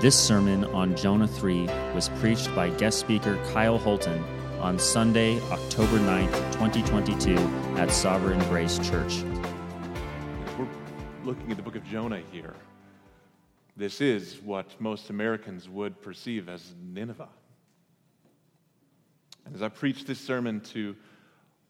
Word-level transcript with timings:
This 0.00 0.14
sermon 0.14 0.62
on 0.66 0.94
Jonah 0.94 1.26
3 1.26 1.64
was 1.92 2.08
preached 2.20 2.54
by 2.54 2.70
guest 2.70 3.00
speaker 3.00 3.36
Kyle 3.52 3.78
Holton 3.78 4.22
on 4.60 4.78
Sunday, 4.78 5.40
October 5.50 5.98
9th, 5.98 6.52
2022, 6.52 7.34
at 7.76 7.90
Sovereign 7.90 8.38
Grace 8.48 8.78
Church. 8.78 9.24
We're 10.56 10.68
looking 11.24 11.50
at 11.50 11.56
the 11.56 11.64
book 11.64 11.74
of 11.74 11.84
Jonah 11.84 12.22
here. 12.30 12.54
This 13.76 14.00
is 14.00 14.40
what 14.44 14.80
most 14.80 15.10
Americans 15.10 15.68
would 15.68 16.00
perceive 16.00 16.48
as 16.48 16.74
Nineveh. 16.80 17.28
And 19.46 19.54
as 19.56 19.62
I 19.62 19.68
preached 19.68 20.06
this 20.06 20.20
sermon 20.20 20.60
to 20.74 20.94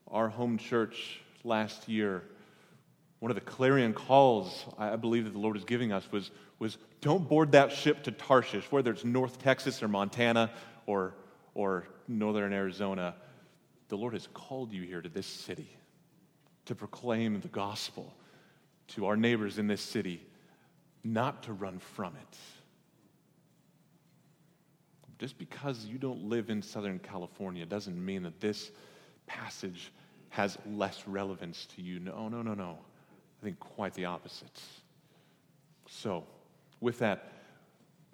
our 0.06 0.28
home 0.28 0.58
church 0.58 1.22
last 1.44 1.88
year, 1.88 2.24
one 3.20 3.30
of 3.30 3.36
the 3.36 3.40
clarion 3.40 3.94
calls 3.94 4.66
I 4.76 4.96
believe 4.96 5.24
that 5.24 5.32
the 5.32 5.38
Lord 5.38 5.56
is 5.56 5.64
giving 5.64 5.92
us 5.92 6.06
was, 6.12 6.30
was 6.58 6.76
don't 7.00 7.28
board 7.28 7.52
that 7.52 7.72
ship 7.72 8.02
to 8.04 8.12
Tarshish, 8.12 8.70
whether 8.70 8.90
it's 8.90 9.04
North 9.04 9.38
Texas 9.38 9.82
or 9.82 9.88
Montana 9.88 10.50
or, 10.86 11.14
or 11.54 11.86
northern 12.08 12.52
Arizona. 12.52 13.14
The 13.88 13.96
Lord 13.96 14.14
has 14.14 14.28
called 14.34 14.72
you 14.72 14.82
here 14.82 15.00
to 15.00 15.08
this 15.08 15.26
city 15.26 15.70
to 16.66 16.74
proclaim 16.74 17.40
the 17.40 17.48
gospel 17.48 18.14
to 18.88 19.06
our 19.06 19.16
neighbors 19.16 19.58
in 19.58 19.66
this 19.66 19.80
city, 19.80 20.26
not 21.04 21.42
to 21.44 21.52
run 21.52 21.78
from 21.78 22.14
it. 22.16 22.36
Just 25.18 25.38
because 25.38 25.84
you 25.84 25.98
don't 25.98 26.28
live 26.28 26.48
in 26.50 26.62
Southern 26.62 26.98
California 26.98 27.66
doesn't 27.66 28.04
mean 28.04 28.22
that 28.22 28.40
this 28.40 28.70
passage 29.26 29.92
has 30.30 30.58
less 30.66 31.06
relevance 31.06 31.66
to 31.76 31.82
you. 31.82 31.98
No, 31.98 32.28
no, 32.28 32.42
no, 32.42 32.54
no. 32.54 32.78
I 33.40 33.44
think 33.44 33.58
quite 33.58 33.94
the 33.94 34.04
opposite. 34.04 34.60
So, 35.88 36.24
with 36.80 36.98
that, 37.00 37.32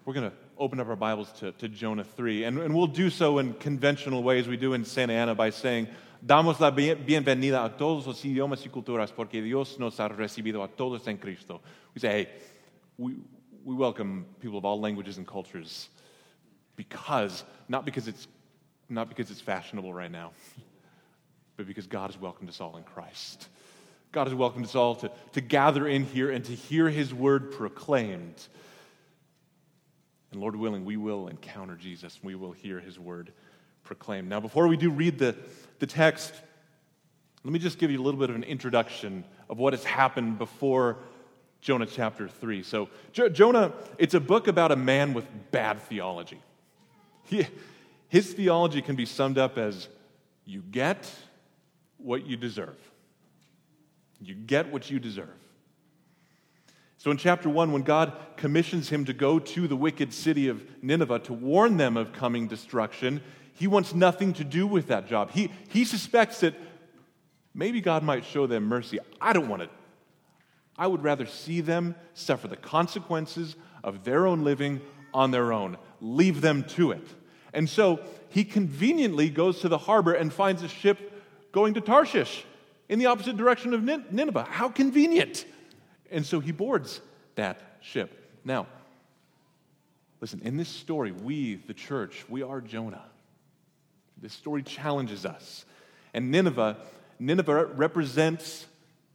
we're 0.04 0.14
going 0.14 0.30
to 0.30 0.36
open 0.58 0.80
up 0.80 0.88
our 0.88 0.96
Bibles 0.96 1.32
to, 1.40 1.52
to 1.52 1.68
Jonah 1.68 2.04
3, 2.04 2.44
and, 2.44 2.58
and 2.58 2.74
we'll 2.74 2.86
do 2.86 3.10
so 3.10 3.38
in 3.38 3.54
conventional 3.54 4.22
ways 4.22 4.46
we 4.46 4.56
do 4.56 4.74
in 4.74 4.84
Santa 4.84 5.14
Ana 5.14 5.34
by 5.34 5.50
saying, 5.50 5.88
Damos 6.24 6.58
la 6.58 6.70
bienvenida 6.70 7.64
a 7.66 7.76
todos 7.76 8.06
los 8.06 8.24
idiomas 8.24 8.64
y 8.64 8.70
culturas 8.70 9.12
porque 9.14 9.42
Dios 9.42 9.78
nos 9.78 9.98
ha 9.98 10.08
recibido 10.08 10.64
a 10.64 10.68
todos 10.68 11.06
en 11.06 11.18
Cristo. 11.18 11.60
We 11.94 12.00
say, 12.00 12.08
hey, 12.08 12.28
we, 12.96 13.16
we 13.62 13.74
welcome 13.74 14.24
people 14.40 14.56
of 14.56 14.64
all 14.64 14.80
languages 14.80 15.18
and 15.18 15.26
cultures 15.26 15.90
because, 16.76 17.44
not 17.68 17.84
because 17.84 18.08
it's, 18.08 18.26
not 18.88 19.10
because 19.10 19.30
it's 19.30 19.40
fashionable 19.40 19.92
right 19.92 20.10
now, 20.10 20.32
but 21.58 21.66
because 21.66 21.86
God 21.86 22.10
has 22.10 22.18
welcomed 22.18 22.48
us 22.48 22.58
all 22.58 22.78
in 22.78 22.84
Christ. 22.84 23.48
God 24.14 24.28
has 24.28 24.34
welcomed 24.34 24.64
us 24.64 24.76
all 24.76 24.94
to, 24.94 25.10
to 25.32 25.40
gather 25.40 25.88
in 25.88 26.04
here 26.04 26.30
and 26.30 26.44
to 26.44 26.52
hear 26.54 26.88
his 26.88 27.12
word 27.12 27.50
proclaimed. 27.50 28.46
And 30.30 30.40
Lord 30.40 30.54
willing, 30.54 30.84
we 30.84 30.96
will 30.96 31.26
encounter 31.26 31.74
Jesus 31.74 32.20
we 32.22 32.36
will 32.36 32.52
hear 32.52 32.78
his 32.78 32.96
word 32.96 33.32
proclaimed. 33.82 34.28
Now, 34.28 34.38
before 34.38 34.68
we 34.68 34.76
do 34.76 34.90
read 34.90 35.18
the, 35.18 35.36
the 35.80 35.86
text, 35.86 36.32
let 37.42 37.52
me 37.52 37.58
just 37.58 37.76
give 37.78 37.90
you 37.90 38.00
a 38.00 38.04
little 38.04 38.20
bit 38.20 38.30
of 38.30 38.36
an 38.36 38.44
introduction 38.44 39.24
of 39.50 39.58
what 39.58 39.72
has 39.72 39.82
happened 39.82 40.38
before 40.38 40.96
Jonah 41.60 41.84
chapter 41.84 42.28
3. 42.28 42.62
So, 42.62 42.88
jo- 43.12 43.28
Jonah, 43.28 43.72
it's 43.98 44.14
a 44.14 44.20
book 44.20 44.46
about 44.46 44.70
a 44.70 44.76
man 44.76 45.12
with 45.12 45.26
bad 45.50 45.82
theology. 45.82 46.40
He, 47.24 47.48
his 48.08 48.32
theology 48.32 48.80
can 48.80 48.94
be 48.94 49.06
summed 49.06 49.38
up 49.38 49.58
as 49.58 49.88
you 50.44 50.62
get 50.70 51.10
what 51.98 52.24
you 52.24 52.36
deserve. 52.36 52.78
You 54.20 54.34
get 54.34 54.72
what 54.72 54.90
you 54.90 54.98
deserve. 54.98 55.28
So, 56.98 57.10
in 57.10 57.18
chapter 57.18 57.50
1, 57.50 57.72
when 57.72 57.82
God 57.82 58.14
commissions 58.36 58.88
him 58.88 59.04
to 59.04 59.12
go 59.12 59.38
to 59.38 59.68
the 59.68 59.76
wicked 59.76 60.12
city 60.12 60.48
of 60.48 60.64
Nineveh 60.82 61.18
to 61.20 61.32
warn 61.32 61.76
them 61.76 61.96
of 61.96 62.12
coming 62.12 62.48
destruction, 62.48 63.20
he 63.52 63.66
wants 63.66 63.94
nothing 63.94 64.32
to 64.34 64.44
do 64.44 64.66
with 64.66 64.88
that 64.88 65.06
job. 65.06 65.30
He, 65.30 65.50
he 65.68 65.84
suspects 65.84 66.40
that 66.40 66.54
maybe 67.52 67.80
God 67.80 68.02
might 68.02 68.24
show 68.24 68.46
them 68.46 68.64
mercy. 68.64 68.98
I 69.20 69.32
don't 69.32 69.48
want 69.48 69.62
it. 69.62 69.70
I 70.76 70.86
would 70.86 71.04
rather 71.04 71.26
see 71.26 71.60
them 71.60 71.94
suffer 72.14 72.48
the 72.48 72.56
consequences 72.56 73.54
of 73.82 74.04
their 74.04 74.26
own 74.26 74.42
living 74.42 74.80
on 75.12 75.30
their 75.30 75.52
own. 75.52 75.76
Leave 76.00 76.40
them 76.40 76.64
to 76.64 76.90
it. 76.90 77.06
And 77.52 77.68
so 77.68 78.00
he 78.30 78.44
conveniently 78.44 79.30
goes 79.30 79.60
to 79.60 79.68
the 79.68 79.78
harbor 79.78 80.14
and 80.14 80.32
finds 80.32 80.62
a 80.62 80.68
ship 80.68 81.22
going 81.52 81.74
to 81.74 81.80
Tarshish 81.80 82.44
in 82.94 83.00
the 83.00 83.06
opposite 83.06 83.36
direction 83.36 83.74
of 83.74 83.82
Nineveh. 83.82 84.46
How 84.48 84.68
convenient. 84.68 85.46
And 86.12 86.24
so 86.24 86.38
he 86.38 86.52
boards 86.52 87.00
that 87.34 87.60
ship. 87.80 88.38
Now, 88.44 88.68
listen, 90.20 90.40
in 90.44 90.56
this 90.56 90.68
story, 90.68 91.10
we, 91.10 91.56
the 91.56 91.74
church, 91.74 92.24
we 92.28 92.44
are 92.44 92.60
Jonah. 92.60 93.02
This 94.22 94.32
story 94.32 94.62
challenges 94.62 95.26
us. 95.26 95.64
And 96.14 96.30
Nineveh, 96.30 96.76
Nineveh 97.18 97.64
represents 97.64 98.64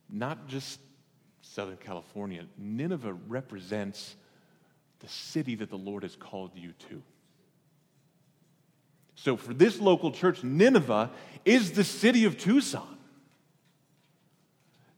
not 0.10 0.50
just 0.50 0.82
Southern 1.42 1.78
California, 1.78 2.44
Nineveh 2.58 3.14
represents 3.30 4.14
the 5.00 5.08
city 5.08 5.56
that 5.56 5.70
the 5.70 5.78
Lord 5.78 6.04
has 6.04 6.18
called 6.18 6.52
you 6.54 6.74
to. 6.90 7.02
So, 9.16 9.38
for 9.38 9.54
this 9.54 9.80
local 9.80 10.12
church, 10.12 10.44
Nineveh 10.44 11.12
is 11.46 11.72
the 11.72 11.86
city 11.86 12.26
of 12.26 12.38
Tucson. 12.38 12.99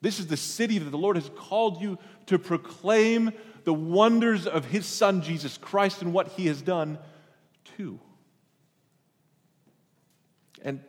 This 0.01 0.19
is 0.19 0.27
the 0.27 0.37
city 0.37 0.79
that 0.79 0.89
the 0.89 0.97
Lord 0.97 1.15
has 1.15 1.29
called 1.35 1.81
you 1.81 1.97
to 2.25 2.39
proclaim 2.39 3.31
the 3.63 3.73
wonders 3.73 4.47
of 4.47 4.65
his 4.65 4.85
son 4.85 5.21
Jesus 5.21 5.57
Christ 5.57 6.01
and 6.01 6.11
what 6.11 6.29
he 6.29 6.47
has 6.47 6.61
done 6.61 6.97
to. 7.77 7.99
And, 10.63 10.79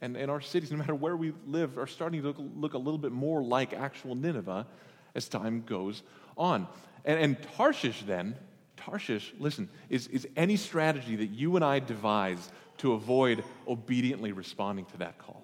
and, 0.00 0.16
and 0.16 0.30
our 0.30 0.40
cities, 0.40 0.70
no 0.70 0.78
matter 0.78 0.94
where 0.94 1.16
we 1.16 1.32
live, 1.46 1.78
are 1.78 1.86
starting 1.86 2.22
to 2.22 2.28
look, 2.28 2.36
look 2.38 2.74
a 2.74 2.78
little 2.78 2.98
bit 2.98 3.12
more 3.12 3.42
like 3.42 3.72
actual 3.72 4.14
Nineveh 4.14 4.66
as 5.14 5.28
time 5.28 5.64
goes 5.66 6.02
on. 6.36 6.68
And, 7.04 7.18
and 7.18 7.42
Tarshish, 7.56 8.02
then, 8.02 8.36
Tarshish, 8.76 9.32
listen, 9.38 9.68
is, 9.88 10.06
is 10.08 10.26
any 10.36 10.56
strategy 10.56 11.16
that 11.16 11.30
you 11.30 11.56
and 11.56 11.64
I 11.64 11.80
devise 11.80 12.50
to 12.78 12.92
avoid 12.92 13.44
obediently 13.68 14.32
responding 14.32 14.84
to 14.86 14.98
that 14.98 15.18
call. 15.18 15.41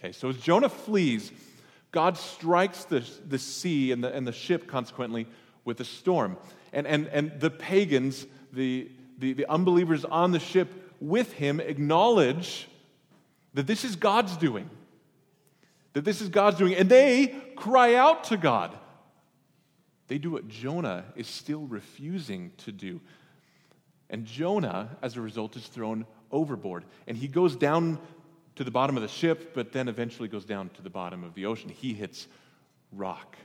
Okay, 0.00 0.12
so 0.12 0.30
as 0.30 0.38
Jonah 0.38 0.70
flees, 0.70 1.30
God 1.92 2.16
strikes 2.16 2.84
the, 2.84 3.06
the 3.28 3.38
sea 3.38 3.92
and 3.92 4.02
the, 4.02 4.14
and 4.14 4.26
the 4.26 4.32
ship, 4.32 4.66
consequently, 4.66 5.26
with 5.64 5.78
a 5.80 5.84
storm. 5.84 6.38
And, 6.72 6.86
and, 6.86 7.06
and 7.08 7.38
the 7.38 7.50
pagans, 7.50 8.26
the, 8.52 8.90
the, 9.18 9.34
the 9.34 9.46
unbelievers 9.46 10.06
on 10.06 10.32
the 10.32 10.38
ship 10.38 10.94
with 11.00 11.32
him, 11.34 11.60
acknowledge 11.60 12.68
that 13.52 13.66
this 13.66 13.84
is 13.84 13.96
God's 13.96 14.36
doing. 14.38 14.70
That 15.92 16.04
this 16.04 16.22
is 16.22 16.30
God's 16.30 16.56
doing. 16.56 16.74
And 16.74 16.88
they 16.88 17.28
cry 17.56 17.96
out 17.96 18.24
to 18.24 18.38
God. 18.38 18.76
They 20.08 20.16
do 20.16 20.30
what 20.30 20.48
Jonah 20.48 21.04
is 21.14 21.26
still 21.26 21.66
refusing 21.66 22.52
to 22.58 22.72
do. 22.72 23.00
And 24.08 24.24
Jonah, 24.24 24.96
as 25.02 25.16
a 25.16 25.20
result, 25.20 25.56
is 25.56 25.66
thrown 25.66 26.06
overboard. 26.32 26.84
And 27.06 27.16
he 27.16 27.28
goes 27.28 27.54
down 27.54 27.98
to 28.56 28.64
the 28.64 28.70
bottom 28.70 28.96
of 28.96 29.02
the 29.02 29.08
ship, 29.08 29.54
but 29.54 29.72
then 29.72 29.88
eventually 29.88 30.28
goes 30.28 30.44
down 30.44 30.70
to 30.70 30.82
the 30.82 30.90
bottom 30.90 31.24
of 31.24 31.34
the 31.34 31.46
ocean. 31.46 31.70
He 31.70 31.94
hits 31.94 32.28
rock 32.92 33.36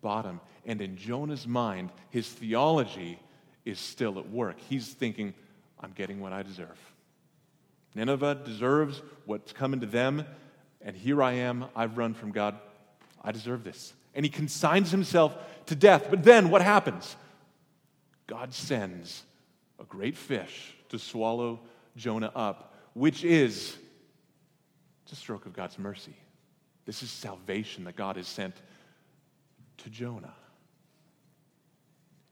bottom. 0.00 0.40
And 0.64 0.80
in 0.80 0.96
Jonah's 0.96 1.46
mind, 1.46 1.90
his 2.10 2.28
theology 2.28 3.18
is 3.64 3.78
still 3.78 4.18
at 4.18 4.28
work. 4.30 4.56
He's 4.68 4.88
thinking, 4.88 5.34
I'm 5.80 5.92
getting 5.92 6.20
what 6.20 6.32
I 6.32 6.42
deserve. 6.42 6.78
Nineveh 7.94 8.40
deserves 8.44 9.02
what's 9.26 9.52
coming 9.52 9.80
to 9.80 9.86
them, 9.86 10.24
and 10.80 10.96
here 10.96 11.22
I 11.22 11.32
am. 11.32 11.66
I've 11.76 11.98
run 11.98 12.14
from 12.14 12.32
God. 12.32 12.56
I 13.22 13.32
deserve 13.32 13.64
this. 13.64 13.92
And 14.14 14.24
he 14.24 14.30
consigns 14.30 14.90
himself 14.90 15.36
to 15.66 15.74
death. 15.74 16.06
But 16.10 16.22
then 16.22 16.50
what 16.50 16.62
happens? 16.62 17.16
God 18.26 18.54
sends 18.54 19.24
a 19.78 19.84
great 19.84 20.16
fish 20.16 20.74
to 20.88 20.98
swallow 20.98 21.60
Jonah 21.96 22.32
up, 22.34 22.74
which 22.94 23.24
is 23.24 23.76
a 25.12 25.16
stroke 25.16 25.46
of 25.46 25.52
God's 25.52 25.78
mercy. 25.78 26.16
This 26.84 27.02
is 27.02 27.10
salvation 27.10 27.84
that 27.84 27.96
God 27.96 28.16
has 28.16 28.26
sent 28.26 28.54
to 29.78 29.90
Jonah. 29.90 30.34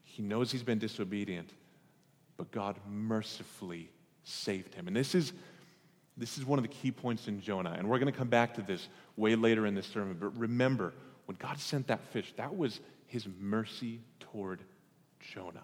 He 0.03 0.21
knows 0.21 0.51
he's 0.51 0.63
been 0.63 0.79
disobedient, 0.79 1.49
but 2.37 2.51
God 2.51 2.77
mercifully 2.89 3.89
saved 4.23 4.73
him. 4.73 4.87
And 4.87 4.95
this 4.95 5.15
is, 5.15 5.31
this 6.17 6.37
is 6.37 6.45
one 6.45 6.59
of 6.59 6.63
the 6.63 6.69
key 6.69 6.91
points 6.91 7.27
in 7.27 7.39
Jonah. 7.39 7.75
And 7.77 7.89
we're 7.89 7.99
going 7.99 8.11
to 8.11 8.17
come 8.17 8.27
back 8.27 8.55
to 8.55 8.61
this 8.61 8.87
way 9.15 9.35
later 9.35 9.65
in 9.65 9.73
this 9.73 9.87
sermon. 9.87 10.17
But 10.19 10.37
remember, 10.37 10.93
when 11.25 11.37
God 11.37 11.59
sent 11.59 11.87
that 11.87 12.03
fish, 12.11 12.33
that 12.35 12.55
was 12.55 12.81
his 13.07 13.27
mercy 13.39 14.01
toward 14.19 14.61
Jonah. 15.19 15.63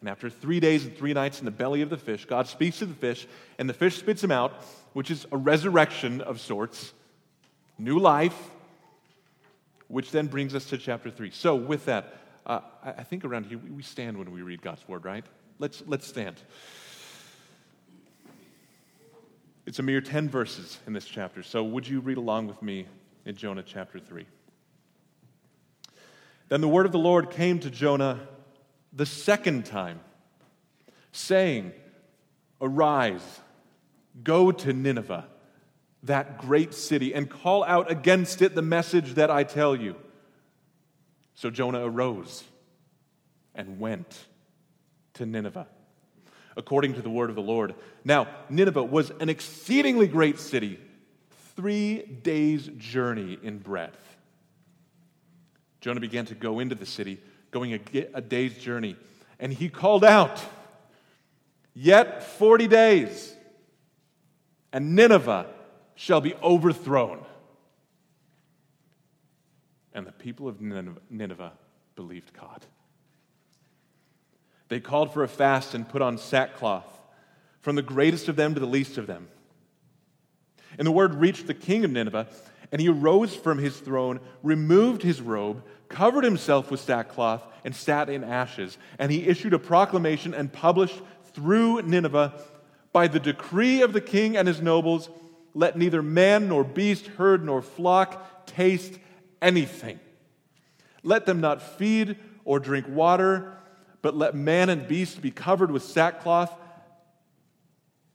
And 0.00 0.08
after 0.08 0.30
three 0.30 0.60
days 0.60 0.86
and 0.86 0.96
three 0.96 1.12
nights 1.12 1.40
in 1.40 1.44
the 1.44 1.50
belly 1.50 1.82
of 1.82 1.90
the 1.90 1.98
fish, 1.98 2.24
God 2.24 2.46
speaks 2.46 2.78
to 2.78 2.86
the 2.86 2.94
fish, 2.94 3.26
and 3.58 3.68
the 3.68 3.74
fish 3.74 3.98
spits 3.98 4.24
him 4.24 4.30
out, 4.30 4.52
which 4.94 5.10
is 5.10 5.26
a 5.30 5.36
resurrection 5.36 6.22
of 6.22 6.40
sorts, 6.40 6.94
new 7.78 7.98
life, 7.98 8.50
which 9.88 10.10
then 10.10 10.26
brings 10.26 10.54
us 10.54 10.64
to 10.66 10.78
chapter 10.78 11.10
three. 11.10 11.30
So, 11.30 11.54
with 11.54 11.84
that, 11.84 12.14
uh, 12.46 12.60
I 12.82 13.02
think 13.02 13.24
around 13.24 13.46
here 13.46 13.58
we 13.58 13.82
stand 13.82 14.16
when 14.16 14.32
we 14.32 14.40
read 14.40 14.62
God's 14.62 14.86
word, 14.88 15.04
right? 15.04 15.24
Let's, 15.58 15.82
let's 15.86 16.06
stand. 16.06 16.36
It's 19.66 19.78
a 19.78 19.82
mere 19.82 20.00
10 20.00 20.30
verses 20.30 20.78
in 20.86 20.94
this 20.94 21.04
chapter, 21.04 21.42
so 21.42 21.62
would 21.62 21.86
you 21.86 22.00
read 22.00 22.16
along 22.16 22.46
with 22.46 22.62
me 22.62 22.86
in 23.26 23.36
Jonah 23.36 23.62
chapter 23.62 23.98
3? 23.98 24.24
Then 26.48 26.62
the 26.62 26.68
word 26.68 26.86
of 26.86 26.92
the 26.92 26.98
Lord 26.98 27.30
came 27.30 27.58
to 27.60 27.70
Jonah 27.70 28.20
the 28.92 29.06
second 29.06 29.66
time, 29.66 30.00
saying, 31.12 31.72
Arise, 32.60 33.40
go 34.22 34.52
to 34.52 34.72
Nineveh, 34.72 35.26
that 36.02 36.38
great 36.38 36.74
city, 36.74 37.14
and 37.14 37.28
call 37.28 37.64
out 37.64 37.90
against 37.90 38.42
it 38.42 38.54
the 38.54 38.62
message 38.62 39.14
that 39.14 39.30
I 39.30 39.44
tell 39.44 39.74
you. 39.74 39.96
So 41.34 41.50
Jonah 41.50 41.86
arose 41.86 42.44
and 43.54 43.80
went 43.80 44.26
to 45.14 45.26
Nineveh, 45.26 45.66
according 46.56 46.94
to 46.94 47.02
the 47.02 47.10
word 47.10 47.30
of 47.30 47.36
the 47.36 47.42
Lord. 47.42 47.74
Now, 48.04 48.28
Nineveh 48.48 48.84
was 48.84 49.10
an 49.20 49.28
exceedingly 49.28 50.06
great 50.06 50.38
city, 50.38 50.78
three 51.56 52.02
days' 52.02 52.68
journey 52.76 53.38
in 53.42 53.58
breadth. 53.58 54.16
Jonah 55.80 56.00
began 56.00 56.26
to 56.26 56.34
go 56.34 56.58
into 56.58 56.74
the 56.74 56.86
city, 56.86 57.20
going 57.50 57.74
a, 57.74 58.06
a 58.14 58.20
day's 58.20 58.56
journey, 58.58 58.96
and 59.38 59.52
he 59.52 59.68
called 59.68 60.04
out, 60.04 60.40
Yet 61.74 62.22
40 62.22 62.66
days, 62.66 63.34
and 64.72 64.94
Nineveh 64.94 65.46
shall 65.94 66.20
be 66.20 66.34
overthrown. 66.42 67.24
And 69.92 70.06
the 70.06 70.12
people 70.12 70.48
of 70.48 70.60
Nineveh 70.60 71.52
believed 71.96 72.32
God. 72.32 72.64
They 74.68 74.80
called 74.80 75.12
for 75.12 75.22
a 75.24 75.28
fast 75.28 75.74
and 75.74 75.88
put 75.88 76.00
on 76.00 76.16
sackcloth, 76.16 76.86
from 77.60 77.76
the 77.76 77.82
greatest 77.82 78.28
of 78.28 78.36
them 78.36 78.54
to 78.54 78.60
the 78.60 78.66
least 78.66 78.98
of 78.98 79.06
them. 79.06 79.28
And 80.78 80.86
the 80.86 80.92
word 80.92 81.14
reached 81.14 81.46
the 81.46 81.54
king 81.54 81.84
of 81.84 81.90
Nineveh, 81.90 82.28
and 82.72 82.80
he 82.80 82.88
arose 82.88 83.34
from 83.34 83.58
his 83.58 83.78
throne, 83.78 84.20
removed 84.42 85.02
his 85.02 85.20
robe, 85.20 85.64
covered 85.88 86.24
himself 86.24 86.70
with 86.70 86.80
sackcloth, 86.80 87.42
and 87.64 87.74
sat 87.74 88.08
in 88.08 88.24
ashes. 88.24 88.78
And 88.98 89.10
he 89.10 89.26
issued 89.26 89.54
a 89.54 89.58
proclamation 89.58 90.34
and 90.34 90.52
published 90.52 91.00
through 91.32 91.82
Nineveh 91.82 92.32
by 92.92 93.08
the 93.08 93.20
decree 93.20 93.82
of 93.82 93.92
the 93.92 94.00
king 94.00 94.36
and 94.36 94.46
his 94.48 94.60
nobles 94.60 95.08
let 95.54 95.76
neither 95.76 96.02
man 96.02 96.48
nor 96.48 96.64
beast, 96.64 97.06
herd 97.06 97.44
nor 97.44 97.62
flock 97.62 98.46
taste 98.46 98.98
anything. 99.42 99.98
Let 101.02 101.26
them 101.26 101.40
not 101.40 101.62
feed 101.62 102.16
or 102.44 102.60
drink 102.60 102.86
water, 102.88 103.56
but 104.02 104.16
let 104.16 104.34
man 104.34 104.68
and 104.68 104.86
beast 104.86 105.20
be 105.20 105.30
covered 105.30 105.70
with 105.70 105.82
sackcloth, 105.82 106.54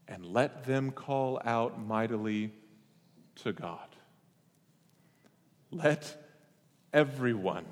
and 0.07 0.25
let 0.25 0.65
them 0.65 0.91
call 0.91 1.41
out 1.43 1.83
mightily 1.83 2.51
to 3.35 3.51
God. 3.51 3.94
Let 5.71 6.15
everyone 6.93 7.65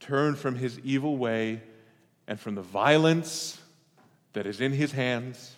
turn 0.00 0.36
from 0.36 0.56
his 0.56 0.78
evil 0.80 1.16
way 1.16 1.62
and 2.26 2.38
from 2.38 2.54
the 2.54 2.62
violence 2.62 3.60
that 4.32 4.46
is 4.46 4.60
in 4.60 4.72
his 4.72 4.92
hands. 4.92 5.54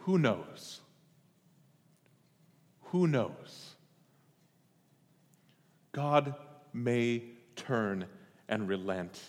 Who 0.00 0.18
knows? 0.18 0.80
Who 2.86 3.06
knows? 3.06 3.74
God 5.92 6.34
may 6.72 7.22
turn 7.56 8.06
and 8.48 8.68
relent 8.68 9.20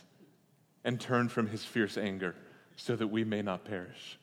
and 0.84 1.00
turn 1.00 1.30
from 1.30 1.48
his 1.48 1.63
fierce 1.63 1.98
anger 1.98 2.36
so 2.75 2.96
that 2.96 3.07
we 3.07 3.24
may 3.24 3.42
not 3.42 3.66
perish. 3.66 4.18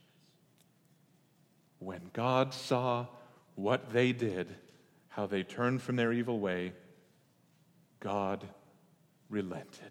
When 1.79 2.11
God 2.13 2.53
saw 2.53 3.07
what 3.55 3.93
they 3.93 4.13
did, 4.13 4.55
how 5.21 5.27
they 5.27 5.43
turned 5.43 5.83
from 5.83 5.97
their 5.97 6.15
evil 6.15 6.41
way, 6.41 6.73
God 8.01 8.43
relented 9.29 9.91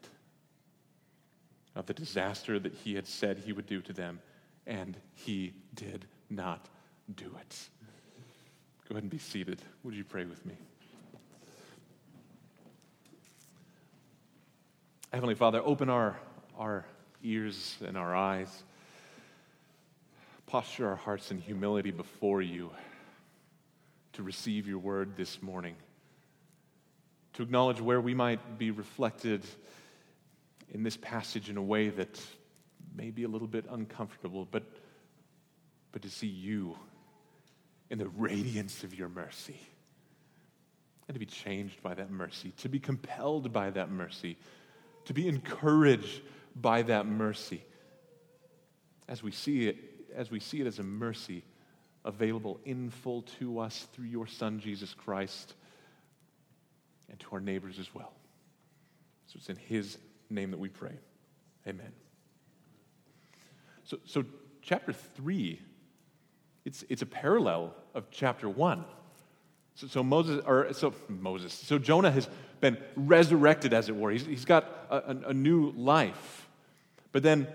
of 1.75 1.85
the 1.85 1.93
disaster 1.93 2.57
that 2.57 2.73
he 2.73 2.95
had 2.95 3.05
said 3.05 3.37
he 3.37 3.53
would 3.53 3.67
do 3.67 3.79
to 3.79 3.93
them, 3.93 4.21
and 4.65 4.97
he 5.13 5.53
did 5.75 6.05
not 6.31 6.67
do 7.15 7.31
it. 7.39 7.69
Go 8.87 8.93
ahead 8.93 9.03
and 9.03 9.11
be 9.11 9.19
seated. 9.19 9.61
Would 9.83 9.93
you 9.93 10.03
pray 10.03 10.25
with 10.25 10.43
me? 10.47 10.55
Heavenly 15.13 15.35
Father, 15.35 15.61
open 15.63 15.91
our, 15.91 16.17
our 16.57 16.87
ears 17.23 17.77
and 17.85 17.95
our 17.95 18.15
eyes, 18.15 18.63
posture 20.47 20.89
our 20.89 20.95
hearts 20.95 21.29
in 21.29 21.37
humility 21.37 21.91
before 21.91 22.41
you 22.41 22.71
to 24.13 24.23
receive 24.23 24.67
your 24.67 24.79
word 24.79 25.15
this 25.15 25.41
morning, 25.41 25.75
to 27.33 27.43
acknowledge 27.43 27.79
where 27.79 28.01
we 28.01 28.13
might 28.13 28.57
be 28.57 28.71
reflected 28.71 29.43
in 30.71 30.83
this 30.83 30.97
passage 30.97 31.49
in 31.49 31.57
a 31.57 31.61
way 31.61 31.89
that 31.89 32.19
may 32.95 33.11
be 33.11 33.23
a 33.23 33.27
little 33.27 33.47
bit 33.47 33.65
uncomfortable, 33.69 34.47
but, 34.49 34.63
but 35.91 36.01
to 36.01 36.09
see 36.09 36.27
you 36.27 36.75
in 37.89 37.97
the 37.97 38.09
radiance 38.09 38.83
of 38.83 38.93
your 38.93 39.09
mercy 39.09 39.59
and 41.07 41.15
to 41.15 41.19
be 41.19 41.25
changed 41.25 41.81
by 41.81 41.93
that 41.95 42.11
mercy, 42.11 42.53
to 42.57 42.69
be 42.69 42.79
compelled 42.79 43.51
by 43.51 43.69
that 43.71 43.89
mercy, 43.89 44.37
to 45.05 45.13
be 45.13 45.27
encouraged 45.27 46.21
by 46.55 46.83
that 46.83 47.07
mercy. 47.07 47.63
As 49.07 49.23
we 49.23 49.31
see 49.31 49.67
it, 49.67 49.77
as 50.15 50.29
we 50.29 50.39
see 50.39 50.61
it 50.61 50.67
as 50.67 50.77
a 50.77 50.83
mercy 50.83 51.43
available 52.09 52.59
in 52.65 52.89
full 52.89 53.21
to 53.39 53.59
us 53.59 53.87
through 53.93 54.07
your 54.07 54.27
Son, 54.27 54.59
Jesus 54.59 54.93
Christ, 54.93 55.53
and 57.09 57.19
to 57.19 57.27
our 57.33 57.39
neighbors 57.39 57.77
as 57.79 57.93
well. 57.93 58.11
So 59.27 59.37
it's 59.37 59.49
in 59.49 59.55
His 59.55 59.97
name 60.29 60.51
that 60.51 60.59
we 60.59 60.69
pray. 60.69 60.97
Amen. 61.67 61.91
So, 63.83 63.99
so 64.05 64.25
chapter 64.61 64.91
3, 64.91 65.61
it's, 66.65 66.83
it's 66.89 67.03
a 67.03 67.05
parallel 67.05 67.75
of 67.93 68.09
chapter 68.11 68.49
1. 68.49 68.83
So, 69.75 69.87
so 69.87 70.03
Moses, 70.03 70.43
or 70.45 70.73
so 70.73 70.93
Moses, 71.07 71.53
so 71.53 71.77
Jonah 71.77 72.11
has 72.11 72.27
been 72.59 72.77
resurrected, 72.95 73.71
as 73.71 73.87
it 73.87 73.95
were. 73.95 74.11
He's, 74.11 74.25
he's 74.25 74.45
got 74.45 74.65
a, 74.89 74.95
a, 74.95 75.29
a 75.29 75.33
new 75.33 75.71
life. 75.77 76.49
But 77.11 77.23
then 77.23 77.47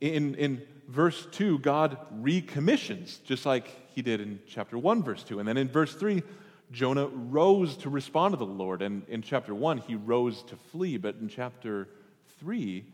in, 0.00 0.36
in 0.36 0.62
verse 0.90 1.26
2, 1.32 1.60
God 1.60 1.96
recommissions, 2.10 3.18
just 3.18 3.46
like 3.46 3.68
he 3.94 4.02
did 4.02 4.20
in 4.20 4.40
chapter 4.46 4.76
1, 4.76 5.02
verse 5.02 5.22
2. 5.22 5.38
And 5.38 5.48
then 5.48 5.56
in 5.56 5.68
verse 5.68 5.94
3, 5.94 6.22
Jonah 6.72 7.06
rose 7.06 7.76
to 7.78 7.90
respond 7.90 8.32
to 8.32 8.36
the 8.36 8.44
Lord. 8.44 8.82
And 8.82 9.02
in 9.08 9.22
chapter 9.22 9.54
1, 9.54 9.78
he 9.78 9.94
rose 9.94 10.42
to 10.44 10.56
flee. 10.56 10.96
But 10.96 11.16
in 11.20 11.28
chapter 11.28 11.88
3, 12.40 12.84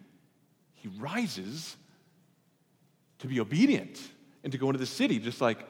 he 0.74 0.88
rises 0.98 1.76
to 3.18 3.26
be 3.26 3.40
obedient 3.40 4.00
and 4.44 4.52
to 4.52 4.58
go 4.58 4.68
into 4.68 4.78
the 4.78 4.86
city, 4.86 5.18
just 5.18 5.40
like, 5.40 5.66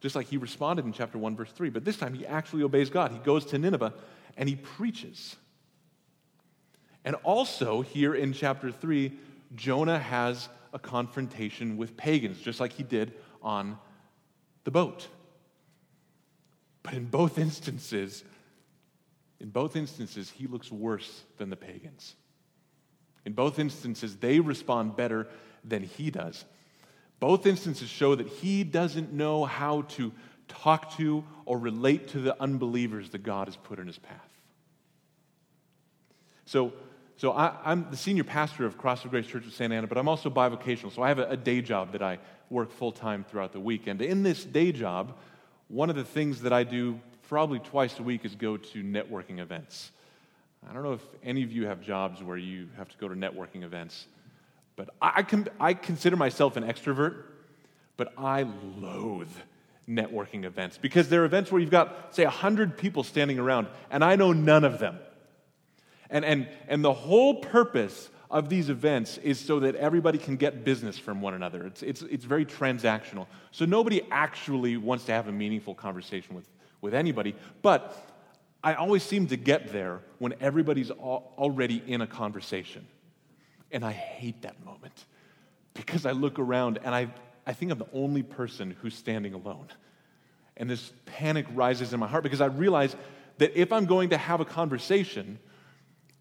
just 0.00 0.14
like 0.14 0.28
he 0.28 0.36
responded 0.36 0.84
in 0.84 0.92
chapter 0.92 1.18
1, 1.18 1.36
verse 1.36 1.50
3. 1.50 1.70
But 1.70 1.84
this 1.84 1.96
time, 1.96 2.14
he 2.14 2.26
actually 2.26 2.62
obeys 2.62 2.88
God. 2.88 3.10
He 3.10 3.18
goes 3.18 3.44
to 3.46 3.58
Nineveh 3.58 3.94
and 4.36 4.48
he 4.48 4.56
preaches. 4.56 5.36
And 7.04 7.16
also, 7.16 7.82
here 7.82 8.14
in 8.14 8.32
chapter 8.32 8.70
3, 8.70 9.12
Jonah 9.54 9.98
has 9.98 10.48
a 10.74 10.78
confrontation 10.78 11.78
with 11.78 11.96
pagans, 11.96 12.38
just 12.40 12.60
like 12.60 12.72
he 12.72 12.82
did 12.82 13.14
on 13.42 13.78
the 14.64 14.70
boat. 14.70 15.08
But 16.82 16.94
in 16.94 17.06
both 17.06 17.38
instances, 17.38 18.24
in 19.40 19.50
both 19.50 19.76
instances, 19.76 20.30
he 20.30 20.46
looks 20.46 20.70
worse 20.70 21.22
than 21.38 21.48
the 21.48 21.56
pagans. 21.56 22.16
In 23.24 23.32
both 23.32 23.58
instances, 23.58 24.16
they 24.16 24.40
respond 24.40 24.96
better 24.96 25.28
than 25.64 25.84
he 25.84 26.10
does. 26.10 26.44
Both 27.20 27.46
instances 27.46 27.88
show 27.88 28.14
that 28.14 28.26
he 28.26 28.64
doesn't 28.64 29.12
know 29.12 29.44
how 29.44 29.82
to 29.82 30.12
talk 30.48 30.96
to 30.96 31.24
or 31.46 31.58
relate 31.58 32.08
to 32.08 32.18
the 32.20 32.40
unbelievers 32.42 33.10
that 33.10 33.22
God 33.22 33.48
has 33.48 33.56
put 33.56 33.78
in 33.78 33.86
his 33.86 33.98
path. 33.98 34.18
So, 36.44 36.74
so 37.16 37.32
I, 37.32 37.72
am 37.72 37.86
the 37.90 37.96
senior 37.96 38.24
pastor 38.24 38.66
of 38.66 38.76
Cross 38.76 39.04
of 39.04 39.10
Grace 39.10 39.26
Church 39.26 39.46
of 39.46 39.52
Santa 39.52 39.76
Ana, 39.76 39.86
but 39.86 39.98
I'm 39.98 40.08
also 40.08 40.30
bivocational. 40.30 40.92
So 40.92 41.02
I 41.02 41.08
have 41.08 41.18
a, 41.18 41.30
a 41.30 41.36
day 41.36 41.60
job 41.60 41.92
that 41.92 42.02
I 42.02 42.18
work 42.50 42.72
full 42.72 42.92
time 42.92 43.24
throughout 43.24 43.52
the 43.52 43.60
week. 43.60 43.86
And 43.86 44.02
in 44.02 44.22
this 44.22 44.44
day 44.44 44.72
job, 44.72 45.16
one 45.68 45.90
of 45.90 45.96
the 45.96 46.04
things 46.04 46.42
that 46.42 46.52
I 46.52 46.64
do 46.64 47.00
probably 47.28 47.60
twice 47.60 47.98
a 47.98 48.02
week 48.02 48.24
is 48.24 48.34
go 48.34 48.56
to 48.56 48.82
networking 48.82 49.38
events. 49.38 49.90
I 50.68 50.72
don't 50.72 50.82
know 50.82 50.94
if 50.94 51.04
any 51.22 51.42
of 51.42 51.52
you 51.52 51.66
have 51.66 51.80
jobs 51.80 52.22
where 52.22 52.36
you 52.36 52.68
have 52.76 52.88
to 52.88 52.96
go 52.98 53.08
to 53.08 53.14
networking 53.14 53.64
events, 53.64 54.06
but 54.76 54.90
I, 55.00 55.22
can, 55.22 55.48
I 55.60 55.74
consider 55.74 56.16
myself 56.16 56.56
an 56.56 56.64
extrovert, 56.64 57.22
but 57.96 58.12
I 58.18 58.46
loathe 58.78 59.30
networking 59.88 60.44
events 60.44 60.78
because 60.78 61.08
they're 61.08 61.24
events 61.24 61.52
where 61.52 61.60
you've 61.60 61.70
got, 61.70 62.14
say, 62.14 62.24
100 62.24 62.78
people 62.78 63.04
standing 63.04 63.38
around, 63.38 63.68
and 63.90 64.02
I 64.02 64.16
know 64.16 64.32
none 64.32 64.64
of 64.64 64.78
them. 64.78 64.98
And, 66.10 66.24
and, 66.24 66.48
and 66.68 66.84
the 66.84 66.92
whole 66.92 67.36
purpose 67.36 68.10
of 68.30 68.48
these 68.48 68.68
events 68.68 69.18
is 69.18 69.38
so 69.38 69.60
that 69.60 69.76
everybody 69.76 70.18
can 70.18 70.36
get 70.36 70.64
business 70.64 70.98
from 70.98 71.20
one 71.20 71.34
another. 71.34 71.66
It's, 71.66 71.82
it's, 71.82 72.02
it's 72.02 72.24
very 72.24 72.44
transactional. 72.44 73.26
So 73.52 73.64
nobody 73.64 74.02
actually 74.10 74.76
wants 74.76 75.04
to 75.04 75.12
have 75.12 75.28
a 75.28 75.32
meaningful 75.32 75.74
conversation 75.74 76.34
with, 76.34 76.48
with 76.80 76.94
anybody. 76.94 77.36
But 77.62 77.96
I 78.62 78.74
always 78.74 79.02
seem 79.02 79.28
to 79.28 79.36
get 79.36 79.72
there 79.72 80.00
when 80.18 80.34
everybody's 80.40 80.90
already 80.90 81.82
in 81.86 82.00
a 82.00 82.06
conversation. 82.06 82.86
And 83.70 83.84
I 83.84 83.92
hate 83.92 84.42
that 84.42 84.64
moment 84.64 85.04
because 85.74 86.06
I 86.06 86.12
look 86.12 86.38
around 86.38 86.78
and 86.82 86.94
I, 86.94 87.08
I 87.46 87.52
think 87.52 87.70
I'm 87.72 87.78
the 87.78 87.86
only 87.92 88.22
person 88.22 88.74
who's 88.80 88.94
standing 88.94 89.34
alone. 89.34 89.68
And 90.56 90.70
this 90.70 90.92
panic 91.04 91.46
rises 91.54 91.92
in 91.92 92.00
my 92.00 92.06
heart 92.06 92.22
because 92.22 92.40
I 92.40 92.46
realize 92.46 92.96
that 93.38 93.56
if 93.56 93.72
I'm 93.72 93.84
going 93.84 94.10
to 94.10 94.16
have 94.16 94.40
a 94.40 94.44
conversation, 94.44 95.38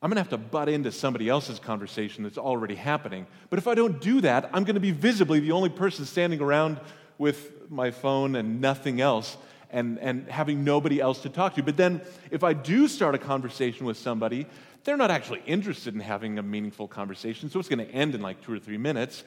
I'm 0.03 0.09
going 0.09 0.17
to 0.17 0.21
have 0.21 0.31
to 0.31 0.37
butt 0.37 0.67
into 0.67 0.91
somebody 0.91 1.29
else's 1.29 1.59
conversation 1.59 2.25
that's 2.25 2.37
already 2.37 2.75
happening. 2.75 3.25
But 3.49 3.57
if 3.57 3.69
I 3.69 3.73
don't 3.73 4.01
do 4.01 4.19
that, 4.19 4.49
I'm 4.51 4.65
going 4.65 4.73
to 4.73 4.81
be 4.81 4.91
visibly 4.91 5.39
the 5.39 5.53
only 5.53 5.69
person 5.69 6.03
standing 6.03 6.41
around 6.41 6.77
with 7.17 7.71
my 7.71 7.89
phone 7.89 8.35
and 8.35 8.59
nothing 8.59 8.99
else 8.99 9.37
and, 9.69 9.97
and 9.99 10.27
having 10.29 10.65
nobody 10.65 10.99
else 10.99 11.21
to 11.21 11.29
talk 11.29 11.55
to. 11.55 11.63
But 11.63 11.77
then 11.77 12.01
if 12.31 12.43
I 12.43 12.51
do 12.51 12.89
start 12.89 13.15
a 13.15 13.17
conversation 13.17 13.85
with 13.85 13.95
somebody, 13.95 14.45
they're 14.83 14.97
not 14.97 15.09
actually 15.09 15.41
interested 15.45 15.93
in 15.93 16.01
having 16.01 16.37
a 16.37 16.43
meaningful 16.43 16.89
conversation, 16.89 17.49
so 17.49 17.57
it's 17.57 17.69
going 17.69 17.79
to 17.79 17.89
end 17.89 18.13
in 18.13 18.21
like 18.21 18.41
two 18.43 18.51
or 18.51 18.59
three 18.59 18.77
minutes. 18.77 19.23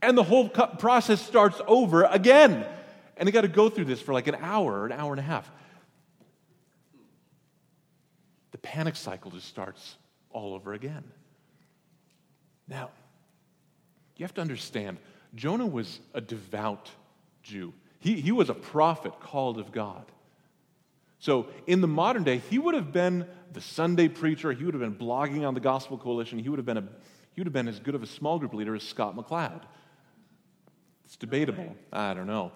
And 0.00 0.16
the 0.16 0.22
whole 0.22 0.48
process 0.48 1.20
starts 1.20 1.60
over 1.66 2.04
again. 2.04 2.64
And 3.16 3.28
I 3.28 3.32
got 3.32 3.40
to 3.40 3.48
go 3.48 3.68
through 3.68 3.86
this 3.86 4.00
for 4.00 4.12
like 4.12 4.28
an 4.28 4.36
hour, 4.36 4.86
an 4.86 4.92
hour 4.92 5.12
and 5.12 5.18
a 5.18 5.24
half. 5.24 5.50
The 8.52 8.58
panic 8.58 8.94
cycle 8.94 9.32
just 9.32 9.48
starts 9.48 9.96
all 10.32 10.54
over 10.54 10.72
again. 10.72 11.04
Now, 12.68 12.90
you 14.16 14.24
have 14.24 14.34
to 14.34 14.40
understand, 14.40 14.98
Jonah 15.34 15.66
was 15.66 16.00
a 16.14 16.20
devout 16.20 16.90
Jew. 17.42 17.72
He, 17.98 18.20
he 18.20 18.32
was 18.32 18.50
a 18.50 18.54
prophet 18.54 19.18
called 19.20 19.58
of 19.58 19.72
God. 19.72 20.04
So, 21.18 21.48
in 21.66 21.80
the 21.80 21.88
modern 21.88 22.24
day, 22.24 22.38
he 22.38 22.58
would 22.58 22.74
have 22.74 22.92
been 22.92 23.26
the 23.52 23.60
Sunday 23.60 24.08
preacher. 24.08 24.52
He 24.52 24.64
would 24.64 24.74
have 24.74 24.80
been 24.80 24.94
blogging 24.94 25.46
on 25.46 25.54
the 25.54 25.60
Gospel 25.60 25.98
Coalition. 25.98 26.38
He 26.38 26.48
would 26.48 26.58
have 26.58 26.66
been, 26.66 26.78
a, 26.78 26.84
he 27.34 27.40
would 27.40 27.46
have 27.46 27.52
been 27.52 27.68
as 27.68 27.78
good 27.78 27.94
of 27.94 28.02
a 28.02 28.06
small 28.06 28.38
group 28.38 28.54
leader 28.54 28.74
as 28.74 28.82
Scott 28.82 29.16
McLeod. 29.16 29.62
It's 31.04 31.16
debatable. 31.16 31.76
I 31.92 32.14
don't 32.14 32.26
know. 32.26 32.52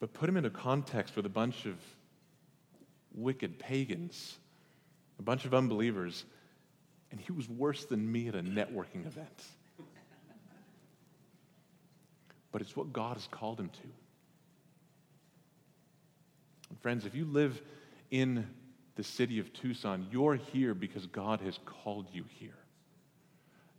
But 0.00 0.12
put 0.12 0.28
him 0.28 0.36
into 0.36 0.50
context 0.50 1.16
with 1.16 1.26
a 1.26 1.30
bunch 1.30 1.66
of 1.66 1.74
wicked 3.20 3.58
pagans, 3.58 4.38
a 5.18 5.22
bunch 5.22 5.44
of 5.44 5.54
unbelievers, 5.54 6.24
and 7.10 7.20
he 7.20 7.32
was 7.32 7.48
worse 7.48 7.84
than 7.84 8.10
me 8.10 8.28
at 8.28 8.34
a 8.34 8.42
networking 8.42 9.06
event. 9.06 9.44
But 12.50 12.62
it's 12.62 12.76
what 12.76 12.92
God 12.92 13.16
has 13.16 13.28
called 13.30 13.60
him 13.60 13.68
to. 13.68 13.88
And 16.70 16.80
friends, 16.80 17.04
if 17.06 17.14
you 17.14 17.24
live 17.24 17.60
in 18.10 18.46
the 18.96 19.02
city 19.02 19.38
of 19.38 19.52
Tucson, 19.52 20.06
you're 20.10 20.34
here 20.34 20.74
because 20.74 21.06
God 21.06 21.40
has 21.40 21.58
called 21.64 22.08
you 22.12 22.24
here. 22.38 22.56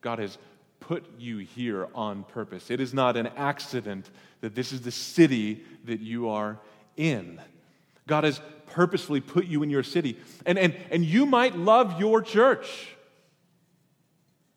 God 0.02 0.20
has 0.20 0.38
put 0.80 1.06
you 1.20 1.40
here 1.40 1.88
on 1.94 2.24
purpose. 2.24 2.72
It 2.72 2.80
is 2.80 2.94
not 2.94 3.18
an 3.18 3.28
accident 3.36 4.10
that 4.42 4.56
this 4.56 4.72
is 4.72 4.82
the 4.82 4.92
city 4.92 5.64
that 5.86 6.00
you 6.00 6.30
are 6.30 6.58
in. 6.96 7.40
God 8.10 8.26
has 8.26 8.42
purposefully 8.66 9.22
put 9.22 9.46
you 9.46 9.64
in 9.64 9.70
your 9.70 9.84
city. 9.84 10.20
And, 10.46 10.60
and, 10.60 10.76
and 10.92 11.06
you 11.06 11.26
might 11.26 11.56
love 11.56 12.00
your 12.00 12.22
church. 12.22 12.90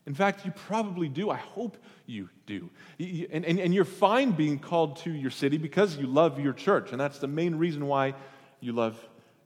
In 0.05 0.15
fact, 0.15 0.45
you 0.45 0.51
probably 0.51 1.09
do. 1.09 1.31
I 1.31 1.37
hope 1.37 1.77
you 2.07 2.29
do. 2.47 2.69
And, 2.99 3.45
and, 3.45 3.61
and 3.61 3.73
you're 3.73 3.85
fine 3.85 4.33
being 4.33 4.59
called 4.59 4.97
to 4.99 5.13
your 5.13 5.31
city 5.31 5.59
because 5.59 5.97
you 5.97 6.09
love 6.09 6.41
your 6.41 6.53
church. 6.53 6.91
And 6.91 7.01
that's 7.01 7.21
the 7.21 7.29
main 7.29 7.55
reason 7.55 7.87
why 7.87 8.15
you 8.61 8.73
love 8.73 8.99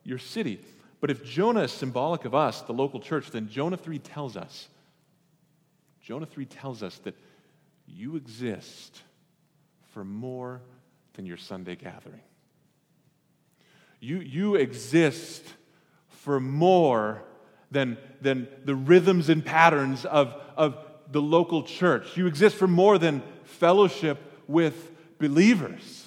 your 0.02 0.18
city. 0.18 0.60
But 1.00 1.10
if 1.10 1.22
Jonah 1.22 1.64
is 1.64 1.72
symbolic 1.72 2.24
of 2.24 2.34
us, 2.34 2.62
the 2.62 2.72
local 2.72 3.00
church, 3.00 3.30
then 3.30 3.48
Jonah 3.50 3.76
3 3.76 3.98
tells 3.98 4.36
us 4.36 4.68
Jonah 6.06 6.24
3 6.24 6.44
tells 6.44 6.84
us 6.84 6.98
that 6.98 7.16
you 7.88 8.14
exist 8.14 9.02
for 9.92 10.04
more 10.04 10.60
than 11.14 11.26
your 11.26 11.36
Sunday 11.36 11.74
gathering. 11.74 12.20
You, 14.06 14.20
you 14.20 14.54
exist 14.54 15.42
for 16.06 16.38
more 16.38 17.24
than, 17.72 17.98
than 18.20 18.46
the 18.64 18.76
rhythms 18.76 19.28
and 19.28 19.44
patterns 19.44 20.04
of, 20.04 20.32
of 20.56 20.78
the 21.10 21.20
local 21.20 21.64
church. 21.64 22.16
You 22.16 22.28
exist 22.28 22.54
for 22.54 22.68
more 22.68 22.98
than 22.98 23.20
fellowship 23.42 24.18
with 24.46 24.92
believers. 25.18 26.04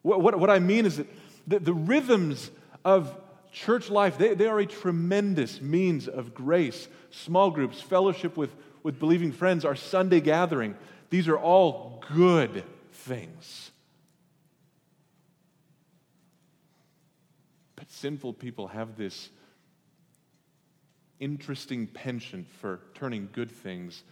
What, 0.00 0.22
what, 0.22 0.40
what 0.40 0.48
I 0.48 0.58
mean 0.58 0.86
is 0.86 0.96
that 0.96 1.06
the, 1.46 1.58
the 1.58 1.74
rhythms 1.74 2.50
of 2.82 3.14
church 3.52 3.90
life, 3.90 4.16
they, 4.16 4.32
they 4.32 4.46
are 4.46 4.60
a 4.60 4.66
tremendous 4.66 5.60
means 5.60 6.08
of 6.08 6.32
grace. 6.32 6.88
Small 7.10 7.50
groups, 7.50 7.78
fellowship 7.82 8.38
with, 8.38 8.56
with 8.82 8.98
believing 8.98 9.32
friends, 9.32 9.66
our 9.66 9.76
Sunday 9.76 10.22
gathering, 10.22 10.76
these 11.10 11.28
are 11.28 11.36
all 11.36 12.02
good 12.10 12.64
things. 12.90 13.70
Sinful 17.94 18.34
people 18.34 18.68
have 18.68 18.96
this 18.96 19.30
interesting 21.20 21.86
penchant 21.86 22.48
for 22.60 22.80
turning 22.94 23.28
good 23.32 23.50
things 23.50 24.02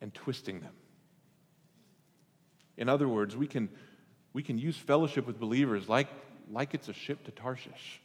and 0.00 0.12
twisting 0.12 0.60
them. 0.60 0.72
In 2.76 2.88
other 2.88 3.08
words, 3.08 3.36
we 3.36 3.46
can, 3.46 3.68
we 4.32 4.42
can 4.42 4.58
use 4.58 4.76
fellowship 4.76 5.26
with 5.26 5.38
believers 5.38 5.88
like 5.88 6.08
like 6.50 6.74
it's 6.74 6.88
a 6.88 6.92
ship 6.92 7.24
to 7.24 7.30
Tarshish, 7.30 8.00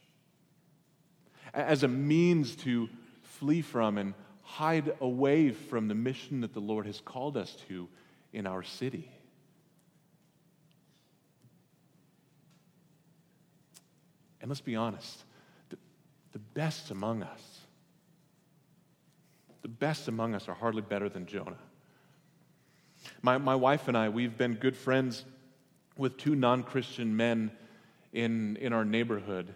as 1.52 1.82
a 1.82 1.88
means 1.88 2.54
to 2.56 2.88
flee 3.22 3.60
from 3.60 3.98
and 3.98 4.14
hide 4.42 4.94
away 5.00 5.50
from 5.50 5.88
the 5.88 5.94
mission 5.94 6.40
that 6.42 6.54
the 6.54 6.60
Lord 6.60 6.86
has 6.86 7.00
called 7.00 7.36
us 7.36 7.56
to 7.68 7.88
in 8.32 8.46
our 8.46 8.62
city. 8.62 9.10
And 14.46 14.50
let's 14.52 14.60
be 14.60 14.76
honest, 14.76 15.24
the, 15.70 15.76
the 16.30 16.38
best 16.38 16.92
among 16.92 17.24
us, 17.24 17.60
the 19.62 19.68
best 19.68 20.06
among 20.06 20.36
us 20.36 20.48
are 20.48 20.54
hardly 20.54 20.82
better 20.82 21.08
than 21.08 21.26
Jonah. 21.26 21.58
My, 23.22 23.38
my 23.38 23.56
wife 23.56 23.88
and 23.88 23.96
I, 23.96 24.08
we've 24.08 24.38
been 24.38 24.54
good 24.54 24.76
friends 24.76 25.24
with 25.98 26.16
two 26.16 26.36
non 26.36 26.62
Christian 26.62 27.16
men 27.16 27.50
in, 28.12 28.54
in 28.58 28.72
our 28.72 28.84
neighborhood. 28.84 29.52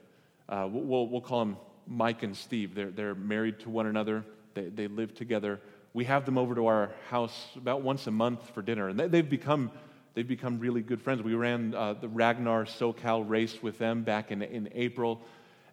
Uh, 0.49 0.67
we'll, 0.69 1.07
we'll 1.07 1.21
call 1.21 1.45
them 1.45 1.57
Mike 1.87 2.25
and 2.25 2.37
Steve. 2.37 2.75
They're, 2.75 2.91
they're 2.91 3.15
married 3.15 3.61
to 3.61 3.71
one 3.71 3.87
another, 3.87 4.25
they, 4.55 4.71
they 4.71 4.89
live 4.89 5.15
together. 5.15 5.61
We 5.95 6.07
have 6.07 6.25
them 6.25 6.37
over 6.37 6.57
to 6.57 6.67
our 6.67 6.91
house 7.11 7.47
about 7.55 7.83
once 7.83 8.09
a 8.09 8.11
month 8.11 8.51
for 8.55 8.61
dinner, 8.61 8.89
and 8.89 8.99
they, 8.99 9.19
have 9.19 9.31
become, 9.31 9.71
they've 10.15 10.27
become 10.27 10.59
really 10.59 10.83
good 10.83 11.01
friends. 11.01 11.23
We 11.23 11.35
ran 11.35 11.75
uh, 11.75 11.95
the 11.95 12.09
Ragnar 12.09 12.65
SoCal 12.65 13.29
race 13.29 13.63
with 13.63 13.79
them 13.79 14.03
back 14.03 14.31
in, 14.31 14.43
in 14.43 14.69
April, 14.75 15.21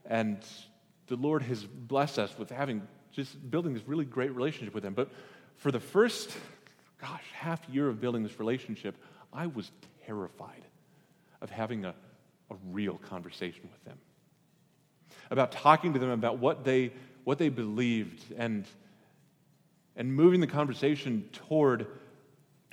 and 0.06 0.38
the 1.08 1.16
Lord 1.16 1.42
has 1.44 1.64
blessed 1.64 2.20
us 2.20 2.38
with 2.38 2.50
having 2.50 2.82
just 3.12 3.50
building 3.50 3.74
this 3.74 3.88
really 3.88 4.06
great 4.06 4.34
relationship 4.36 4.74
with 4.74 4.84
them. 4.84 4.94
But 4.94 5.10
for 5.56 5.72
the 5.72 5.80
first, 5.80 6.36
gosh, 7.02 7.24
half 7.34 7.68
year 7.70 7.88
of 7.88 8.00
building 8.00 8.24
this 8.24 8.40
relationship, 8.40 8.96
I 9.34 9.48
was 9.48 9.72
terrified 10.06 10.64
of 11.42 11.50
having 11.50 11.86
a, 11.86 11.96
a 12.52 12.56
real 12.72 12.96
conversation 12.96 13.70
with 13.72 13.84
them, 13.86 13.98
about 15.32 15.52
talking 15.52 15.94
to 15.94 16.00
them 16.00 16.10
about 16.10 16.40
what 16.40 16.64
they, 16.64 16.94
what 17.24 17.38
they 17.38 17.50
believed 17.50 18.24
and, 18.38 18.66
and 19.96 20.14
moving 20.14 20.40
the 20.40 20.48
conversation 20.48 21.28
toward, 21.34 21.88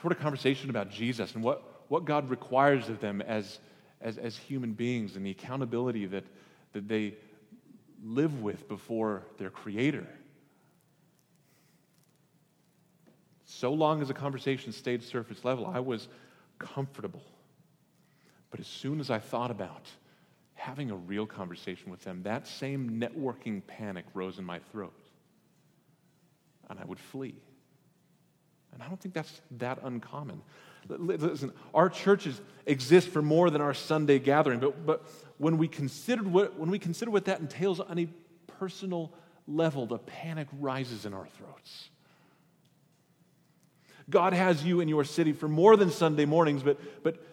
toward 0.04 0.12
a 0.12 0.20
conversation 0.20 0.70
about 0.70 0.90
Jesus 0.90 1.34
and 1.34 1.42
what, 1.42 1.84
what 1.88 2.04
God 2.04 2.28
requires 2.30 2.88
of 2.88 3.00
them 3.00 3.22
as, 3.22 3.58
as, 4.00 4.18
as 4.18 4.36
human 4.36 4.72
beings 4.72 5.16
and 5.16 5.24
the 5.24 5.30
accountability 5.30 6.06
that, 6.06 6.24
that 6.74 6.86
they 6.86 7.14
live 8.04 8.42
with 8.42 8.68
before 8.68 9.22
their 9.38 9.50
Creator. 9.50 10.06
So 13.46 13.72
long 13.72 14.02
as 14.02 14.08
the 14.08 14.14
conversation 14.14 14.72
stayed 14.72 15.02
surface 15.02 15.44
level, 15.44 15.66
I 15.66 15.80
was 15.80 16.08
comfortable 16.58 17.22
but 18.54 18.60
as 18.60 18.68
soon 18.68 19.00
as 19.00 19.10
I 19.10 19.18
thought 19.18 19.50
about 19.50 19.88
having 20.54 20.92
a 20.92 20.94
real 20.94 21.26
conversation 21.26 21.90
with 21.90 22.04
them, 22.04 22.22
that 22.22 22.46
same 22.46 23.00
networking 23.00 23.66
panic 23.66 24.04
rose 24.14 24.38
in 24.38 24.44
my 24.44 24.60
throat. 24.70 24.94
And 26.70 26.78
I 26.78 26.84
would 26.84 27.00
flee. 27.00 27.34
And 28.74 28.82
I 28.82 28.88
don't 28.88 29.00
think 29.00 29.14
that's 29.14 29.40
that 29.58 29.78
uncommon. 29.82 30.42
Listen, 30.88 31.52
our 31.72 31.88
churches 31.88 32.40
exist 32.66 33.08
for 33.08 33.22
more 33.22 33.48
than 33.48 33.62
our 33.62 33.72
Sunday 33.72 34.18
gathering, 34.18 34.60
but, 34.60 34.84
but 34.84 35.06
when, 35.38 35.56
we 35.56 35.66
consider 35.66 36.22
what, 36.22 36.58
when 36.58 36.70
we 36.70 36.78
consider 36.78 37.10
what 37.10 37.24
that 37.24 37.40
entails 37.40 37.80
on 37.80 37.98
a 37.98 38.08
personal 38.58 39.12
level, 39.46 39.86
the 39.86 39.98
panic 39.98 40.48
rises 40.60 41.06
in 41.06 41.14
our 41.14 41.26
throats. 41.38 41.88
God 44.10 44.34
has 44.34 44.62
you 44.62 44.80
in 44.80 44.88
your 44.88 45.04
city 45.04 45.32
for 45.32 45.48
more 45.48 45.76
than 45.76 45.90
Sunday 45.90 46.26
mornings, 46.26 46.62
but, 46.62 46.78
but, 47.02 47.24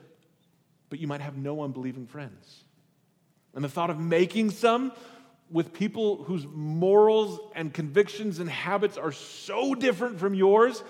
but 0.90 1.00
you 1.00 1.08
might 1.08 1.22
have 1.22 1.36
no 1.36 1.64
unbelieving 1.64 2.08
friends. 2.08 2.64
And 3.54 3.64
the 3.64 3.70
thought 3.70 3.90
of 3.90 4.00
making 4.00 4.52
some 4.52 4.94
with 5.50 5.74
people 5.74 6.24
whose 6.24 6.48
morals 6.48 7.40
and 7.56 7.74
convictions 7.74 8.40
and 8.40 8.50
habits 8.50 8.98
are 8.98 9.12
so 9.12 9.76
different 9.76 10.20
from 10.20 10.34
yours, 10.34 10.82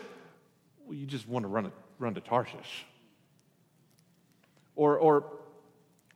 well, 0.92 1.00
you 1.00 1.06
just 1.06 1.26
want 1.26 1.44
to 1.44 1.48
run, 1.48 1.72
run 2.00 2.16
to 2.16 2.20
Tarshish. 2.20 2.86
Or, 4.76 4.98
or, 4.98 5.24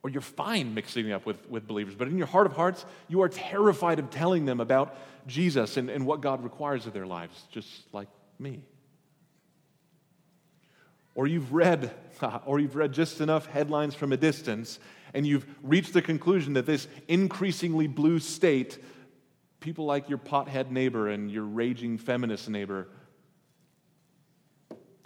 or 0.02 0.10
you're 0.10 0.20
fine 0.20 0.74
mixing 0.74 1.10
up 1.12 1.24
with, 1.24 1.48
with 1.48 1.66
believers, 1.66 1.94
but 1.94 2.08
in 2.08 2.18
your 2.18 2.26
heart 2.26 2.44
of 2.44 2.52
hearts, 2.52 2.84
you 3.08 3.22
are 3.22 3.30
terrified 3.30 3.98
of 3.98 4.10
telling 4.10 4.44
them 4.44 4.60
about 4.60 4.94
Jesus 5.26 5.78
and, 5.78 5.88
and 5.88 6.04
what 6.04 6.20
God 6.20 6.44
requires 6.44 6.84
of 6.84 6.92
their 6.92 7.06
lives, 7.06 7.42
just 7.50 7.70
like 7.94 8.08
me. 8.38 8.64
Or 11.14 11.26
you've 11.26 11.54
read, 11.54 11.90
or 12.44 12.60
you've 12.60 12.76
read 12.76 12.92
just 12.92 13.22
enough 13.22 13.46
headlines 13.46 13.94
from 13.94 14.12
a 14.12 14.18
distance 14.18 14.78
and 15.14 15.26
you've 15.26 15.46
reached 15.62 15.94
the 15.94 16.02
conclusion 16.02 16.52
that 16.52 16.66
this 16.66 16.86
increasingly 17.08 17.86
blue 17.86 18.18
state, 18.18 18.76
people 19.60 19.86
like 19.86 20.10
your 20.10 20.18
pothead 20.18 20.70
neighbor 20.70 21.08
and 21.08 21.30
your 21.30 21.44
raging 21.44 21.96
feminist 21.96 22.50
neighbor, 22.50 22.88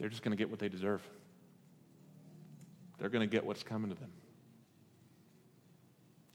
they're 0.00 0.08
just 0.08 0.22
going 0.22 0.32
to 0.32 0.36
get 0.36 0.48
what 0.48 0.58
they 0.58 0.70
deserve. 0.70 1.02
They're 2.98 3.10
going 3.10 3.28
to 3.28 3.30
get 3.30 3.44
what's 3.44 3.62
coming 3.62 3.90
to 3.90 3.94
them. 3.94 4.10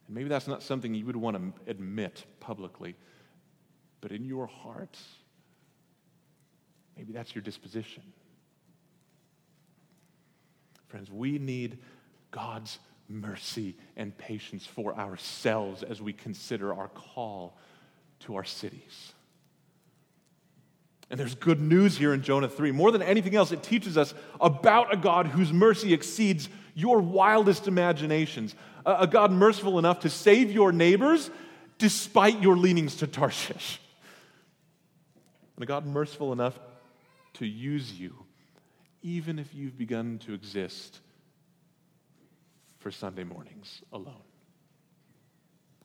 And 0.05 0.15
maybe 0.15 0.29
that's 0.29 0.47
not 0.47 0.61
something 0.61 0.93
you 0.93 1.05
would 1.07 1.15
want 1.15 1.35
to 1.35 1.69
admit 1.69 2.25
publicly, 2.39 2.95
but 4.01 4.11
in 4.11 4.23
your 4.23 4.45
heart, 4.45 4.95
maybe 6.95 7.11
that's 7.11 7.33
your 7.33 7.41
disposition. 7.41 8.03
Friends, 10.87 11.09
we 11.11 11.39
need 11.39 11.79
God's 12.29 12.77
mercy 13.09 13.75
and 13.97 14.15
patience 14.15 14.67
for 14.67 14.95
ourselves 14.95 15.81
as 15.81 16.03
we 16.03 16.13
consider 16.13 16.71
our 16.71 16.89
call 16.89 17.57
to 18.19 18.35
our 18.35 18.43
cities. 18.43 19.13
And 21.09 21.19
there's 21.19 21.35
good 21.35 21.61
news 21.61 21.97
here 21.97 22.13
in 22.13 22.23
Jonah 22.23 22.49
3. 22.49 22.71
More 22.71 22.91
than 22.91 23.01
anything 23.01 23.35
else, 23.35 23.51
it 23.51 23.61
teaches 23.61 23.97
us 23.97 24.13
about 24.41 24.93
a 24.93 24.97
God 24.97 25.27
whose 25.27 25.53
mercy 25.53 25.93
exceeds 25.93 26.49
your 26.73 26.99
wildest 26.99 27.67
imaginations. 27.67 28.55
A, 28.85 29.05
God 29.05 29.31
merciful 29.31 29.77
enough 29.77 29.99
to 30.01 30.09
save 30.09 30.51
your 30.51 30.71
neighbors 30.71 31.29
despite 31.77 32.41
your 32.41 32.57
leanings 32.57 32.97
to 32.97 33.07
Tarshish. 33.07 33.79
And 35.55 35.63
a 35.63 35.65
God 35.65 35.85
merciful 35.85 36.33
enough 36.33 36.59
to 37.35 37.45
use 37.45 37.93
you, 37.93 38.15
even 39.03 39.39
if 39.39 39.53
you've 39.53 39.77
begun 39.77 40.19
to 40.25 40.33
exist 40.33 40.99
for 42.79 42.91
Sunday 42.91 43.23
mornings 43.23 43.81
alone. 43.93 44.21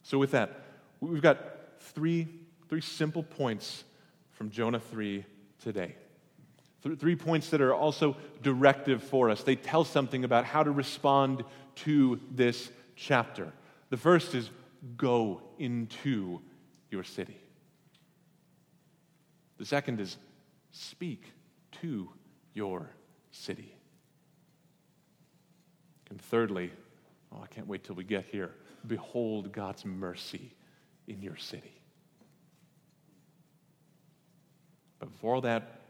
So, 0.02 0.18
with 0.18 0.30
that, 0.32 0.64
we've 1.00 1.22
got 1.22 1.38
three, 1.80 2.28
three 2.68 2.80
simple 2.80 3.22
points 3.22 3.84
from 4.40 4.48
Jonah 4.48 4.80
3 4.80 5.22
today. 5.62 5.94
Three 6.98 7.14
points 7.14 7.50
that 7.50 7.60
are 7.60 7.74
also 7.74 8.16
directive 8.42 9.02
for 9.02 9.28
us. 9.28 9.42
They 9.42 9.54
tell 9.54 9.84
something 9.84 10.24
about 10.24 10.46
how 10.46 10.62
to 10.62 10.70
respond 10.70 11.44
to 11.84 12.18
this 12.30 12.70
chapter. 12.96 13.52
The 13.90 13.98
first 13.98 14.34
is 14.34 14.48
go 14.96 15.42
into 15.58 16.40
your 16.90 17.04
city. 17.04 17.36
The 19.58 19.66
second 19.66 20.00
is 20.00 20.16
speak 20.70 21.22
to 21.82 22.08
your 22.54 22.88
city. 23.32 23.74
And 26.08 26.18
thirdly, 26.18 26.70
Oh, 27.30 27.42
I 27.42 27.46
can't 27.46 27.66
wait 27.66 27.84
till 27.84 27.94
we 27.94 28.04
get 28.04 28.24
here. 28.24 28.54
Behold 28.86 29.52
God's 29.52 29.84
mercy 29.84 30.54
in 31.06 31.20
your 31.20 31.36
city. 31.36 31.79
But 35.00 35.10
before 35.10 35.34
all 35.34 35.40
that, 35.40 35.80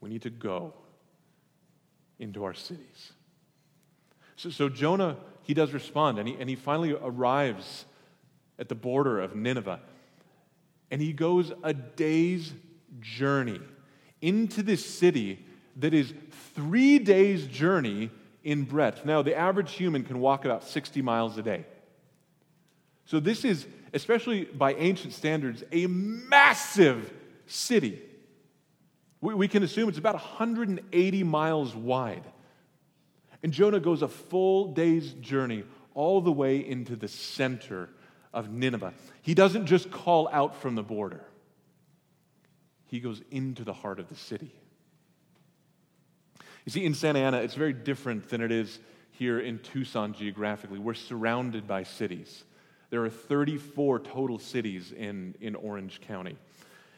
we 0.00 0.08
need 0.08 0.22
to 0.22 0.30
go 0.30 0.72
into 2.20 2.44
our 2.44 2.54
cities. 2.54 3.12
So, 4.36 4.50
so 4.50 4.68
Jonah, 4.68 5.16
he 5.42 5.54
does 5.54 5.72
respond, 5.72 6.18
and 6.18 6.28
he, 6.28 6.36
and 6.38 6.48
he 6.48 6.54
finally 6.54 6.92
arrives 6.92 7.86
at 8.58 8.68
the 8.68 8.74
border 8.74 9.18
of 9.18 9.34
Nineveh. 9.34 9.80
And 10.90 11.00
he 11.00 11.12
goes 11.12 11.52
a 11.62 11.72
day's 11.72 12.52
journey 13.00 13.60
into 14.20 14.62
this 14.62 14.84
city 14.84 15.44
that 15.76 15.94
is 15.94 16.12
three 16.54 16.98
days' 16.98 17.46
journey 17.46 18.10
in 18.44 18.64
breadth. 18.64 19.04
Now, 19.04 19.22
the 19.22 19.34
average 19.34 19.72
human 19.72 20.04
can 20.04 20.20
walk 20.20 20.44
about 20.44 20.64
60 20.64 21.00
miles 21.02 21.38
a 21.38 21.42
day. 21.42 21.64
So, 23.06 23.20
this 23.20 23.44
is, 23.44 23.66
especially 23.94 24.44
by 24.44 24.74
ancient 24.74 25.14
standards, 25.14 25.64
a 25.72 25.86
massive 25.86 27.12
city. 27.46 28.02
We, 29.20 29.34
we 29.34 29.48
can 29.48 29.62
assume 29.62 29.88
it's 29.88 29.98
about 29.98 30.14
180 30.14 31.22
miles 31.24 31.74
wide. 31.74 32.24
And 33.42 33.52
Jonah 33.52 33.80
goes 33.80 34.02
a 34.02 34.08
full 34.08 34.72
day's 34.72 35.12
journey 35.14 35.64
all 35.94 36.20
the 36.20 36.32
way 36.32 36.58
into 36.58 36.96
the 36.96 37.08
center 37.08 37.88
of 38.32 38.50
Nineveh. 38.50 38.94
He 39.22 39.34
doesn't 39.34 39.66
just 39.66 39.90
call 39.90 40.28
out 40.32 40.56
from 40.56 40.74
the 40.74 40.82
border, 40.82 41.24
he 42.86 43.00
goes 43.00 43.22
into 43.30 43.64
the 43.64 43.72
heart 43.72 44.00
of 44.00 44.08
the 44.08 44.16
city. 44.16 44.52
You 46.66 46.72
see, 46.72 46.84
in 46.84 46.94
Santa 46.94 47.20
Ana, 47.20 47.38
it's 47.38 47.54
very 47.54 47.72
different 47.72 48.28
than 48.28 48.42
it 48.42 48.52
is 48.52 48.80
here 49.12 49.40
in 49.40 49.58
Tucson 49.60 50.12
geographically. 50.12 50.78
We're 50.78 50.94
surrounded 50.94 51.66
by 51.66 51.84
cities. 51.84 52.44
There 52.90 53.02
are 53.04 53.10
34 53.10 54.00
total 54.00 54.38
cities 54.38 54.92
in, 54.92 55.34
in 55.40 55.54
Orange 55.54 56.00
County. 56.02 56.36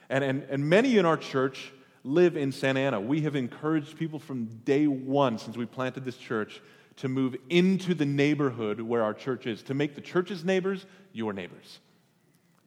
And, 0.08 0.24
and, 0.24 0.42
and 0.50 0.68
many 0.68 0.98
in 0.98 1.06
our 1.06 1.16
church 1.16 1.72
live 2.04 2.36
in 2.36 2.52
Santa 2.52 2.80
Ana. 2.80 3.00
We 3.00 3.22
have 3.22 3.36
encouraged 3.36 3.96
people 3.96 4.18
from 4.18 4.46
day 4.64 4.86
one 4.86 5.38
since 5.38 5.56
we 5.56 5.66
planted 5.66 6.04
this 6.04 6.16
church 6.16 6.60
to 6.96 7.08
move 7.08 7.36
into 7.48 7.94
the 7.94 8.04
neighborhood 8.04 8.80
where 8.80 9.02
our 9.02 9.14
church 9.14 9.46
is, 9.46 9.62
to 9.64 9.74
make 9.74 9.94
the 9.94 10.00
church's 10.00 10.44
neighbors 10.44 10.84
your 11.12 11.32
neighbors. 11.32 11.78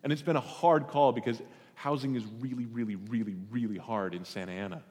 And 0.04 0.12
it's 0.12 0.21
been 0.21 0.36
a 0.36 0.41
hard 0.41 0.88
call 0.88 1.12
because 1.12 1.41
housing 1.76 2.15
is 2.15 2.24
really, 2.39 2.65
really, 2.65 2.95
really, 2.95 3.36
really 3.52 3.78
hard 3.78 4.15
in 4.15 4.26
Santa 4.26 4.54
Ana. 4.54 4.84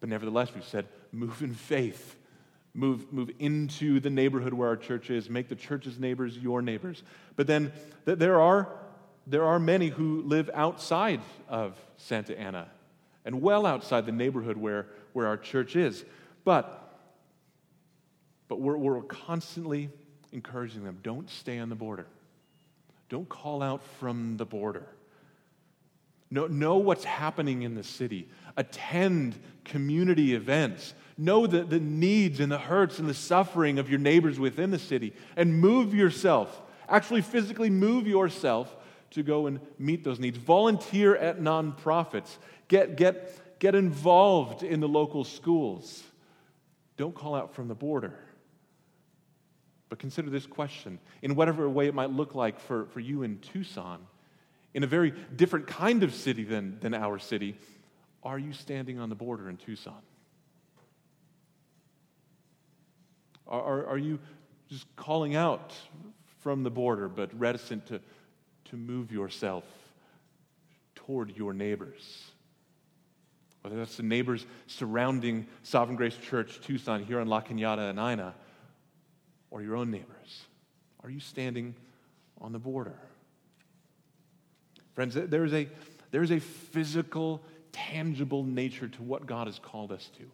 But 0.00 0.08
nevertheless, 0.08 0.54
we've 0.54 0.64
said, 0.64 0.86
move 1.10 1.42
in 1.42 1.54
faith. 1.54 2.16
Move, 2.74 3.12
move 3.12 3.30
into 3.38 4.00
the 4.00 4.08
neighborhood 4.08 4.54
where 4.54 4.68
our 4.68 4.76
church 4.76 5.10
is. 5.10 5.28
Make 5.28 5.48
the 5.48 5.56
church's 5.56 5.98
neighbors 5.98 6.38
your 6.38 6.62
neighbors. 6.62 7.02
But 7.36 7.46
then 7.46 7.70
th- 8.06 8.18
there, 8.18 8.40
are, 8.40 8.68
there 9.26 9.44
are 9.44 9.58
many 9.58 9.88
who 9.88 10.22
live 10.22 10.48
outside 10.54 11.20
of 11.48 11.76
Santa 11.98 12.38
Ana 12.38 12.68
and 13.24 13.40
well 13.40 13.66
outside 13.66 14.06
the 14.06 14.12
neighborhood 14.12 14.56
where, 14.56 14.86
where 15.12 15.26
our 15.26 15.36
church 15.36 15.76
is. 15.76 16.04
But, 16.44 16.98
but 18.48 18.60
we're, 18.60 18.76
we're 18.76 19.02
constantly 19.02 19.90
encouraging 20.32 20.84
them 20.84 20.98
don't 21.02 21.28
stay 21.30 21.58
on 21.58 21.68
the 21.68 21.74
border, 21.74 22.06
don't 23.08 23.28
call 23.28 23.62
out 23.62 23.82
from 24.00 24.36
the 24.36 24.46
border. 24.46 24.86
Know, 26.30 26.46
know 26.46 26.76
what's 26.76 27.04
happening 27.04 27.60
in 27.60 27.74
the 27.74 27.84
city. 27.84 28.26
Attend 28.56 29.38
community 29.66 30.34
events. 30.34 30.94
Know 31.18 31.46
the, 31.46 31.62
the 31.62 31.78
needs 31.78 32.40
and 32.40 32.50
the 32.50 32.56
hurts 32.56 32.98
and 32.98 33.06
the 33.06 33.12
suffering 33.12 33.78
of 33.78 33.90
your 33.90 33.98
neighbors 33.98 34.40
within 34.40 34.70
the 34.70 34.78
city. 34.78 35.12
And 35.36 35.60
move 35.60 35.92
yourself, 35.92 36.62
actually 36.88 37.20
physically 37.20 37.68
move 37.68 38.06
yourself 38.06 38.74
to 39.10 39.22
go 39.22 39.46
and 39.46 39.60
meet 39.78 40.04
those 40.04 40.18
needs. 40.18 40.38
Volunteer 40.38 41.14
at 41.16 41.38
nonprofits. 41.38 42.38
Get, 42.72 42.96
get, 42.96 43.58
get 43.58 43.74
involved 43.74 44.62
in 44.62 44.80
the 44.80 44.88
local 44.88 45.24
schools. 45.24 46.02
Don't 46.96 47.14
call 47.14 47.34
out 47.34 47.54
from 47.54 47.68
the 47.68 47.74
border. 47.74 48.18
But 49.90 49.98
consider 49.98 50.30
this 50.30 50.46
question 50.46 50.98
in 51.20 51.34
whatever 51.34 51.68
way 51.68 51.86
it 51.86 51.94
might 51.94 52.08
look 52.08 52.34
like 52.34 52.58
for, 52.58 52.86
for 52.86 53.00
you 53.00 53.24
in 53.24 53.40
Tucson 53.40 53.98
in 54.72 54.84
a 54.84 54.86
very 54.86 55.10
different 55.36 55.66
kind 55.66 56.02
of 56.02 56.14
city 56.14 56.44
than, 56.44 56.80
than 56.80 56.94
our 56.94 57.18
city, 57.18 57.58
are 58.22 58.38
you 58.38 58.54
standing 58.54 58.98
on 58.98 59.10
the 59.10 59.14
border 59.14 59.50
in 59.50 59.58
Tucson? 59.58 60.00
Are, 63.46 63.60
are, 63.60 63.86
are 63.88 63.98
you 63.98 64.18
just 64.70 64.86
calling 64.96 65.36
out 65.36 65.74
from 66.40 66.62
the 66.62 66.70
border 66.70 67.10
but 67.10 67.38
reticent 67.38 67.88
to, 67.88 68.00
to 68.70 68.78
move 68.78 69.12
yourself 69.12 69.64
toward 70.94 71.36
your 71.36 71.52
neighbors? 71.52 72.31
Whether 73.62 73.76
that's 73.76 73.96
the 73.96 74.02
neighbors 74.02 74.44
surrounding 74.66 75.46
Sovereign 75.62 75.96
Grace 75.96 76.16
Church, 76.16 76.60
Tucson, 76.60 77.04
here 77.04 77.20
on 77.20 77.28
La 77.28 77.40
Cañada 77.40 77.90
and 77.90 77.98
Ina, 77.98 78.34
or 79.50 79.62
your 79.62 79.76
own 79.76 79.90
neighbors? 79.90 80.42
Are 81.02 81.10
you 81.10 81.20
standing 81.20 81.74
on 82.40 82.52
the 82.52 82.58
border? 82.58 82.98
Friends, 84.94 85.14
there 85.14 85.44
is 85.44 85.54
a, 85.54 85.68
there 86.10 86.22
is 86.22 86.32
a 86.32 86.40
physical, 86.40 87.42
tangible 87.70 88.44
nature 88.44 88.88
to 88.88 89.02
what 89.02 89.26
God 89.26 89.46
has 89.46 89.58
called 89.58 89.92
us 89.92 90.10
to. 90.18 90.24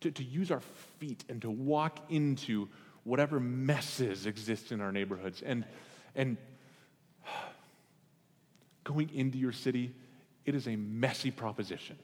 To, 0.00 0.10
to 0.12 0.24
use 0.24 0.50
our 0.50 0.62
feet 0.98 1.24
and 1.28 1.42
to 1.42 1.50
walk 1.50 1.98
into 2.08 2.68
whatever 3.04 3.40
messes 3.40 4.26
exist 4.26 4.72
in 4.72 4.80
our 4.80 4.92
neighborhoods. 4.92 5.42
And, 5.42 5.64
and 6.14 6.36
going 8.84 9.10
into 9.14 9.38
your 9.38 9.52
city, 9.52 9.94
it 10.44 10.54
is 10.54 10.68
a 10.68 10.76
messy 10.76 11.30
proposition. 11.30 11.96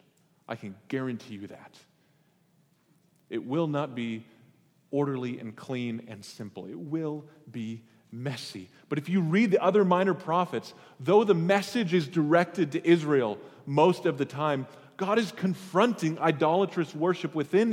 I 0.49 0.57
can 0.57 0.75
guarantee 0.89 1.35
you 1.35 1.47
that. 1.49 1.75
It 3.29 3.45
will 3.45 3.67
not 3.67 3.95
be 3.95 4.25
orderly 4.91 5.39
and 5.39 5.55
clean 5.55 6.03
and 6.09 6.25
simple. 6.25 6.67
It 6.67 6.79
will 6.79 7.25
be 7.51 7.83
messy. 8.13 8.71
But 8.89 8.99
if 8.99 9.09
you 9.09 9.21
read 9.21 9.51
the 9.51 9.63
other 9.63 9.85
minor 9.85 10.15
prophets, 10.15 10.75
though 11.01 11.25
the 11.25 11.35
message 11.35 11.93
is 11.93 12.07
directed 12.07 12.73
to 12.73 12.89
Israel 12.89 13.39
most 13.67 14.07
of 14.07 14.17
the 14.17 14.25
time, 14.25 14.67
God 14.97 15.19
is 15.19 15.33
confronting 15.33 16.19
idolatrous 16.19 16.95
worship 16.95 17.35
within 17.35 17.73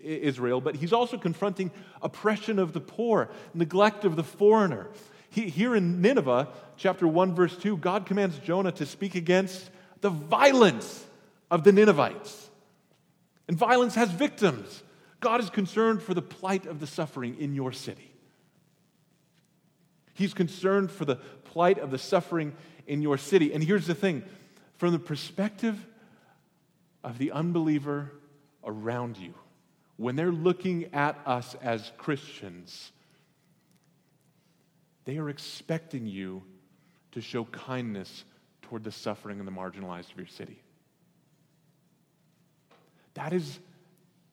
Israel, 0.00 0.60
but 0.60 0.76
he's 0.76 0.92
also 0.92 1.18
confronting 1.18 1.70
oppression 2.00 2.58
of 2.58 2.72
the 2.72 2.80
poor, 2.80 3.28
neglect 3.54 4.04
of 4.04 4.16
the 4.16 4.24
foreigner. 4.24 4.88
He, 5.28 5.48
here 5.48 5.74
in 5.74 6.00
Nineveh, 6.00 6.48
chapter 6.76 7.06
1, 7.06 7.34
verse 7.34 7.56
2, 7.56 7.76
God 7.78 8.06
commands 8.06 8.38
Jonah 8.38 8.72
to 8.72 8.86
speak 8.86 9.14
against 9.14 9.70
the 10.00 10.10
violence 10.10 11.04
of 11.52 11.64
the 11.64 11.70
Ninevites. 11.70 12.50
And 13.46 13.56
violence 13.56 13.94
has 13.94 14.10
victims. 14.10 14.82
God 15.20 15.38
is 15.38 15.50
concerned 15.50 16.02
for 16.02 16.14
the 16.14 16.22
plight 16.22 16.64
of 16.64 16.80
the 16.80 16.86
suffering 16.86 17.36
in 17.38 17.54
your 17.54 17.72
city. 17.72 18.10
He's 20.14 20.32
concerned 20.32 20.90
for 20.90 21.04
the 21.04 21.16
plight 21.16 21.78
of 21.78 21.90
the 21.90 21.98
suffering 21.98 22.54
in 22.86 23.02
your 23.02 23.18
city. 23.18 23.52
And 23.52 23.62
here's 23.62 23.86
the 23.86 23.94
thing 23.94 24.24
from 24.78 24.92
the 24.92 24.98
perspective 24.98 25.86
of 27.04 27.18
the 27.18 27.32
unbeliever 27.32 28.10
around 28.64 29.18
you, 29.18 29.34
when 29.98 30.16
they're 30.16 30.32
looking 30.32 30.86
at 30.94 31.20
us 31.26 31.54
as 31.60 31.92
Christians, 31.98 32.92
they 35.04 35.18
are 35.18 35.28
expecting 35.28 36.06
you 36.06 36.42
to 37.10 37.20
show 37.20 37.44
kindness 37.44 38.24
toward 38.62 38.84
the 38.84 38.92
suffering 38.92 39.38
and 39.38 39.46
the 39.46 39.52
marginalized 39.52 40.10
of 40.12 40.16
your 40.16 40.26
city. 40.26 40.61
That 43.14 43.32
is, 43.32 43.58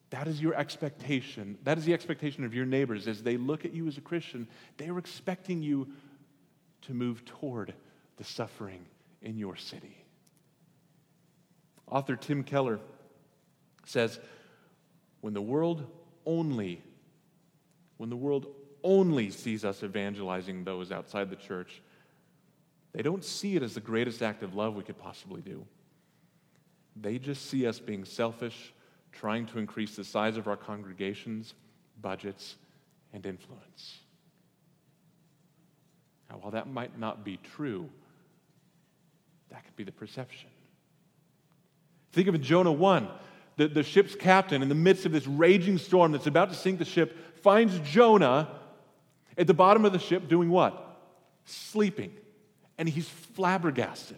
that 0.10 0.28
is 0.28 0.42
your 0.42 0.56
expectation. 0.56 1.58
That 1.64 1.78
is 1.78 1.86
the 1.86 1.94
expectation 1.94 2.44
of 2.44 2.54
your 2.54 2.66
neighbors. 2.66 3.08
As 3.08 3.24
they 3.24 3.38
look 3.38 3.66
at 3.66 3.74
you 3.74 3.88
as 3.88 3.98
a 3.98 4.02
Christian, 4.02 4.48
they 4.78 4.90
are 4.90 4.98
expecting 4.98 5.62
you 5.62 5.88
to 6.84 6.94
move 6.94 7.26
toward 7.26 7.74
the 8.18 8.24
suffering 8.24 8.86
in 9.22 9.38
your 9.38 9.56
city. 9.56 9.98
Author 11.88 12.16
Tim 12.16 12.44
Keller 12.44 12.80
says, 13.86 14.20
when 15.22 15.34
the 15.34 15.42
world 15.42 15.86
only, 16.26 16.82
when 17.98 18.10
the 18.10 18.16
world 18.16 18.48
only 18.84 19.30
sees 19.32 19.66
us 19.66 19.84
evangelizing 19.84 20.64
those 20.64 20.92
outside 20.92 21.30
the 21.30 21.36
church, 21.36 21.82
they 22.94 23.02
don't 23.02 23.24
see 23.24 23.56
it 23.56 23.64
as 23.64 23.74
the 23.74 23.82
greatest 23.82 24.22
act 24.22 24.44
of 24.44 24.56
love 24.56 24.76
we 24.76 24.84
could 24.84 24.98
possibly 24.98 25.42
do. 25.42 25.66
They 26.96 27.18
just 27.18 27.50
see 27.50 27.68
us 27.68 27.80
being 27.80 28.06
selfish, 28.06 28.74
trying 29.12 29.46
to 29.48 29.60
increase 29.60 29.96
the 29.96 30.04
size 30.04 30.38
of 30.38 30.48
our 30.48 30.58
congregations, 30.58 31.54
budgets, 32.02 32.56
and 33.14 33.26
influence. 33.26 34.00
Now, 36.30 36.38
while 36.38 36.52
that 36.52 36.68
might 36.68 36.98
not 36.98 37.24
be 37.24 37.38
true, 37.56 37.90
that 39.50 39.66
could 39.66 39.76
be 39.76 39.84
the 39.84 39.92
perception. 39.92 40.50
Think 42.12 42.28
of 42.28 42.40
Jonah 42.42 42.72
1. 42.72 43.08
The, 43.58 43.68
the 43.68 43.84
ship's 43.84 44.16
captain, 44.16 44.62
in 44.62 44.70
the 44.70 44.76
midst 44.76 45.06
of 45.06 45.12
this 45.12 45.28
raging 45.28 45.78
storm 45.78 46.12
that's 46.12 46.28
about 46.28 46.50
to 46.50 46.56
sink 46.56 46.80
the 46.80 46.86
ship, 46.86 47.38
finds 47.42 47.78
Jonah 47.80 48.48
at 49.38 49.48
the 49.48 49.54
bottom 49.54 49.86
of 49.86 49.92
the 49.92 50.00
ship 50.00 50.28
doing 50.28 50.50
what? 50.50 51.02
Sleeping. 51.46 52.14
And 52.78 52.88
he's 52.88 53.10
flabbergasted. 53.10 54.18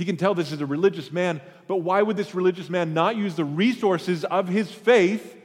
He 0.00 0.06
can 0.06 0.16
tell 0.16 0.34
this 0.34 0.50
is 0.50 0.62
a 0.62 0.66
religious 0.66 1.12
man, 1.12 1.42
but 1.68 1.76
why 1.76 2.00
would 2.00 2.16
this 2.16 2.34
religious 2.34 2.70
man 2.70 2.94
not 2.94 3.16
use 3.16 3.36
the 3.36 3.44
resources 3.44 4.24
of 4.24 4.48
his 4.48 4.72
faith 4.72 5.36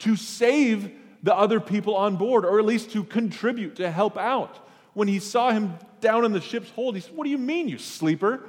to 0.00 0.16
save 0.16 0.92
the 1.22 1.34
other 1.34 1.60
people 1.60 1.96
on 1.96 2.16
board, 2.16 2.44
or 2.44 2.58
at 2.58 2.66
least 2.66 2.90
to 2.90 3.04
contribute, 3.04 3.76
to 3.76 3.90
help 3.90 4.18
out? 4.18 4.68
When 4.92 5.08
he 5.08 5.18
saw 5.18 5.50
him 5.50 5.78
down 6.02 6.26
in 6.26 6.32
the 6.32 6.42
ship's 6.42 6.68
hold, 6.72 6.94
he 6.94 7.00
said, 7.00 7.16
What 7.16 7.24
do 7.24 7.30
you 7.30 7.38
mean, 7.38 7.70
you 7.70 7.78
sleeper? 7.78 8.34
It 8.34 8.42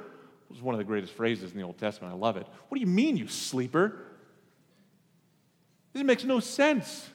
was 0.50 0.60
one 0.60 0.74
of 0.74 0.78
the 0.78 0.84
greatest 0.84 1.14
phrases 1.14 1.52
in 1.52 1.56
the 1.56 1.64
Old 1.64 1.78
Testament. 1.78 2.12
I 2.12 2.16
love 2.18 2.36
it. 2.36 2.46
What 2.68 2.76
do 2.76 2.82
you 2.82 2.86
mean, 2.86 3.16
you 3.16 3.28
sleeper? 3.28 3.96
This 5.94 6.02
makes 6.02 6.24
no 6.24 6.40
sense. 6.40 7.08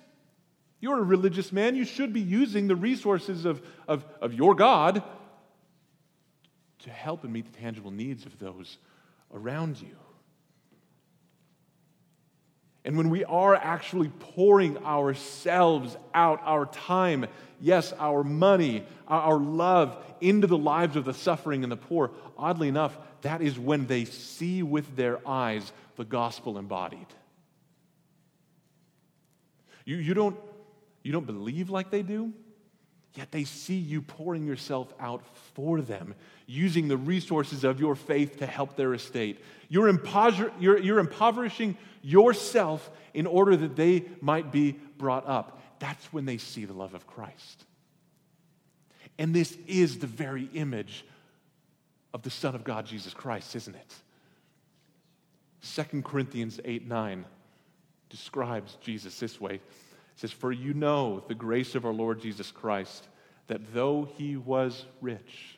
You're 0.79 0.97
a 0.97 1.03
religious 1.03 1.51
man. 1.51 1.75
You 1.75 1.85
should 1.85 2.13
be 2.13 2.21
using 2.21 2.65
the 2.65 2.75
resources 2.75 3.45
of, 3.45 3.61
of, 3.87 4.03
of 4.19 4.33
your 4.33 4.55
God 4.55 5.03
to 6.79 6.89
help 6.89 7.23
and 7.23 7.33
meet 7.33 7.51
the 7.51 7.59
tangible 7.59 7.91
needs 7.91 8.25
of 8.25 8.37
those 8.39 8.77
around 9.33 9.81
you. 9.81 9.95
And 12.85 12.97
when 12.97 13.09
we 13.09 13.25
are 13.25 13.53
actually 13.53 14.07
pouring 14.07 14.77
ourselves 14.85 15.97
out, 16.13 16.41
our 16.43 16.65
time, 16.65 17.27
yes, 17.59 17.93
our 17.99 18.23
money, 18.23 18.85
our 19.07 19.37
love 19.37 19.97
into 20.21 20.47
the 20.47 20.57
lives 20.57 20.95
of 20.95 21.05
the 21.05 21.13
suffering 21.13 21.63
and 21.63 21.71
the 21.71 21.77
poor, 21.77 22.11
oddly 22.37 22.67
enough, 22.67 22.97
that 23.21 23.41
is 23.41 23.59
when 23.59 23.85
they 23.87 24.05
see 24.05 24.63
with 24.63 24.95
their 24.95 25.19
eyes 25.27 25.71
the 25.97 26.05
gospel 26.05 26.57
embodied. 26.57 27.05
You, 29.83 29.97
you, 29.97 30.13
don't, 30.13 30.37
you 31.03 31.11
don't 31.11 31.25
believe 31.25 31.69
like 31.69 31.91
they 31.91 32.01
do, 32.01 32.33
yet 33.15 33.31
they 33.31 33.43
see 33.43 33.77
you 33.77 34.01
pouring 34.01 34.45
yourself 34.45 34.93
out 34.99 35.23
for 35.53 35.81
them, 35.81 36.15
using 36.45 36.87
the 36.87 36.97
resources 36.97 37.63
of 37.63 37.79
your 37.79 37.95
faith 37.95 38.37
to 38.39 38.45
help 38.45 38.75
their 38.75 38.93
estate. 38.93 39.43
You're, 39.67 39.91
impover- 39.91 40.51
you're, 40.59 40.77
you're 40.77 40.99
impoverishing 40.99 41.77
yourself 42.01 42.89
in 43.13 43.25
order 43.25 43.55
that 43.57 43.75
they 43.75 44.05
might 44.21 44.51
be 44.51 44.73
brought 44.97 45.27
up. 45.27 45.61
That's 45.79 46.05
when 46.13 46.25
they 46.25 46.37
see 46.37 46.65
the 46.65 46.73
love 46.73 46.93
of 46.93 47.07
Christ. 47.07 47.65
And 49.17 49.33
this 49.33 49.57
is 49.67 49.99
the 49.99 50.07
very 50.07 50.49
image 50.53 51.05
of 52.13 52.21
the 52.21 52.29
Son 52.29 52.55
of 52.55 52.63
God, 52.63 52.85
Jesus 52.85 53.13
Christ, 53.13 53.55
isn't 53.55 53.75
it? 53.75 53.95
2 55.91 56.01
Corinthians 56.01 56.59
8 56.63 56.87
9 56.87 57.25
describes 58.09 58.77
Jesus 58.81 59.19
this 59.19 59.39
way. 59.39 59.61
Says, 60.19 60.33
For 60.33 60.51
you 60.51 60.73
know 60.73 61.23
the 61.29 61.33
grace 61.33 61.75
of 61.75 61.85
our 61.85 61.93
Lord 61.93 62.19
Jesus 62.21 62.51
Christ, 62.51 63.07
that 63.47 63.73
though 63.73 64.03
he 64.17 64.35
was 64.35 64.85
rich, 64.99 65.57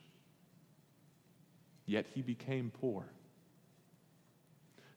yet 1.88 2.06
he 2.14 2.22
became 2.22 2.72
poor, 2.80 3.04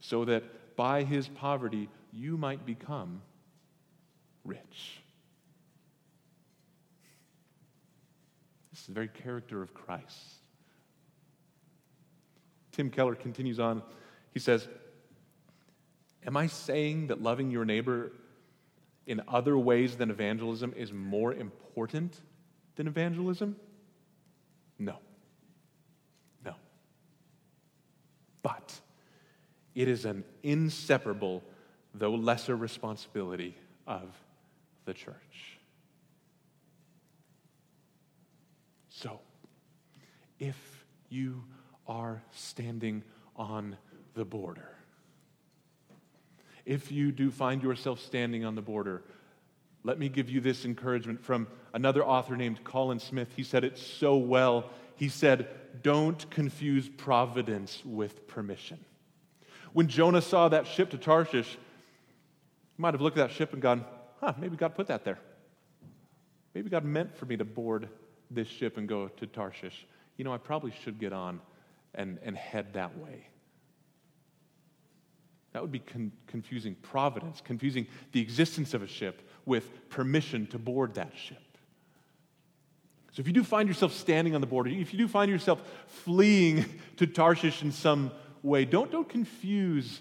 so 0.00 0.27
that 0.27 0.77
by 0.77 1.03
his 1.03 1.29
poverty 1.29 1.88
you 2.12 2.37
might 2.37 2.66
become 2.66 3.22
rich. 4.44 5.00
This 8.70 8.81
is 8.81 8.87
the 8.88 8.92
very 8.92 9.09
character 9.09 9.62
of 9.62 9.72
Christ. 9.72 10.35
Tim 12.72 12.90
Keller 12.90 13.14
continues 13.14 13.59
on. 13.59 13.83
He 14.35 14.40
says, 14.40 14.68
Am 16.27 16.37
I 16.37 16.48
saying 16.48 17.07
that 17.07 17.22
loving 17.22 17.50
your 17.50 17.64
neighbor 17.64 18.12
in 19.06 19.22
other 19.28 19.56
ways 19.58 19.96
than 19.96 20.10
evangelism 20.10 20.72
is 20.76 20.92
more 20.92 21.32
important 21.32 22.20
than 22.76 22.86
evangelism? 22.86 23.56
No. 24.78 24.96
No. 26.44 26.54
But 28.42 28.80
it 29.74 29.88
is 29.88 30.04
an 30.04 30.24
inseparable, 30.42 31.42
though 31.94 32.14
lesser, 32.14 32.56
responsibility 32.56 33.56
of 33.86 34.08
the 34.84 34.94
church. 34.94 35.58
So, 38.88 39.20
if 40.38 40.84
you 41.08 41.44
are 41.86 42.22
standing 42.32 43.02
on 43.36 43.76
the 44.14 44.24
border. 44.24 44.73
If 46.64 46.90
you 46.90 47.12
do 47.12 47.31
find 47.31 47.62
yourself 47.62 48.00
standing 48.00 48.44
on 48.44 48.55
the 48.55 48.62
border, 48.62 49.03
let 49.83 49.98
me 49.98 50.09
give 50.09 50.31
you 50.31 50.40
this 50.40 50.64
encouragement 50.64 51.22
from 51.22 51.46
another 51.74 52.05
author 52.05 52.37
named 52.37 52.64
Colin 52.64 52.98
Smith. 52.98 53.29
He 53.37 53.42
said 53.42 53.64
it 53.64 53.77
so 53.77 54.16
well. 54.16 54.70
He 54.96 55.09
said, 55.09 55.48
Don't 55.83 56.29
confuse 56.31 56.88
providence 56.88 57.83
with 57.85 58.27
permission. 58.27 58.83
When 59.74 59.88
Jonah 59.88 60.22
saw 60.22 60.48
that 60.48 60.66
ship 60.66 60.90
to 60.90 60.98
Tarshish, 60.98 61.50
he 61.50 62.81
might 62.81 62.94
have 62.94 63.00
looked 63.00 63.18
at 63.18 63.29
that 63.29 63.35
ship 63.35 63.53
and 63.53 63.61
gone, 63.61 63.85
huh, 64.20 64.33
maybe 64.38 64.57
God 64.57 64.74
put 64.74 64.87
that 64.87 65.05
there. 65.05 65.18
Maybe 66.55 66.70
God 66.70 66.85
meant 66.85 67.16
for 67.16 67.27
me 67.27 67.37
to 67.37 67.44
board 67.44 67.88
this 68.31 68.48
ship 68.48 68.79
and 68.79 68.88
go 68.88 69.09
to 69.09 69.27
Tarshish. 69.27 69.87
You 70.16 70.24
know, 70.24 70.33
I 70.33 70.38
probably 70.38 70.72
should 70.83 70.98
get 70.98 71.12
on 71.12 71.40
and, 71.94 72.18
and 72.22 72.37
head 72.37 72.74
that 72.74 72.96
way. 72.98 73.27
That 75.54 75.62
would 75.62 75.72
be 75.72 75.78
con- 75.78 76.12
confusing 76.26 76.74
providence, 76.82 77.40
confusing 77.40 77.86
the 78.10 78.20
existence 78.20 78.74
of 78.74 78.82
a 78.82 78.88
ship 78.88 79.22
with 79.46 79.88
permission 79.88 80.46
to 80.48 80.58
board 80.58 80.94
that 80.94 81.12
ship. 81.16 81.38
So 83.12 83.20
if 83.20 83.28
you 83.28 83.32
do 83.32 83.44
find 83.44 83.68
yourself 83.68 83.92
standing 83.92 84.34
on 84.34 84.40
the 84.40 84.46
border, 84.48 84.68
if 84.68 84.92
you 84.92 84.98
do 84.98 85.06
find 85.06 85.30
yourself 85.30 85.62
fleeing 85.86 86.64
to 86.96 87.06
Tarshish 87.06 87.62
in 87.62 87.70
some 87.70 88.10
way, 88.42 88.64
don't, 88.64 88.90
don't 88.90 89.08
confuse 89.08 90.00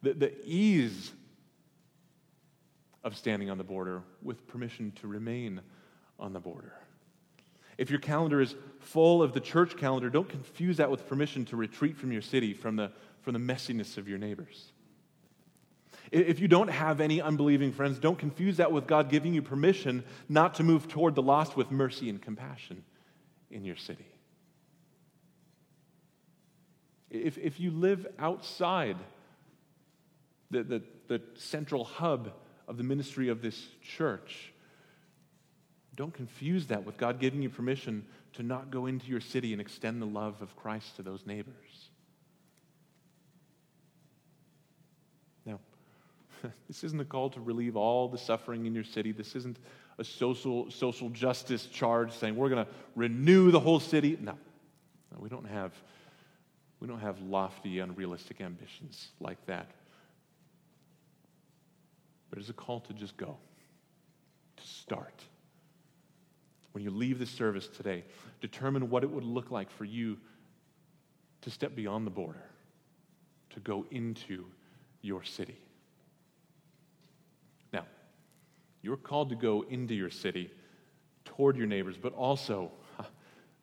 the, 0.00 0.14
the 0.14 0.32
ease 0.46 1.12
of 3.04 3.14
standing 3.14 3.50
on 3.50 3.58
the 3.58 3.64
border 3.64 4.02
with 4.22 4.46
permission 4.46 4.92
to 4.92 5.06
remain 5.06 5.60
on 6.18 6.32
the 6.32 6.40
border. 6.40 6.72
If 7.82 7.90
your 7.90 7.98
calendar 7.98 8.40
is 8.40 8.54
full 8.78 9.24
of 9.24 9.32
the 9.32 9.40
church 9.40 9.76
calendar, 9.76 10.08
don't 10.08 10.28
confuse 10.28 10.76
that 10.76 10.88
with 10.88 11.08
permission 11.08 11.44
to 11.46 11.56
retreat 11.56 11.96
from 11.96 12.12
your 12.12 12.22
city, 12.22 12.54
from 12.54 12.76
the, 12.76 12.92
from 13.22 13.32
the 13.32 13.40
messiness 13.40 13.98
of 13.98 14.08
your 14.08 14.18
neighbors. 14.18 14.70
If 16.12 16.38
you 16.38 16.46
don't 16.46 16.68
have 16.68 17.00
any 17.00 17.20
unbelieving 17.20 17.72
friends, 17.72 17.98
don't 17.98 18.16
confuse 18.16 18.58
that 18.58 18.70
with 18.70 18.86
God 18.86 19.10
giving 19.10 19.34
you 19.34 19.42
permission 19.42 20.04
not 20.28 20.54
to 20.54 20.62
move 20.62 20.86
toward 20.86 21.16
the 21.16 21.24
lost 21.24 21.56
with 21.56 21.72
mercy 21.72 22.08
and 22.08 22.22
compassion 22.22 22.84
in 23.50 23.64
your 23.64 23.74
city. 23.74 24.06
If, 27.10 27.36
if 27.36 27.58
you 27.58 27.72
live 27.72 28.06
outside 28.16 28.96
the, 30.52 30.62
the, 30.62 30.82
the 31.08 31.20
central 31.34 31.82
hub 31.82 32.32
of 32.68 32.76
the 32.76 32.84
ministry 32.84 33.28
of 33.28 33.42
this 33.42 33.60
church, 33.82 34.51
don't 36.02 36.12
confuse 36.12 36.66
that 36.66 36.84
with 36.84 36.96
God 36.96 37.20
giving 37.20 37.42
you 37.42 37.48
permission 37.48 38.04
to 38.32 38.42
not 38.42 38.72
go 38.72 38.86
into 38.86 39.06
your 39.06 39.20
city 39.20 39.52
and 39.52 39.60
extend 39.60 40.02
the 40.02 40.06
love 40.06 40.42
of 40.42 40.56
Christ 40.56 40.96
to 40.96 41.02
those 41.04 41.24
neighbors. 41.26 41.90
Now, 45.46 45.60
this 46.66 46.82
isn't 46.82 47.00
a 47.00 47.04
call 47.04 47.30
to 47.30 47.40
relieve 47.40 47.76
all 47.76 48.08
the 48.08 48.18
suffering 48.18 48.66
in 48.66 48.74
your 48.74 48.82
city. 48.82 49.12
This 49.12 49.36
isn't 49.36 49.58
a 49.96 50.02
social, 50.02 50.68
social 50.72 51.08
justice 51.10 51.66
charge 51.66 52.10
saying 52.10 52.34
we're 52.34 52.48
going 52.48 52.66
to 52.66 52.72
renew 52.96 53.52
the 53.52 53.60
whole 53.60 53.78
city. 53.78 54.18
No. 54.20 54.32
no, 55.12 55.18
we 55.20 55.28
don't 55.28 55.46
have 55.46 55.72
we 56.80 56.88
don't 56.88 56.98
have 56.98 57.20
lofty, 57.20 57.78
unrealistic 57.78 58.40
ambitions 58.40 59.10
like 59.20 59.38
that. 59.46 59.70
But 62.28 62.40
it's 62.40 62.48
a 62.48 62.54
call 62.54 62.80
to 62.80 62.92
just 62.92 63.16
go, 63.16 63.36
to 64.56 64.66
start 64.66 65.22
when 66.72 66.82
you 66.82 66.90
leave 66.90 67.18
the 67.18 67.26
service 67.26 67.68
today, 67.68 68.04
determine 68.40 68.90
what 68.90 69.02
it 69.02 69.10
would 69.10 69.24
look 69.24 69.50
like 69.50 69.70
for 69.70 69.84
you 69.84 70.18
to 71.42 71.50
step 71.50 71.74
beyond 71.74 72.06
the 72.06 72.10
border, 72.10 72.42
to 73.50 73.60
go 73.60 73.86
into 73.90 74.44
your 75.02 75.22
city. 75.22 75.56
Now, 77.72 77.84
you're 78.80 78.96
called 78.96 79.28
to 79.30 79.36
go 79.36 79.62
into 79.62 79.94
your 79.94 80.10
city 80.10 80.50
toward 81.24 81.56
your 81.56 81.66
neighbors, 81.66 81.96
but 82.00 82.14
also, 82.14 82.70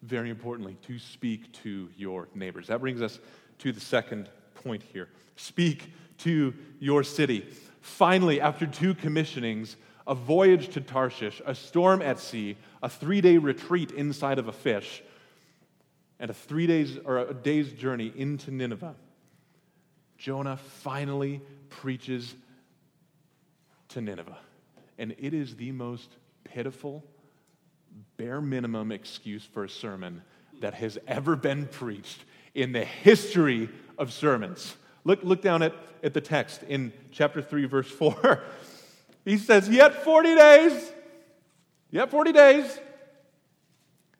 very 0.04 0.30
importantly, 0.30 0.78
to 0.88 1.00
speak 1.00 1.52
to 1.64 1.90
your 1.98 2.28
neighbors. 2.36 2.68
That 2.68 2.82
brings 2.82 3.02
us 3.02 3.20
to 3.60 3.72
the 3.72 3.80
second 3.80 4.30
point 4.56 4.84
here 4.84 5.10
speak 5.36 5.94
to 6.18 6.54
your 6.80 7.02
city. 7.02 7.48
Finally, 7.80 8.42
after 8.42 8.68
two 8.68 8.94
commissionings, 8.94 9.78
a 10.10 10.16
voyage 10.16 10.70
to 10.70 10.82
Tarshish, 10.82 11.40
a 11.46 11.54
storm 11.54 12.02
at 12.02 12.20
sea, 12.20 12.58
a 12.82 12.90
three 12.90 13.22
day 13.22 13.38
retreat 13.38 13.92
inside 13.92 14.40
of 14.40 14.48
a 14.48 14.52
fish, 14.52 15.04
and 16.20 16.32
a 16.32 16.34
three 16.34 16.66
days 16.66 16.98
or 17.06 17.20
a 17.20 17.34
day's 17.34 17.72
journey 17.72 18.12
into 18.16 18.50
Nineveh, 18.50 18.96
Jonah 20.18 20.58
finally 20.58 21.42
preaches 21.70 22.34
to 23.90 24.02
Nineveh. 24.02 24.38
And 24.98 25.16
it 25.20 25.34
is 25.34 25.56
the 25.56 25.72
most 25.72 26.10
pitiful, 26.44 27.06
bare 28.18 28.42
minimum 28.42 28.92
excuse 28.92 29.46
for 29.46 29.64
a 29.64 29.70
sermon 29.70 30.24
that 30.60 30.74
has 30.74 30.98
ever 31.08 31.36
been 31.36 31.68
preached 31.68 32.26
in 32.56 32.72
the 32.72 32.84
history 32.84 33.70
of 33.98 34.12
sermons. 34.12 34.76
Look, 35.04 35.24
look 35.24 35.42
down 35.44 35.62
at, 35.62 35.74
at 36.04 36.16
the 36.16 36.22
text 36.22 36.64
in 36.64 36.92
chapter 37.12 37.44
3, 37.44 37.66
verse 37.66 37.90
4. 37.90 38.44
He 39.30 39.38
says, 39.38 39.70
Yet 39.70 40.04
40 40.04 40.34
days, 40.34 40.92
yet 41.92 42.10
40 42.10 42.32
days, 42.32 42.80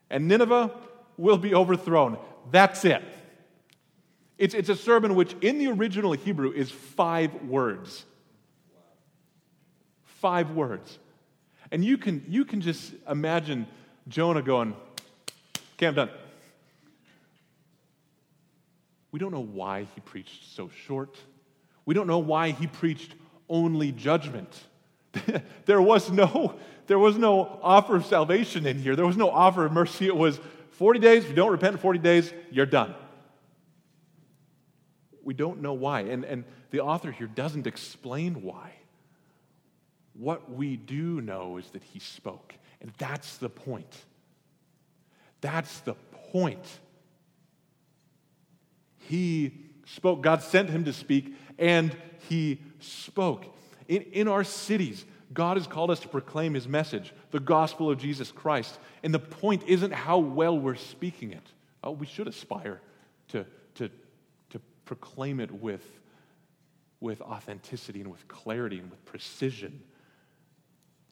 and 0.08 0.28
Nineveh 0.28 0.70
will 1.18 1.40
be 1.40 1.56
overthrown. 1.56 2.20
That's 2.52 2.86
it. 2.86 3.02
It's, 4.38 4.54
it's 4.54 4.70
a 4.70 4.76
sermon 4.76 5.16
which, 5.16 5.34
in 5.42 5.58
the 5.58 5.66
original 5.70 6.12
Hebrew, 6.12 6.52
is 6.52 6.70
five 6.70 7.34
words. 7.46 8.06
Five 10.04 10.52
words. 10.52 11.00
And 11.72 11.84
you 11.84 11.98
can, 11.98 12.24
you 12.28 12.46
can 12.46 12.62
just 12.62 12.94
imagine 13.10 13.66
Jonah 14.10 14.44
going, 14.44 14.76
Okay, 15.74 15.88
I'm 15.88 15.96
done. 15.96 16.12
We 19.12 19.20
don't 19.20 19.32
know 19.32 19.40
why 19.40 19.88
he 19.96 20.02
preached 20.02 20.54
so 20.54 20.70
short. 20.86 21.18
We 21.88 21.96
don't 21.96 22.06
know 22.06 22.20
why 22.20 22.52
he 22.52 22.68
preached 22.68 23.16
only 23.50 23.92
judgment. 23.92 24.66
there, 25.66 25.82
was 25.82 26.12
no, 26.12 26.56
there 26.88 27.00
was 27.00 27.18
no 27.18 27.60
offer 27.62 27.96
of 27.96 28.06
salvation 28.06 28.66
in 28.66 28.80
here. 28.80 28.96
There 28.96 29.06
was 29.06 29.18
no 29.18 29.30
offer 29.30 29.66
of 29.66 29.72
mercy. 29.72 30.08
It 30.08 30.16
was 30.16 30.40
40 30.72 31.00
days. 31.00 31.24
If 31.24 31.30
you 31.30 31.36
don't 31.36 31.52
repent 31.52 31.74
in 31.74 31.80
40 31.80 32.00
days, 32.00 32.34
you're 32.52 32.66
done. 32.66 32.94
We 35.24 35.34
don't 35.34 35.62
know 35.62 35.74
why. 35.74 36.02
And, 36.02 36.24
and 36.24 36.44
the 36.72 36.82
author 36.82 37.12
here 37.12 37.28
doesn't 37.28 37.68
explain 37.68 38.42
why. 38.42 38.74
What 40.14 40.52
we 40.52 40.76
do 40.76 41.22
know 41.22 41.58
is 41.58 41.70
that 41.72 41.84
he 41.84 42.00
spoke. 42.00 42.54
And 42.82 42.92
that's 42.98 43.38
the 43.38 43.50
point. 43.50 43.94
That's 45.42 45.80
the 45.82 45.96
point. 46.32 46.66
He 49.08 49.54
spoke. 49.86 50.22
God 50.22 50.42
sent 50.42 50.70
him 50.70 50.86
to 50.86 50.94
speak, 50.94 51.34
and 51.58 51.96
he 52.28 52.62
spoke. 52.80 53.46
In, 53.90 54.04
in 54.14 54.28
our 54.30 54.46
cities, 54.46 55.04
God 55.34 55.58
has 55.58 55.68
called 55.68 55.92
us 55.92 56.00
to 56.02 56.08
proclaim 56.08 56.54
his 56.54 56.68
message, 56.68 57.12
the 57.32 57.40
gospel 57.40 57.90
of 57.90 57.98
Jesus 57.98 58.32
Christ. 58.32 58.80
And 59.04 59.14
the 59.14 59.20
point 59.20 59.64
isn't 59.68 59.92
how 59.92 60.20
well 60.20 60.58
we're 60.58 60.76
speaking 60.76 61.34
it. 61.34 61.46
Oh, 61.84 61.92
we 61.92 62.06
should 62.06 62.28
aspire 62.28 62.80
to, 63.30 63.46
to, 63.76 63.90
to 64.52 64.62
proclaim 64.86 65.40
it 65.40 65.52
with, 65.52 65.84
with 67.02 67.20
authenticity 67.22 68.02
and 68.02 68.12
with 68.12 68.28
clarity 68.28 68.78
and 68.78 68.92
with 68.92 69.04
precision. 69.06 69.82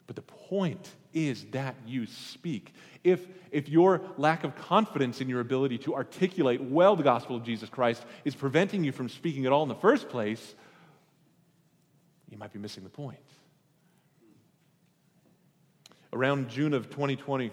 But 0.06 0.16
the 0.16 0.22
point 0.22 0.90
is 1.14 1.46
that 1.52 1.76
you 1.86 2.06
speak. 2.06 2.74
If, 3.04 3.28
if 3.52 3.68
your 3.68 4.02
lack 4.18 4.44
of 4.44 4.56
confidence 4.56 5.20
in 5.20 5.28
your 5.28 5.42
ability 5.42 5.80
to 5.80 5.96
articulate 5.96 6.62
well 6.62 6.96
the 6.96 7.04
gospel 7.04 7.36
of 7.36 7.44
Jesus 7.44 7.70
Christ 7.70 8.06
is 8.24 8.36
preventing 8.36 8.84
you 8.84 8.92
from 8.92 9.10
speaking 9.10 9.46
at 9.46 9.52
all 9.52 9.64
in 9.64 9.70
the 9.70 9.76
first 9.76 10.10
place, 10.10 10.56
you 12.30 12.38
might 12.38 12.54
be 12.54 12.60
missing 12.60 12.84
the 12.84 12.90
point. 12.90 13.18
Around 16.14 16.50
June 16.50 16.74
of 16.74 16.90
2020, 16.90 17.52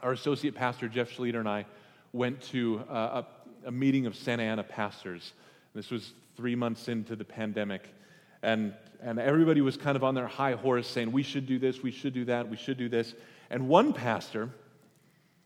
our 0.00 0.12
associate 0.12 0.54
pastor, 0.54 0.88
Jeff 0.88 1.10
Schlueter, 1.10 1.38
and 1.38 1.48
I 1.48 1.66
went 2.12 2.40
to 2.42 2.82
uh, 2.90 3.22
a, 3.64 3.68
a 3.68 3.70
meeting 3.70 4.06
of 4.06 4.16
Santa 4.16 4.42
Ana 4.42 4.62
pastors. 4.62 5.32
This 5.74 5.90
was 5.90 6.12
three 6.36 6.54
months 6.54 6.88
into 6.88 7.16
the 7.16 7.24
pandemic. 7.24 7.88
And, 8.42 8.74
and 9.00 9.18
everybody 9.18 9.60
was 9.60 9.76
kind 9.76 9.96
of 9.96 10.02
on 10.02 10.14
their 10.14 10.26
high 10.26 10.54
horse 10.54 10.88
saying, 10.88 11.12
we 11.12 11.22
should 11.22 11.46
do 11.46 11.58
this, 11.58 11.82
we 11.82 11.90
should 11.90 12.14
do 12.14 12.24
that, 12.26 12.48
we 12.48 12.56
should 12.56 12.76
do 12.76 12.88
this. 12.88 13.14
And 13.50 13.68
one 13.68 13.92
pastor 13.92 14.50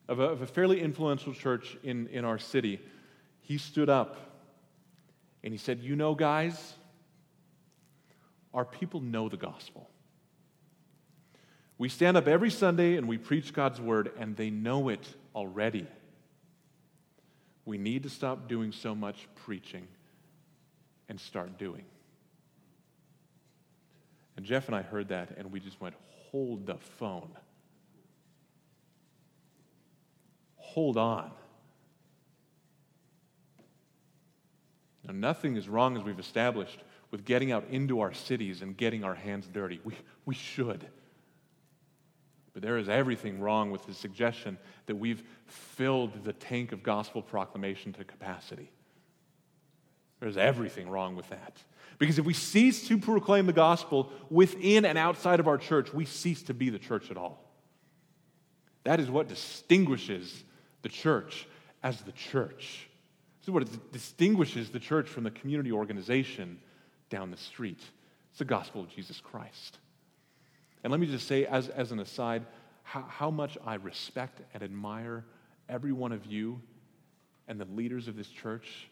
of 0.09 0.21
a, 0.21 0.25
of 0.25 0.43
a 0.43 0.47
fairly 0.47 0.81
influential 0.81 1.35
church 1.35 1.77
in, 1.83 2.07
in 2.09 2.25
our 2.25 2.39
city, 2.39 2.81
he 3.41 3.59
stood 3.59 3.89
up 3.89 4.17
and 5.43 5.53
he 5.53 5.59
said, 5.59 5.81
You 5.81 5.97
know, 5.97 6.15
guys, 6.15 6.75
our 8.57 8.64
people 8.64 9.01
know 9.01 9.29
the 9.29 9.37
gospel. 9.37 9.88
We 11.79 11.90
stand 11.90 12.16
up 12.16 12.27
every 12.27 12.51
Sunday 12.51 12.97
and 12.97 13.07
we 13.07 13.19
preach 13.19 13.53
God's 13.53 13.81
word, 13.81 14.11
and 14.19 14.35
they 14.35 14.49
know 14.49 14.88
it 14.88 15.07
already. 15.35 15.87
We 17.66 17.77
need 17.77 18.05
to 18.05 18.09
stop 18.09 18.49
doing 18.49 18.73
so 18.73 18.95
much 18.95 19.29
preaching 19.45 19.87
and 21.11 21.21
start 21.21 21.59
doing. 21.59 21.85
And 24.38 24.47
Jeff 24.47 24.69
and 24.69 24.75
I 24.75 24.81
heard 24.81 25.09
that, 25.09 25.37
and 25.37 25.53
we 25.53 25.61
just 25.61 25.79
went, 25.79 25.95
hold 26.31 26.64
the 26.66 26.79
phone. 26.99 27.31
Hold 30.57 30.97
on. 30.97 31.31
Now, 35.07 35.12
nothing 35.12 35.57
is 35.57 35.69
wrong, 35.69 35.97
as 35.97 36.03
we've 36.03 36.19
established, 36.19 36.79
with 37.16 37.24
getting 37.24 37.50
out 37.50 37.64
into 37.70 38.00
our 38.00 38.12
cities 38.12 38.61
and 38.61 38.76
getting 38.76 39.02
our 39.02 39.14
hands 39.14 39.48
dirty. 39.50 39.81
We, 39.85 39.94
we 40.26 40.35
should. 40.35 40.87
But 42.52 42.62
there 42.62 42.76
is 42.76 42.90
everything 42.90 43.40
wrong 43.40 43.70
with 43.70 43.87
the 43.87 43.94
suggestion 43.94 44.59
that 44.85 44.96
we've 44.96 45.22
filled 45.46 46.24
the 46.24 46.35
tank 46.35 46.72
of 46.72 46.83
gospel 46.83 47.22
proclamation 47.22 47.94
to 47.94 48.05
capacity. 48.05 48.70
There's 50.20 50.37
everything 50.37 50.90
wrong 50.90 51.16
with 51.16 51.26
that. 51.31 51.57
Because 51.96 52.18
if 52.18 52.26
we 52.26 52.35
cease 52.35 52.87
to 52.88 52.98
proclaim 52.98 53.46
the 53.46 53.55
gospel 53.55 54.12
within 54.29 54.85
and 54.85 54.98
outside 54.98 55.40
of 55.40 55.48
our 55.48 55.57
church, 55.57 55.94
we 55.94 56.05
cease 56.05 56.42
to 56.42 56.52
be 56.52 56.68
the 56.68 56.79
church 56.79 57.11
at 57.11 57.16
all. 57.16 57.42
That 58.85 59.00
is 59.00 59.09
what 59.09 59.26
distinguishes 59.26 60.44
the 60.83 60.90
church 60.90 61.48
as 61.83 61.98
the 62.02 62.12
church. 62.12 62.90
This 63.40 63.48
is 63.48 63.50
what 63.55 63.90
distinguishes 63.90 64.68
the 64.68 64.81
church 64.81 65.09
from 65.09 65.24
the 65.24 65.31
community 65.31 65.72
organization 65.72 66.59
down 67.11 67.31
the 67.31 67.37
street. 67.37 67.81
It's 68.31 68.38
the 68.38 68.45
gospel 68.45 68.83
of 68.83 68.88
Jesus 68.88 69.21
Christ. 69.21 69.79
And 70.85 70.90
let 70.90 71.01
me 71.01 71.07
just 71.07 71.27
say, 71.27 71.47
as, 71.47 71.69
as 71.69 71.92
an 71.92 71.99
aside, 71.99 72.45
how, 72.83 73.03
how 73.09 73.31
much 73.31 73.59
I 73.66 73.75
respect 73.75 74.40
and 74.55 74.62
admire 74.62 75.25
every 75.69 75.92
one 75.92 76.12
of 76.12 76.27
you 76.27 76.61
and 77.49 77.61
the 77.61 77.64
leaders 77.64 78.09
of 78.09 78.16
this 78.16 78.29
church, 78.29 78.88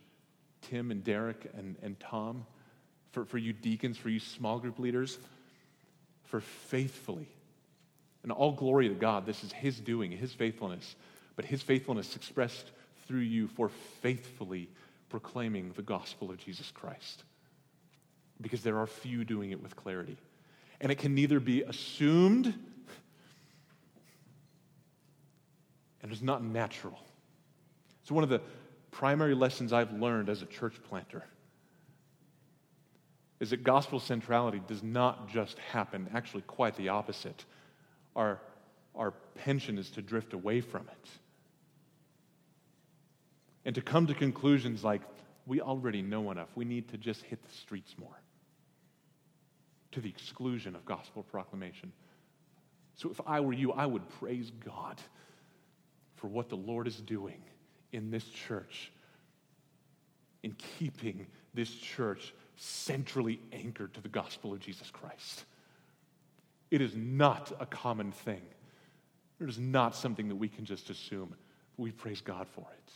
Tim 0.63 0.91
and 0.91 1.05
Derek 1.05 1.51
and, 1.57 1.77
and 1.83 1.99
Tom, 2.01 2.47
for, 3.13 3.25
for 3.25 3.39
you 3.39 3.53
deacons, 3.53 3.97
for 3.97 4.09
you 4.09 4.19
small 4.19 4.59
group 4.59 4.79
leaders, 4.79 5.19
for 6.25 6.41
faithfully. 6.41 7.29
And 8.23 8.33
all 8.33 8.53
glory 8.53 8.89
to 8.89 8.95
God. 8.95 9.27
This 9.27 9.45
is 9.45 9.53
His 9.53 9.79
doing, 9.79 10.11
His 10.11 10.33
faithfulness, 10.33 10.97
but 11.37 11.45
His 11.45 11.63
faithfulness 11.63 12.17
expressed 12.17 12.71
through 13.07 13.21
you 13.21 13.47
for 13.49 13.69
faithfully 14.01 14.69
proclaiming 15.11 15.73
the 15.77 15.83
gospel 15.83 16.31
of 16.31 16.39
Jesus 16.39 16.73
Christ. 16.73 17.23
Because 18.45 18.63
there 18.63 18.79
are 18.79 18.87
few 18.87 19.25
doing 19.25 19.53
it 19.53 19.63
with 19.63 19.75
clarity. 19.75 20.19
And 20.83 20.93
it 20.93 20.99
can 20.99 21.15
neither 21.15 21.41
be 21.41 21.63
assumed 21.63 22.53
and 26.03 26.13
it's 26.13 26.21
not 26.21 26.45
natural. 26.45 26.99
So, 28.03 28.15
one 28.15 28.23
of 28.23 28.29
the 28.29 28.43
primary 28.91 29.35
lessons 29.35 29.73
I've 29.73 29.91
learned 29.95 30.29
as 30.29 30.43
a 30.43 30.47
church 30.47 30.75
planter 30.87 31.25
is 33.41 33.49
that 33.51 33.65
gospel 33.65 33.99
centrality 33.99 34.61
does 34.69 34.83
not 34.83 35.31
just 35.31 35.59
happen, 35.61 36.11
actually, 36.13 36.43
quite 36.43 36.77
the 36.77 36.91
opposite. 36.91 37.47
Our, 38.15 38.39
our 38.95 39.13
pension 39.35 39.79
is 39.79 39.89
to 39.93 40.03
drift 40.03 40.35
away 40.35 40.61
from 40.61 40.83
it 40.83 41.09
and 43.65 43.75
to 43.75 43.81
come 43.81 44.07
to 44.07 44.15
conclusions 44.15 44.85
like, 44.85 45.01
we 45.47 45.63
already 45.63 46.03
know 46.03 46.31
enough. 46.31 46.49
We 46.55 46.67
need 46.67 46.89
to 46.89 46.99
just 46.99 47.23
hit 47.23 47.43
the 47.43 47.53
streets 47.55 47.95
more 47.99 48.21
to 49.95 50.01
the 50.01 50.09
exclusion 50.09 50.75
of 50.75 50.85
gospel 50.85 51.23
proclamation. 51.23 51.93
So 52.97 53.11
if 53.11 53.21
I 53.27 53.41
were 53.41 53.53
you, 53.53 53.73
I 53.73 53.87
would 53.87 54.09
praise 54.21 54.51
God 54.65 55.01
for 56.17 56.27
what 56.27 56.49
the 56.49 56.57
Lord 56.57 56.87
is 56.87 56.97
doing 56.97 57.43
in 57.93 58.11
this 58.11 58.25
church, 58.25 58.93
in 60.43 60.53
keeping 60.79 61.27
this 61.55 61.73
church 61.73 62.35
centrally 62.57 63.41
anchored 63.53 63.95
to 63.95 64.01
the 64.01 64.09
gospel 64.09 64.53
of 64.53 64.61
Jesus 64.61 64.91
Christ. 64.91 65.45
It 66.71 66.81
is 66.81 66.95
not 66.97 67.53
a 67.61 67.67
common 67.67 68.11
thing. 68.13 68.43
It 69.41 69.49
is 69.49 69.59
not 69.59 69.95
something 69.95 70.29
that 70.29 70.37
we 70.37 70.49
can 70.49 70.65
just 70.65 70.91
assume. 70.91 71.35
We 71.77 71.93
praise 71.93 72.21
God 72.21 72.49
for 72.49 72.67
it. 72.73 72.93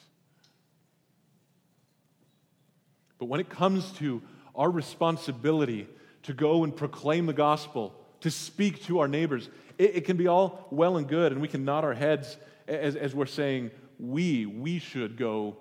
But 3.18 3.26
when 3.26 3.40
it 3.40 3.48
comes 3.48 3.90
to 3.94 4.22
our 4.54 4.70
responsibility 4.70 5.88
to 6.28 6.34
go 6.34 6.62
and 6.62 6.76
proclaim 6.76 7.24
the 7.24 7.32
gospel, 7.32 7.94
to 8.20 8.30
speak 8.30 8.84
to 8.84 8.98
our 8.98 9.08
neighbors, 9.08 9.48
it, 9.78 9.96
it, 9.96 10.04
can 10.04 10.18
be 10.18 10.26
all 10.26 10.68
well 10.70 10.98
and 10.98 11.08
good, 11.08 11.32
and 11.32 11.40
we 11.40 11.48
can 11.48 11.64
nod 11.64 11.84
our 11.84 11.94
heads 11.94 12.36
as, 12.66 12.96
as 12.96 13.14
we're 13.14 13.24
saying, 13.24 13.70
we, 13.98 14.44
we 14.44 14.78
should 14.78 15.16
go 15.16 15.56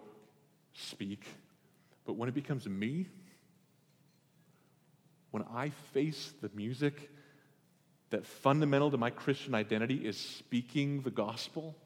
speak. 0.74 1.24
But 2.06 2.18
when 2.18 2.28
it 2.28 2.36
becomes 2.36 2.68
me, 2.68 3.08
when 5.32 5.46
I 5.54 5.70
face 5.94 6.34
the 6.42 6.52
music 6.54 7.12
that 8.10 8.26
fundamental 8.26 8.92
to 8.92 8.98
my 8.98 9.10
Christian 9.10 9.56
identity 9.56 10.06
is 10.06 10.18
speaking 10.18 11.02
the 11.02 11.12
gospel, 11.12 11.78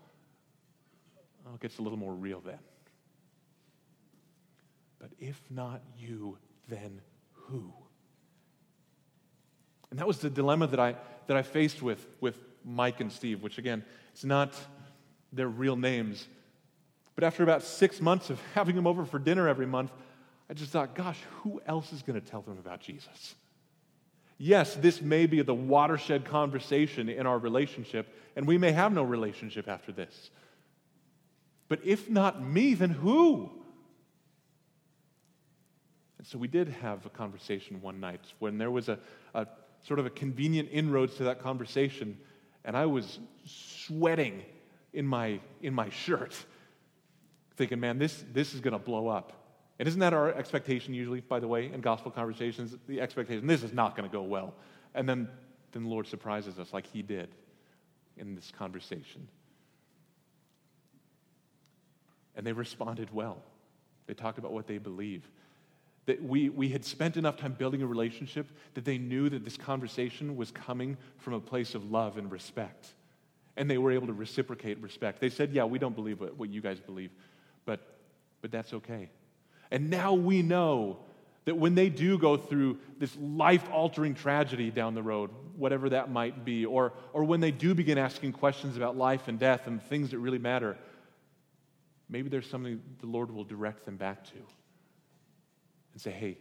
oh, 1.47 1.53
it 1.53 1.61
gets 1.61 1.77
a 1.77 1.83
little 1.83 1.99
more 1.99 2.15
real 2.15 2.41
then. 2.43 2.57
But 4.99 5.11
if 5.19 5.39
not 5.51 5.83
you, 5.99 6.39
then 6.67 7.01
who? 7.33 7.71
And 9.91 9.99
that 9.99 10.07
was 10.07 10.17
the 10.19 10.29
dilemma 10.29 10.67
that 10.67 10.79
I, 10.79 10.95
that 11.27 11.37
I 11.37 11.43
faced 11.43 11.81
with, 11.81 12.05
with 12.19 12.39
Mike 12.65 13.01
and 13.01 13.11
Steve, 13.11 13.43
which 13.43 13.57
again, 13.57 13.83
it's 14.13 14.23
not 14.23 14.55
their 15.31 15.47
real 15.47 15.75
names. 15.75 16.27
But 17.15 17.25
after 17.25 17.43
about 17.43 17.61
six 17.61 18.01
months 18.01 18.29
of 18.29 18.41
having 18.55 18.75
them 18.75 18.87
over 18.87 19.05
for 19.05 19.19
dinner 19.19 19.47
every 19.47 19.67
month, 19.67 19.91
I 20.49 20.53
just 20.53 20.71
thought, 20.71 20.95
gosh, 20.95 21.19
who 21.41 21.61
else 21.65 21.93
is 21.93 22.01
going 22.01 22.19
to 22.19 22.25
tell 22.25 22.41
them 22.41 22.57
about 22.57 22.81
Jesus? 22.81 23.35
Yes, 24.37 24.75
this 24.75 25.01
may 25.01 25.27
be 25.27 25.41
the 25.43 25.53
watershed 25.53 26.25
conversation 26.25 27.09
in 27.09 27.27
our 27.27 27.37
relationship, 27.37 28.13
and 28.35 28.47
we 28.47 28.57
may 28.57 28.71
have 28.71 28.91
no 28.91 29.03
relationship 29.03 29.67
after 29.67 29.91
this. 29.91 30.31
But 31.69 31.79
if 31.85 32.09
not 32.09 32.43
me, 32.43 32.73
then 32.73 32.89
who? 32.89 33.51
And 36.17 36.27
so 36.27 36.37
we 36.37 36.47
did 36.47 36.69
have 36.69 37.05
a 37.05 37.09
conversation 37.09 37.81
one 37.81 37.99
night 37.99 38.21
when 38.39 38.57
there 38.57 38.71
was 38.71 38.89
a, 38.89 38.99
a 39.33 39.47
sort 39.83 39.99
of 39.99 40.05
a 40.05 40.09
convenient 40.09 40.69
inroads 40.71 41.15
to 41.15 41.23
that 41.23 41.41
conversation, 41.41 42.17
and 42.63 42.77
I 42.77 42.85
was 42.85 43.19
sweating 43.45 44.43
in 44.93 45.05
my, 45.05 45.39
in 45.61 45.73
my 45.73 45.89
shirt, 45.89 46.35
thinking, 47.55 47.79
man, 47.79 47.97
this, 47.97 48.23
this 48.33 48.53
is 48.53 48.61
going 48.61 48.73
to 48.73 48.79
blow 48.79 49.07
up. 49.07 49.33
And 49.79 49.87
isn't 49.87 49.99
that 49.99 50.13
our 50.13 50.33
expectation 50.33 50.93
usually, 50.93 51.21
by 51.21 51.39
the 51.39 51.47
way, 51.47 51.71
in 51.73 51.81
gospel 51.81 52.11
conversations? 52.11 52.75
The 52.87 53.01
expectation, 53.01 53.47
this 53.47 53.63
is 53.63 53.73
not 53.73 53.95
going 53.95 54.07
to 54.07 54.13
go 54.13 54.21
well. 54.21 54.53
And 54.93 55.09
then, 55.09 55.27
then 55.71 55.83
the 55.83 55.89
Lord 55.89 56.05
surprises 56.05 56.59
us 56.59 56.71
like 56.73 56.85
he 56.85 57.01
did 57.01 57.29
in 58.17 58.35
this 58.35 58.51
conversation. 58.55 59.27
And 62.35 62.45
they 62.45 62.53
responded 62.53 63.09
well. 63.11 63.41
They 64.05 64.13
talked 64.13 64.37
about 64.37 64.51
what 64.51 64.67
they 64.67 64.77
believe. 64.77 65.29
That 66.07 66.23
we, 66.23 66.49
we 66.49 66.69
had 66.69 66.83
spent 66.83 67.15
enough 67.17 67.37
time 67.37 67.53
building 67.53 67.81
a 67.81 67.87
relationship 67.87 68.47
that 68.73 68.85
they 68.85 68.97
knew 68.97 69.29
that 69.29 69.43
this 69.43 69.57
conversation 69.57 70.35
was 70.35 70.51
coming 70.51 70.97
from 71.17 71.33
a 71.33 71.39
place 71.39 71.75
of 71.75 71.91
love 71.91 72.17
and 72.17 72.31
respect. 72.31 72.93
And 73.55 73.69
they 73.69 73.77
were 73.77 73.91
able 73.91 74.07
to 74.07 74.13
reciprocate 74.13 74.81
respect. 74.81 75.19
They 75.19 75.29
said, 75.29 75.51
Yeah, 75.51 75.65
we 75.65 75.79
don't 75.79 75.95
believe 75.95 76.19
what, 76.19 76.37
what 76.37 76.49
you 76.49 76.61
guys 76.61 76.79
believe, 76.79 77.11
but, 77.65 77.99
but 78.41 78.51
that's 78.51 78.73
okay. 78.73 79.09
And 79.69 79.89
now 79.89 80.13
we 80.13 80.41
know 80.41 80.99
that 81.45 81.55
when 81.55 81.75
they 81.75 81.89
do 81.89 82.17
go 82.17 82.37
through 82.37 82.77
this 82.99 83.15
life 83.17 83.63
altering 83.71 84.13
tragedy 84.13 84.69
down 84.69 84.93
the 84.93 85.01
road, 85.01 85.31
whatever 85.55 85.89
that 85.89 86.11
might 86.11 86.45
be, 86.45 86.65
or, 86.65 86.93
or 87.13 87.23
when 87.23 87.39
they 87.39 87.51
do 87.51 87.73
begin 87.73 87.97
asking 87.97 88.33
questions 88.33 88.77
about 88.77 88.95
life 88.95 89.27
and 89.27 89.39
death 89.39 89.65
and 89.65 89.81
things 89.83 90.11
that 90.11 90.19
really 90.19 90.37
matter, 90.37 90.77
maybe 92.09 92.29
there's 92.29 92.47
something 92.47 92.81
the 92.99 93.07
Lord 93.07 93.31
will 93.31 93.43
direct 93.43 93.85
them 93.85 93.97
back 93.97 94.23
to 94.25 94.37
and 95.93 96.01
say, 96.01 96.11
hey, 96.11 96.37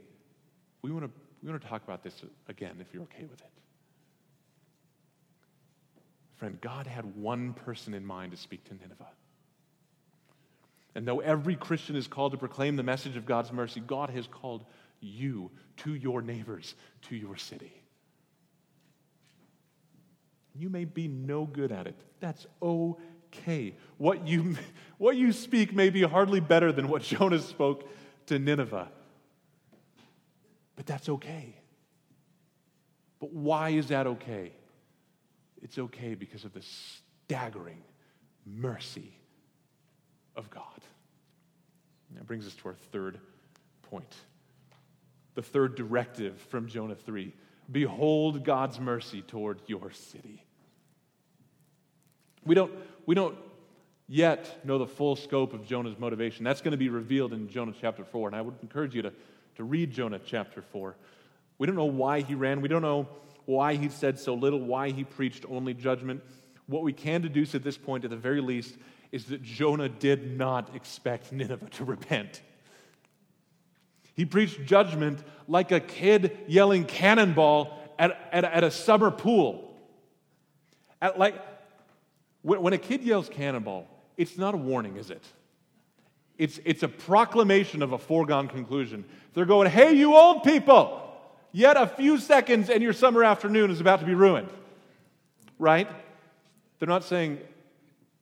we 0.83 0.91
want 0.91 1.05
to, 1.05 1.11
we 1.43 1.51
want 1.51 1.61
to 1.61 1.69
talk 1.69 1.83
about 1.85 2.03
this 2.03 2.15
again 2.49 2.77
if 2.81 2.93
you're 2.93 3.03
okay 3.05 3.25
with 3.25 3.41
it. 3.41 3.51
Friend, 6.37 6.59
God 6.61 6.87
had 6.87 7.17
one 7.17 7.53
person 7.53 7.93
in 7.93 8.05
mind 8.05 8.33
to 8.33 8.39
speak 8.39 8.65
to 8.65 8.75
Nineveh. 8.75 9.07
And 10.95 11.07
though 11.07 11.21
every 11.21 11.55
Christian 11.55 11.97
is 11.97 12.07
called 12.07 12.33
to 12.33 12.39
proclaim 12.39 12.77
the 12.77 12.83
message 12.83 13.17
of 13.17 13.27
God's 13.27 13.53
mercy, 13.53 13.81
God 13.81 14.11
has 14.11 14.27
called 14.27 14.65
you 15.01 15.51
to 15.79 15.95
your 15.95 16.23
neighbors, 16.23 16.75
to 17.03 17.17
your 17.17 17.37
city. 17.37 17.73
You 20.55 20.69
may 20.69 20.85
be 20.85 21.09
no 21.09 21.45
good 21.45 21.73
at 21.73 21.87
it. 21.87 21.95
That's 22.21 22.47
okay. 22.61 23.75
What 23.99 24.27
you, 24.27 24.57
what 24.99 25.17
you 25.17 25.33
speak 25.33 25.75
may 25.75 25.91
be 25.91 26.03
hardly 26.03 26.41
better 26.41 26.73
than 26.73 26.89
what 26.89 27.03
Jonah 27.03 27.39
spoke 27.39 27.89
to 28.27 28.39
Nineveh. 28.39 28.89
But 30.81 30.87
that's 30.87 31.11
okay. 31.11 31.55
But 33.19 33.35
why 33.35 33.69
is 33.69 33.89
that 33.89 34.07
okay? 34.07 34.53
It's 35.61 35.77
okay 35.77 36.15
because 36.15 36.47
of 36.47 36.55
the 36.55 36.63
staggering 36.63 37.83
mercy 38.47 39.13
of 40.35 40.49
God. 40.49 40.81
that 42.15 42.27
brings 42.27 42.47
us 42.47 42.55
to 42.55 42.69
our 42.69 42.77
third 42.93 43.19
point. 43.83 44.15
The 45.35 45.43
third 45.43 45.75
directive 45.75 46.41
from 46.49 46.67
Jonah 46.67 46.95
3 46.95 47.35
Behold 47.71 48.43
God's 48.43 48.81
mercy 48.81 49.21
toward 49.21 49.61
your 49.67 49.91
city. 49.91 50.47
We 52.47 52.55
don't, 52.55 52.73
we 53.05 53.15
don't 53.15 53.37
yet 54.09 54.65
know 54.65 54.79
the 54.79 54.87
full 54.87 55.15
scope 55.15 55.53
of 55.53 55.67
Jonah's 55.67 55.99
motivation. 55.99 56.43
That's 56.43 56.63
going 56.63 56.73
to 56.73 56.79
be 56.79 56.89
revealed 56.89 57.35
in 57.35 57.51
Jonah 57.51 57.75
chapter 57.79 58.03
4. 58.03 58.29
And 58.29 58.37
I 58.37 58.41
would 58.41 58.55
encourage 58.63 58.95
you 58.95 59.03
to, 59.03 59.13
to 59.61 59.65
read 59.65 59.91
Jonah 59.91 60.19
chapter 60.25 60.63
4. 60.63 60.97
We 61.59 61.67
don't 61.67 61.77
know 61.77 61.85
why 61.85 62.23
he 62.23 62.35
ran. 62.35 62.63
We 62.63 62.69
don't 62.69 62.81
know 62.81 63.07
why 63.45 63.75
he 63.75 63.91
said 63.91 64.19
so 64.19 64.33
little, 64.33 64.59
why 64.59 64.91
he 64.91 65.05
preached 65.05 65.45
only 65.51 65.75
judgment. 65.75 66.23
What 66.67 66.83
we 66.83 66.95
can 66.95 67.21
deduce 67.21 67.55
at 67.55 67.63
this 67.63 67.77
point, 67.77 68.05
at 68.05 68.11
the 68.11 68.17
very 68.17 68.41
least, 68.41 68.75
is 69.13 69.27
that 69.27 69.43
Jonah 69.43 69.91
did 69.91 70.39
not 70.39 70.75
expect 70.75 71.31
Nineveh 71.31 71.69
to 71.73 71.85
repent. 71.85 72.41
He 74.15 74.25
preached 74.25 74.65
judgment 74.65 75.23
like 75.47 75.73
a 75.73 75.81
kid 75.81 76.39
yelling 76.49 76.87
cannonball 76.87 77.79
at, 77.99 78.31
at, 78.33 78.45
at 78.45 78.65
a 78.65 78.71
summer 78.71 79.11
pool. 79.11 79.77
At 81.03 81.19
like, 81.19 81.35
when 82.41 82.73
a 82.73 82.79
kid 82.79 83.03
yells 83.03 83.29
cannonball, 83.29 83.87
it's 84.17 84.39
not 84.39 84.55
a 84.55 84.57
warning, 84.57 84.97
is 84.97 85.11
it? 85.11 85.23
It's, 86.41 86.59
it's 86.65 86.83
a 86.83 86.89
proclamation 86.89 87.83
of 87.83 87.93
a 87.93 87.99
foregone 87.99 88.49
conclusion. 88.49 89.05
They're 89.35 89.45
going, 89.45 89.71
hey, 89.71 89.93
you 89.93 90.17
old 90.17 90.43
people, 90.43 91.03
yet 91.53 91.77
a 91.77 91.87
few 91.87 92.17
seconds 92.17 92.71
and 92.71 92.83
your 92.83 92.95
summer 92.95 93.23
afternoon 93.23 93.71
is 93.71 93.79
about 93.79 94.01
to 94.01 94.07
be 94.07 94.15
ruined. 94.15 94.49
Right? 95.59 95.87
They're 96.79 96.89
not 96.89 97.05
saying, 97.05 97.41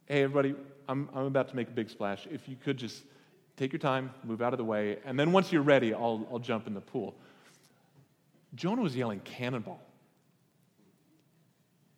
hey, 0.06 0.24
everybody, 0.24 0.56
I'm, 0.88 1.08
I'm 1.14 1.26
about 1.26 1.50
to 1.50 1.54
make 1.54 1.68
a 1.68 1.70
big 1.70 1.90
splash. 1.90 2.26
If 2.28 2.48
you 2.48 2.56
could 2.56 2.76
just 2.76 3.04
take 3.56 3.72
your 3.72 3.78
time, 3.78 4.10
move 4.24 4.42
out 4.42 4.52
of 4.52 4.58
the 4.58 4.64
way, 4.64 4.98
and 5.04 5.16
then 5.16 5.30
once 5.30 5.52
you're 5.52 5.62
ready, 5.62 5.94
I'll, 5.94 6.26
I'll 6.28 6.40
jump 6.40 6.66
in 6.66 6.74
the 6.74 6.80
pool. 6.80 7.14
Jonah 8.56 8.82
was 8.82 8.96
yelling 8.96 9.20
cannonball. 9.20 9.80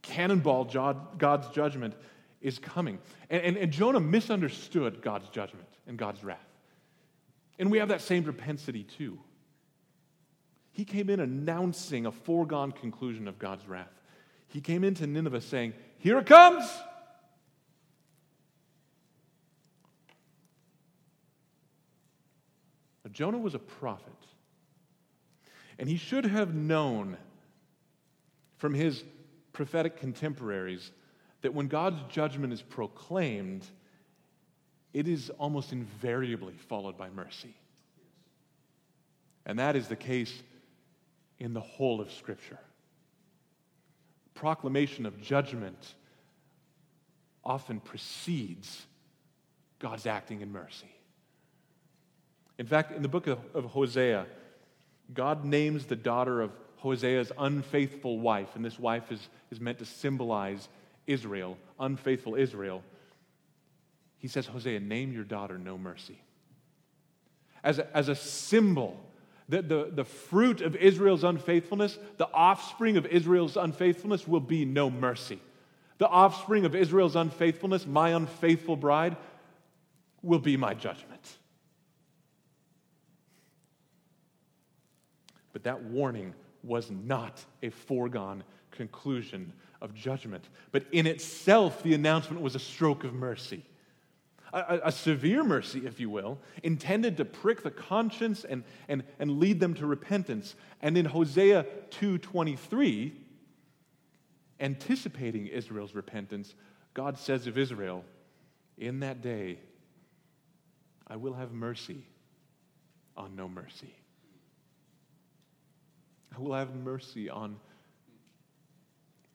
Cannonball, 0.02 0.66
God's 1.16 1.48
judgment 1.48 1.94
is 2.42 2.58
coming. 2.58 2.98
And, 3.30 3.42
and, 3.42 3.56
and 3.56 3.72
Jonah 3.72 4.00
misunderstood 4.00 5.00
God's 5.00 5.30
judgment 5.30 5.64
and 5.86 5.98
God's 5.98 6.22
wrath. 6.22 6.38
And 7.58 7.70
we 7.70 7.78
have 7.78 7.88
that 7.88 8.00
same 8.00 8.24
propensity 8.24 8.84
too. 8.84 9.18
He 10.72 10.84
came 10.84 11.10
in 11.10 11.20
announcing 11.20 12.06
a 12.06 12.12
foregone 12.12 12.72
conclusion 12.72 13.28
of 13.28 13.38
God's 13.38 13.66
wrath. 13.68 13.92
He 14.48 14.60
came 14.60 14.84
into 14.84 15.06
Nineveh 15.06 15.40
saying, 15.40 15.74
here 15.98 16.18
it 16.18 16.26
comes. 16.26 16.64
Now, 23.04 23.10
Jonah 23.12 23.38
was 23.38 23.54
a 23.54 23.58
prophet. 23.58 24.12
And 25.78 25.88
he 25.88 25.96
should 25.96 26.24
have 26.24 26.54
known 26.54 27.16
from 28.56 28.74
his 28.74 29.04
prophetic 29.52 29.96
contemporaries 29.98 30.92
that 31.42 31.54
when 31.54 31.68
God's 31.68 32.00
judgment 32.12 32.52
is 32.52 32.62
proclaimed, 32.62 33.64
it 34.92 35.06
is 35.08 35.30
almost 35.38 35.72
invariably 35.72 36.54
followed 36.68 36.96
by 36.98 37.08
mercy. 37.10 37.54
And 39.46 39.58
that 39.58 39.76
is 39.76 39.88
the 39.88 39.96
case 39.96 40.42
in 41.38 41.54
the 41.54 41.60
whole 41.60 42.00
of 42.00 42.12
Scripture 42.12 42.58
proclamation 44.40 45.04
of 45.04 45.20
judgment 45.20 45.94
often 47.44 47.78
precedes 47.78 48.86
God's 49.78 50.06
acting 50.06 50.40
in 50.40 50.50
mercy. 50.50 50.88
In 52.58 52.64
fact, 52.64 52.92
in 52.92 53.02
the 53.02 53.08
book 53.08 53.26
of, 53.26 53.64
Hosea, 53.66 54.24
God 55.12 55.44
names 55.44 55.84
the 55.84 55.96
daughter 55.96 56.40
of 56.40 56.52
Hosea's 56.76 57.30
unfaithful 57.38 58.18
wife, 58.18 58.48
and 58.54 58.64
this 58.64 58.78
wife 58.78 59.12
is, 59.12 59.28
is 59.50 59.60
meant 59.60 59.78
to 59.80 59.84
symbolize 59.84 60.68
Israel, 61.06 61.58
unfaithful 61.78 62.34
Israel. 62.34 62.82
He 64.20 64.28
says, 64.28 64.46
Hosea, 64.46 64.80
name 64.80 65.12
your 65.12 65.24
daughter 65.24 65.58
no 65.58 65.76
mercy. 65.76 66.20
As 67.64 67.78
a, 67.78 67.96
as 67.96 68.08
a 68.08 68.14
symbol 68.14 69.00
the, 69.48 69.62
the, 69.62 69.90
the 69.92 70.04
fruit 70.04 70.60
of 70.60 70.76
Israel's 70.76 71.24
unfaithfulness, 71.24 71.98
the 72.18 72.28
offspring 72.32 72.96
of 72.96 73.04
Israel's 73.06 73.56
unfaithfulness 73.56 74.28
will 74.28 74.40
be 74.40 74.64
no 74.64 74.88
mercy. 74.88 75.40
The 75.98 76.06
offspring 76.06 76.64
of 76.64 76.76
Israel's 76.76 77.16
unfaithfulness, 77.16 77.84
my 77.84 78.10
unfaithful 78.10 78.76
bride, 78.76 79.16
will 80.22 80.38
be 80.38 80.56
my 80.56 80.74
judgment. 80.74 81.38
But 85.52 85.64
that 85.64 85.82
warning 85.82 86.34
was 86.62 86.90
not 86.90 87.44
a 87.62 87.70
foregone 87.70 88.44
conclusion 88.70 89.52
of 89.80 89.94
judgment. 89.94 90.44
But 90.70 90.84
in 90.92 91.06
itself, 91.06 91.82
the 91.82 91.94
announcement 91.94 92.40
was 92.40 92.54
a 92.54 92.60
stroke 92.60 93.02
of 93.02 93.14
mercy 93.14 93.64
a, 94.52 94.80
a, 94.84 94.92
severe 94.92 95.44
mercy, 95.44 95.86
if 95.86 96.00
you 96.00 96.10
will, 96.10 96.38
intended 96.62 97.16
to 97.18 97.24
prick 97.24 97.62
the 97.62 97.70
conscience 97.70 98.44
and, 98.44 98.64
and, 98.88 99.04
and 99.18 99.38
lead 99.38 99.60
them 99.60 99.74
to 99.74 99.86
repentance. 99.86 100.56
And 100.82 100.96
in 100.96 101.04
Hosea 101.06 101.66
2.23, 101.90 103.12
anticipating 104.58 105.46
Israel's 105.46 105.94
repentance, 105.94 106.54
God 106.94 107.18
says 107.18 107.46
of 107.46 107.56
Israel, 107.56 108.04
in 108.76 109.00
that 109.00 109.22
day, 109.22 109.58
I 111.06 111.16
will 111.16 111.34
have 111.34 111.52
mercy 111.52 112.04
on 113.16 113.36
no 113.36 113.48
mercy. 113.48 113.94
I 116.34 116.40
will 116.40 116.54
have 116.54 116.74
mercy 116.74 117.28
on, 117.28 117.56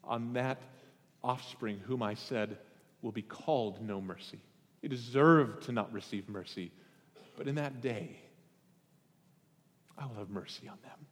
on 0.04 0.34
that 0.34 0.62
offspring 1.24 1.80
whom 1.86 2.02
I 2.02 2.14
said 2.14 2.58
will 3.02 3.12
be 3.12 3.22
called 3.22 3.82
no 3.82 4.00
mercy. 4.02 4.40
Deserve 4.88 5.62
to 5.62 5.72
not 5.72 5.92
receive 5.92 6.30
mercy. 6.30 6.72
But 7.38 7.48
in 7.48 7.56
that 7.56 7.82
day, 7.82 8.20
I 9.98 10.06
will 10.06 10.16
have 10.16 10.30
mercy 10.30 10.68
on 10.68 10.78
them. 10.84 11.06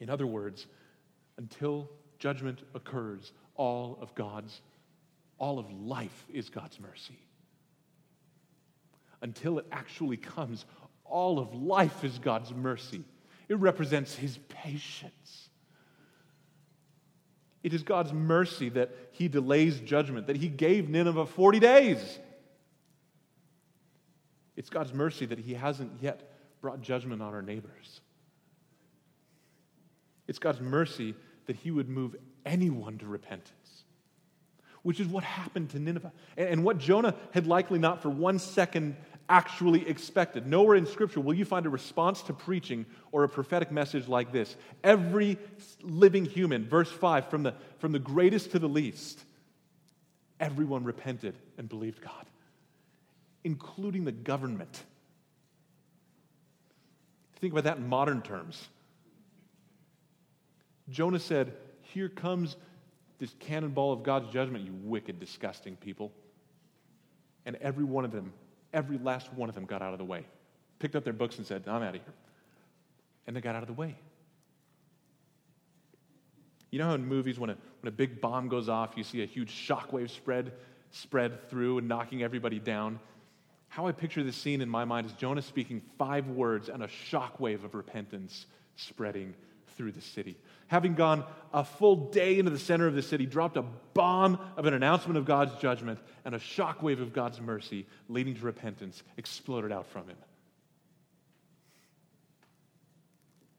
In 0.00 0.10
other 0.10 0.26
words, 0.26 0.66
until 1.38 1.88
judgment 2.18 2.60
occurs, 2.74 3.32
all 3.54 3.98
of 4.00 4.14
God's, 4.14 4.60
all 5.38 5.58
of 5.58 5.70
life 5.72 6.26
is 6.32 6.50
God's 6.50 6.78
mercy. 6.80 7.18
Until 9.22 9.58
it 9.58 9.66
actually 9.72 10.16
comes, 10.16 10.64
all 11.04 11.38
of 11.38 11.54
life 11.54 12.04
is 12.04 12.18
God's 12.18 12.52
mercy. 12.52 13.04
It 13.48 13.58
represents 13.58 14.14
his 14.14 14.38
patience. 14.48 15.41
It 17.62 17.72
is 17.72 17.82
God's 17.82 18.12
mercy 18.12 18.68
that 18.70 18.90
he 19.12 19.28
delays 19.28 19.78
judgment, 19.80 20.26
that 20.26 20.36
he 20.36 20.48
gave 20.48 20.88
Nineveh 20.88 21.26
40 21.26 21.60
days. 21.60 22.18
It's 24.56 24.68
God's 24.68 24.92
mercy 24.92 25.26
that 25.26 25.38
he 25.38 25.54
hasn't 25.54 25.92
yet 26.00 26.28
brought 26.60 26.80
judgment 26.80 27.22
on 27.22 27.34
our 27.34 27.42
neighbors. 27.42 28.00
It's 30.26 30.38
God's 30.38 30.60
mercy 30.60 31.14
that 31.46 31.56
he 31.56 31.70
would 31.70 31.88
move 31.88 32.16
anyone 32.44 32.98
to 32.98 33.06
repentance, 33.06 33.84
which 34.82 35.00
is 35.00 35.06
what 35.06 35.24
happened 35.24 35.70
to 35.70 35.78
Nineveh. 35.78 36.12
And, 36.36 36.64
what 36.64 36.78
Jonah 36.78 37.14
had 37.32 37.46
likely 37.46 37.78
not 37.78 38.02
for 38.02 38.08
one 38.08 38.38
second 38.38 38.96
actually 39.32 39.88
expected. 39.88 40.46
Nowhere 40.46 40.76
in 40.76 40.84
Scripture 40.84 41.18
will 41.18 41.32
you 41.32 41.46
find 41.46 41.64
a 41.64 41.70
response 41.70 42.20
to 42.24 42.34
preaching 42.34 42.84
or 43.12 43.24
a 43.24 43.28
prophetic 43.28 43.72
message 43.72 44.06
like 44.06 44.30
this. 44.30 44.54
Every 44.84 45.38
living 45.80 46.26
human, 46.26 46.68
verse 46.68 46.92
5, 46.92 47.30
from 47.30 47.42
the, 47.42 47.54
from 47.78 47.92
the 47.92 47.98
greatest 47.98 48.50
to 48.50 48.58
the 48.58 48.68
least, 48.68 49.18
everyone 50.38 50.84
repented 50.84 51.34
and 51.56 51.66
believed 51.66 52.02
God, 52.02 52.26
including 53.42 54.04
the 54.04 54.12
government. 54.12 54.82
Think 57.40 57.54
about 57.54 57.64
that 57.64 57.78
in 57.78 57.88
modern 57.88 58.20
terms. 58.20 58.68
Jonah 60.90 61.18
said, 61.18 61.54
Here 61.80 62.10
comes 62.10 62.56
this 63.18 63.34
cannonball 63.40 63.94
of 63.94 64.02
God's 64.02 64.30
judgment, 64.30 64.66
you 64.66 64.74
wicked, 64.82 65.18
disgusting 65.18 65.76
people. 65.76 66.12
And 67.46 67.56
every 67.56 67.84
one 67.84 68.04
of 68.04 68.12
them 68.12 68.34
Every 68.72 68.98
last 68.98 69.32
one 69.34 69.48
of 69.48 69.54
them 69.54 69.66
got 69.66 69.82
out 69.82 69.92
of 69.92 69.98
the 69.98 70.04
way, 70.04 70.24
picked 70.78 70.96
up 70.96 71.04
their 71.04 71.12
books 71.12 71.38
and 71.38 71.46
said, 71.46 71.64
I'm 71.66 71.82
out 71.82 71.94
of 71.94 72.02
here. 72.02 72.14
And 73.26 73.36
they 73.36 73.40
got 73.40 73.54
out 73.54 73.62
of 73.62 73.68
the 73.68 73.74
way. 73.74 73.96
You 76.70 76.78
know 76.78 76.86
how 76.86 76.94
in 76.94 77.06
movies, 77.06 77.38
when 77.38 77.50
a, 77.50 77.56
when 77.80 77.88
a 77.88 77.94
big 77.94 78.20
bomb 78.20 78.48
goes 78.48 78.68
off, 78.68 78.94
you 78.96 79.04
see 79.04 79.22
a 79.22 79.26
huge 79.26 79.50
shockwave 79.50 80.08
spread, 80.08 80.52
spread 80.90 81.48
through 81.50 81.78
and 81.78 81.86
knocking 81.86 82.22
everybody 82.22 82.58
down? 82.58 82.98
How 83.68 83.86
I 83.86 83.92
picture 83.92 84.22
this 84.22 84.36
scene 84.36 84.62
in 84.62 84.68
my 84.68 84.84
mind 84.84 85.06
is 85.06 85.12
Jonah 85.12 85.42
speaking 85.42 85.82
five 85.98 86.28
words 86.28 86.68
and 86.68 86.82
a 86.82 86.88
shockwave 86.88 87.64
of 87.64 87.74
repentance 87.74 88.46
spreading 88.76 89.34
through 89.76 89.92
the 89.92 90.00
city 90.00 90.36
having 90.72 90.94
gone 90.94 91.22
a 91.52 91.62
full 91.62 91.96
day 92.08 92.38
into 92.38 92.50
the 92.50 92.58
center 92.58 92.86
of 92.86 92.94
the 92.94 93.02
city, 93.02 93.26
dropped 93.26 93.58
a 93.58 93.64
bomb 93.92 94.38
of 94.56 94.64
an 94.64 94.72
announcement 94.72 95.18
of 95.18 95.26
God's 95.26 95.54
judgment, 95.60 95.98
and 96.24 96.34
a 96.34 96.38
shockwave 96.38 96.98
of 96.98 97.12
God's 97.12 97.42
mercy 97.42 97.86
leading 98.08 98.34
to 98.36 98.40
repentance 98.40 99.02
exploded 99.18 99.70
out 99.70 99.86
from 99.86 100.08
him. 100.08 100.16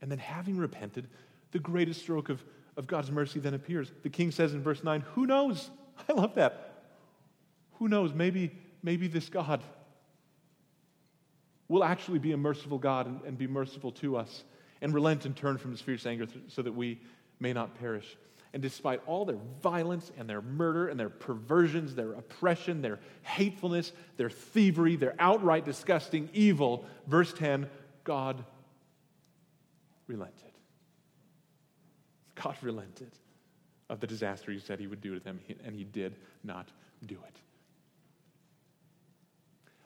And 0.01 0.09
then, 0.09 0.17
having 0.17 0.57
repented, 0.57 1.07
the 1.51 1.59
greatest 1.59 2.01
stroke 2.01 2.29
of, 2.29 2.43
of 2.77 2.87
God's 2.87 3.11
mercy 3.11 3.39
then 3.39 3.53
appears. 3.53 3.91
The 4.01 4.09
king 4.09 4.31
says 4.31 4.55
in 4.55 4.63
verse 4.63 4.83
9, 4.83 5.01
Who 5.13 5.27
knows? 5.27 5.69
I 6.09 6.13
love 6.13 6.33
that. 6.33 6.81
Who 7.73 7.89
knows? 7.89 8.11
Maybe, 8.11 8.57
maybe 8.81 9.07
this 9.07 9.29
God 9.29 9.61
will 11.67 11.83
actually 11.83 12.17
be 12.17 12.31
a 12.31 12.37
merciful 12.37 12.79
God 12.79 13.05
and, 13.05 13.21
and 13.21 13.37
be 13.37 13.45
merciful 13.45 13.91
to 13.91 14.17
us 14.17 14.43
and 14.83 14.93
relent 14.93 15.25
and 15.25 15.35
turn 15.35 15.57
from 15.57 15.71
his 15.71 15.81
fierce 15.81 16.05
anger 16.05 16.27
so 16.49 16.61
that 16.61 16.73
we 16.73 16.99
may 17.39 17.53
not 17.53 17.73
perish. 17.79 18.17
And 18.53 18.61
despite 18.61 19.01
all 19.07 19.25
their 19.25 19.39
violence 19.63 20.11
and 20.17 20.29
their 20.29 20.41
murder 20.41 20.89
and 20.89 20.99
their 20.99 21.09
perversions, 21.09 21.95
their 21.95 22.11
oppression, 22.13 22.81
their 22.81 22.99
hatefulness, 23.23 23.93
their 24.17 24.29
thievery, 24.29 24.95
their 24.95 25.15
outright 25.17 25.65
disgusting 25.65 26.29
evil, 26.33 26.85
verse 27.07 27.33
10 27.33 27.67
God 28.03 28.43
relented. 30.05 30.51
God 32.35 32.57
relented 32.61 33.11
of 33.89 34.01
the 34.01 34.07
disaster 34.07 34.51
he 34.51 34.59
said 34.59 34.79
he 34.79 34.87
would 34.87 35.01
do 35.01 35.13
to 35.17 35.23
them, 35.23 35.39
and 35.63 35.73
he 35.73 35.85
did 35.85 36.17
not 36.43 36.67
do 37.05 37.15
it. 37.15 37.39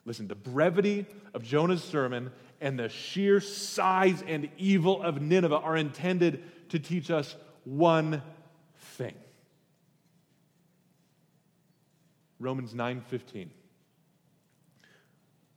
Listen, 0.07 0.29
the 0.29 0.35
brevity 0.35 1.05
of 1.33 1.43
Jonah's 1.43 1.83
sermon 1.83 2.31
and 2.61 2.79
the 2.79 2.87
sheer 2.87 3.41
size 3.41 4.23
and 4.25 4.49
evil 4.57 5.03
of 5.03 5.21
Nineveh 5.21 5.57
are 5.57 5.75
intended 5.75 6.41
to 6.69 6.79
teach 6.79 7.11
us 7.11 7.35
one 7.65 8.21
thing. 8.77 9.15
Romans 12.39 12.73
9:15 12.73 13.49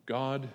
God 0.05 0.49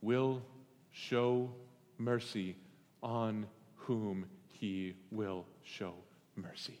will 0.00 0.42
show 0.90 1.52
mercy 1.98 2.56
on 3.02 3.46
whom 3.76 4.24
he 4.54 4.96
will 5.10 5.44
show 5.62 5.92
mercy. 6.34 6.80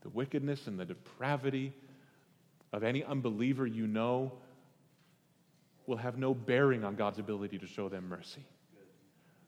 The 0.00 0.08
wickedness 0.08 0.66
and 0.66 0.80
the 0.80 0.86
depravity 0.86 1.74
of 2.72 2.82
any 2.82 3.04
unbeliever 3.04 3.66
you 3.66 3.86
know 3.86 4.32
will 5.86 5.96
have 5.96 6.16
no 6.16 6.32
bearing 6.32 6.84
on 6.84 6.94
God's 6.94 7.18
ability 7.18 7.58
to 7.58 7.66
show 7.66 7.88
them 7.88 8.08
mercy. 8.08 8.44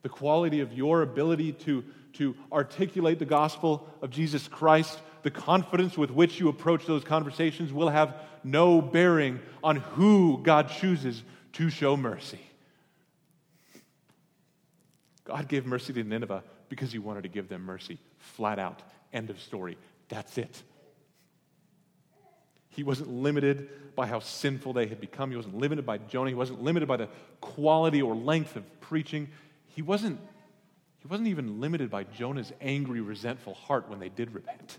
The 0.03 0.09
quality 0.09 0.61
of 0.61 0.73
your 0.73 1.03
ability 1.03 1.53
to, 1.53 1.83
to 2.15 2.35
articulate 2.53 3.19
the 3.19 3.25
gospel 3.25 3.89
of 4.03 4.11
Jesus 4.11 4.47
Christ, 4.49 4.99
the 5.23 5.31
confidence 5.31 5.97
with 5.97 6.11
which 6.11 6.39
you 6.39 6.49
approach 6.49 6.85
those 6.85 7.05
conversations 7.05 7.73
will 7.73 7.89
have 7.89 8.15
no 8.43 8.83
bearing 8.83 9.41
on 9.63 9.77
who 9.77 10.41
God 10.43 10.69
chooses 10.69 11.23
to 11.55 11.71
show 11.71 11.97
mercy. 11.97 12.41
God 15.25 15.49
gave 15.49 15.65
mercy 15.65 15.95
to 15.95 16.05
Nineveh 16.05 16.45
because 16.69 16.93
he 16.93 16.99
wanted 16.99 17.23
to 17.23 17.29
give 17.31 17.49
them 17.49 17.63
mercy. 17.63 17.99
Flat 18.19 18.59
out. 18.59 18.83
End 19.13 19.31
of 19.31 19.41
story. 19.41 19.79
That's 20.09 20.37
it. 20.37 20.63
He 22.75 22.83
wasn't 22.83 23.09
limited 23.13 23.95
by 23.95 24.07
how 24.07 24.19
sinful 24.19 24.73
they 24.73 24.87
had 24.87 25.01
become. 25.01 25.31
He 25.31 25.37
wasn't 25.37 25.57
limited 25.57 25.87
by 25.87 25.99
Jonah. 25.99 26.31
He 26.31 26.35
wasn't 26.35 26.63
limited 26.63 26.87
by 26.87 26.97
the 26.97 27.09
quality 27.41 28.03
or 28.03 28.17
length 28.17 28.57
of 28.57 28.81
preaching. 28.81 29.29
He 29.69 29.83
wasn't, 29.83 30.19
he 30.99 31.09
wasn't 31.09 31.29
even 31.29 31.61
limited 31.61 31.89
by 31.89 32.05
Jonah's 32.05 32.53
angry, 32.61 33.01
resentful 33.01 33.55
heart 33.55 33.89
when 33.89 34.01
they 34.01 34.09
did 34.09 34.35
repent. 34.35 34.79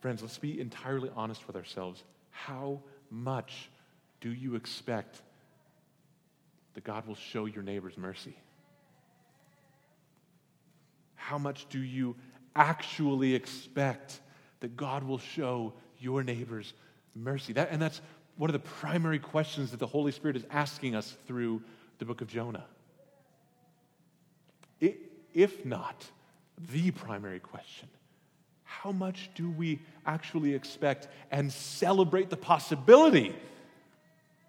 Friends, 0.00 0.20
let's 0.20 0.38
be 0.38 0.60
entirely 0.60 1.10
honest 1.16 1.46
with 1.46 1.56
ourselves. 1.56 2.02
How 2.30 2.80
much 3.10 3.70
do 4.20 4.30
you 4.30 4.56
expect 4.56 5.22
that 6.74 6.84
God 6.84 7.06
will 7.06 7.14
show 7.14 7.46
your 7.46 7.62
neighbors 7.62 7.96
mercy? 7.96 8.36
How 11.14 11.38
much 11.38 11.66
do 11.70 11.78
you 11.78 12.16
actually 12.54 13.34
expect 13.34 14.20
that 14.60 14.76
God 14.76 15.04
will 15.04 15.18
show 15.18 15.72
your 15.98 16.22
neighbors 16.22 16.72
mercy? 17.14 17.52
That, 17.52 17.68
and 17.70 17.80
that's 17.80 18.00
one 18.36 18.50
of 18.50 18.52
the 18.52 18.58
primary 18.60 19.18
questions 19.18 19.70
that 19.70 19.80
the 19.80 19.86
Holy 19.86 20.12
Spirit 20.12 20.36
is 20.36 20.44
asking 20.50 20.94
us 20.94 21.16
through 21.26 21.62
the 21.98 22.04
book 22.04 22.20
of 22.20 22.28
Jonah. 22.28 22.64
It, 24.80 24.98
if 25.34 25.64
not 25.64 26.04
the 26.72 26.90
primary 26.90 27.40
question, 27.40 27.88
how 28.64 28.90
much 28.90 29.30
do 29.34 29.50
we 29.50 29.78
actually 30.06 30.54
expect 30.54 31.08
and 31.30 31.52
celebrate 31.52 32.30
the 32.30 32.36
possibility 32.36 33.34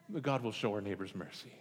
that 0.10 0.24
God 0.24 0.42
will 0.42 0.52
show 0.52 0.74
our 0.74 0.82
neighbors 0.82 1.14
mercy? 1.14 1.52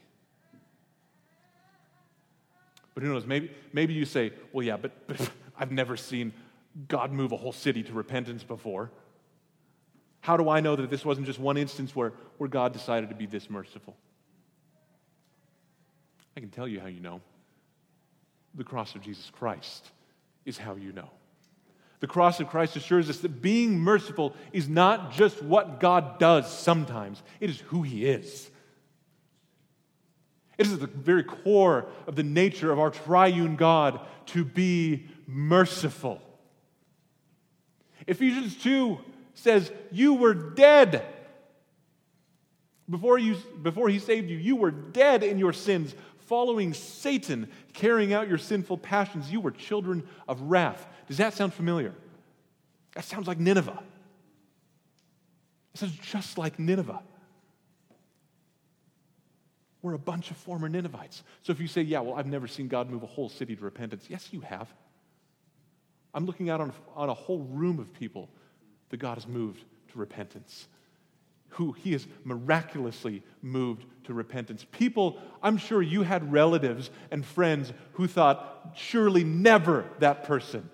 But 2.94 3.02
who 3.02 3.10
knows? 3.10 3.26
Maybe, 3.26 3.50
maybe 3.72 3.94
you 3.94 4.04
say, 4.04 4.32
well, 4.52 4.64
yeah, 4.64 4.76
but, 4.76 4.92
but 5.06 5.30
I've 5.58 5.72
never 5.72 5.96
seen 5.96 6.32
God 6.88 7.12
move 7.12 7.32
a 7.32 7.36
whole 7.36 7.52
city 7.52 7.82
to 7.82 7.92
repentance 7.92 8.42
before. 8.42 8.90
How 10.20 10.36
do 10.36 10.48
I 10.48 10.60
know 10.60 10.76
that 10.76 10.88
this 10.88 11.04
wasn't 11.04 11.26
just 11.26 11.38
one 11.38 11.56
instance 11.56 11.94
where, 11.94 12.12
where 12.38 12.48
God 12.48 12.72
decided 12.72 13.08
to 13.10 13.14
be 13.14 13.26
this 13.26 13.50
merciful? 13.50 13.96
I 16.36 16.40
can 16.40 16.48
tell 16.48 16.68
you 16.68 16.80
how 16.80 16.86
you 16.86 17.00
know. 17.00 17.20
The 18.54 18.64
cross 18.64 18.94
of 18.94 19.02
Jesus 19.02 19.30
Christ 19.30 19.90
is 20.44 20.58
how 20.58 20.76
you 20.76 20.92
know. 20.92 21.10
The 22.00 22.06
cross 22.06 22.40
of 22.40 22.48
Christ 22.48 22.76
assures 22.76 23.08
us 23.08 23.18
that 23.18 23.42
being 23.42 23.78
merciful 23.78 24.34
is 24.52 24.68
not 24.68 25.12
just 25.12 25.42
what 25.42 25.78
God 25.78 26.18
does 26.18 26.50
sometimes, 26.52 27.22
it 27.40 27.48
is 27.50 27.60
who 27.60 27.82
He 27.82 28.06
is. 28.06 28.50
It 30.58 30.66
is 30.66 30.72
at 30.74 30.80
the 30.80 30.86
very 30.86 31.24
core 31.24 31.86
of 32.06 32.16
the 32.16 32.22
nature 32.22 32.70
of 32.70 32.78
our 32.78 32.90
triune 32.90 33.56
God 33.56 34.00
to 34.26 34.44
be 34.44 35.06
merciful. 35.26 36.20
Ephesians 38.06 38.56
2 38.62 38.98
says, 39.34 39.70
You 39.90 40.14
were 40.14 40.34
dead. 40.34 41.06
Before, 42.90 43.18
you, 43.18 43.36
before 43.62 43.88
he 43.88 43.98
saved 43.98 44.28
you, 44.28 44.36
you 44.36 44.56
were 44.56 44.70
dead 44.70 45.22
in 45.22 45.38
your 45.38 45.52
sins, 45.52 45.94
following 46.26 46.74
Satan, 46.74 47.48
carrying 47.72 48.12
out 48.12 48.28
your 48.28 48.38
sinful 48.38 48.78
passions. 48.78 49.30
You 49.30 49.40
were 49.40 49.50
children 49.50 50.06
of 50.28 50.40
wrath. 50.42 50.86
Does 51.06 51.18
that 51.18 51.34
sound 51.34 51.54
familiar? 51.54 51.94
That 52.94 53.04
sounds 53.04 53.26
like 53.26 53.38
Nineveh. 53.38 53.82
It 55.74 55.78
sounds 55.78 55.96
just 55.98 56.36
like 56.36 56.58
Nineveh. 56.58 57.00
We're 59.82 59.94
a 59.94 59.98
bunch 59.98 60.30
of 60.30 60.36
former 60.36 60.68
Ninevites. 60.68 61.24
So 61.42 61.52
if 61.52 61.60
you 61.60 61.66
say, 61.66 61.82
yeah, 61.82 62.00
well, 62.00 62.14
I've 62.14 62.26
never 62.26 62.46
seen 62.46 62.68
God 62.68 62.88
move 62.88 63.02
a 63.02 63.06
whole 63.06 63.28
city 63.28 63.56
to 63.56 63.64
repentance, 63.64 64.06
yes, 64.08 64.28
you 64.30 64.40
have. 64.40 64.72
I'm 66.14 66.26
looking 66.26 66.50
out 66.50 66.60
on, 66.60 66.72
on 66.94 67.08
a 67.08 67.14
whole 67.14 67.40
room 67.40 67.78
of 67.78 67.92
people 67.94 68.28
that 68.90 68.98
God 68.98 69.14
has 69.14 69.26
moved 69.26 69.64
to 69.92 69.98
repentance, 69.98 70.68
who 71.50 71.72
He 71.72 71.92
has 71.92 72.06
miraculously 72.24 73.22
moved 73.40 73.86
to 74.04 74.14
repentance. 74.14 74.66
People, 74.72 75.18
I'm 75.42 75.56
sure 75.56 75.80
you 75.80 76.02
had 76.02 76.32
relatives 76.32 76.90
and 77.10 77.24
friends 77.24 77.72
who 77.92 78.06
thought, 78.06 78.74
surely 78.74 79.24
never 79.24 79.86
that 80.00 80.24
person 80.24 80.68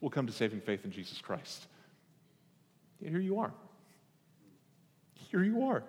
will 0.00 0.10
come 0.10 0.26
to 0.26 0.32
saving 0.32 0.60
faith 0.60 0.84
in 0.84 0.90
Jesus 0.90 1.20
Christ. 1.20 1.66
here 3.02 3.20
you 3.20 3.38
are. 3.40 3.52
Here 5.30 5.42
you 5.42 5.64
are. 5.64 5.82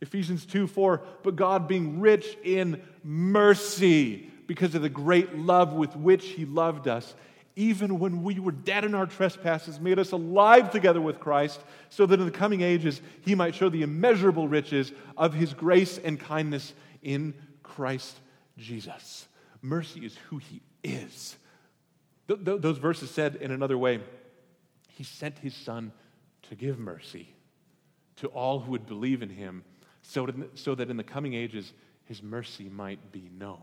Ephesians 0.00 0.46
2 0.46 0.68
4, 0.68 1.02
but 1.24 1.34
God 1.34 1.66
being 1.66 1.98
rich 1.98 2.36
in 2.44 2.82
mercy 3.02 4.30
because 4.48 4.74
of 4.74 4.82
the 4.82 4.88
great 4.88 5.36
love 5.36 5.72
with 5.72 5.94
which 5.94 6.26
He 6.26 6.44
loved 6.44 6.88
us, 6.88 7.14
even 7.54 8.00
when 8.00 8.24
we 8.24 8.40
were 8.40 8.50
dead 8.50 8.84
in 8.84 8.96
our 8.96 9.06
trespasses, 9.06 9.78
made 9.78 10.00
us 10.00 10.10
alive 10.10 10.70
together 10.70 11.00
with 11.00 11.20
Christ, 11.20 11.60
so 11.88 12.04
that 12.06 12.18
in 12.18 12.26
the 12.26 12.32
coming 12.32 12.62
ages 12.62 13.00
He 13.20 13.36
might 13.36 13.54
show 13.54 13.68
the 13.68 13.82
immeasurable 13.82 14.48
riches 14.48 14.90
of 15.16 15.34
His 15.34 15.54
grace 15.54 15.98
and 15.98 16.18
kindness 16.18 16.74
in 17.00 17.34
Christ 17.62 18.18
Jesus. 18.56 19.28
Mercy 19.62 20.04
is 20.04 20.16
who 20.28 20.38
He 20.38 20.60
is. 20.82 21.36
Th- 22.26 22.44
th- 22.44 22.60
those 22.60 22.78
verses 22.78 23.12
said 23.12 23.36
in 23.36 23.52
another 23.52 23.78
way, 23.78 24.00
He 24.88 25.04
sent 25.04 25.38
His 25.38 25.54
Son 25.54 25.92
to 26.48 26.56
give 26.56 26.80
mercy 26.80 27.28
to 28.16 28.26
all 28.28 28.58
who 28.58 28.72
would 28.72 28.86
believe 28.86 29.22
in 29.22 29.28
Him 29.28 29.62
so, 30.02 30.26
so 30.54 30.74
that 30.74 30.88
in 30.88 30.96
the 30.96 31.04
coming 31.04 31.34
ages 31.34 31.72
his 32.04 32.22
mercy 32.22 32.70
might 32.70 33.12
be 33.12 33.30
known. 33.38 33.60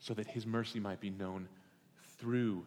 So 0.00 0.14
that 0.14 0.26
his 0.26 0.46
mercy 0.46 0.80
might 0.80 1.00
be 1.00 1.10
known 1.10 1.48
through 2.18 2.64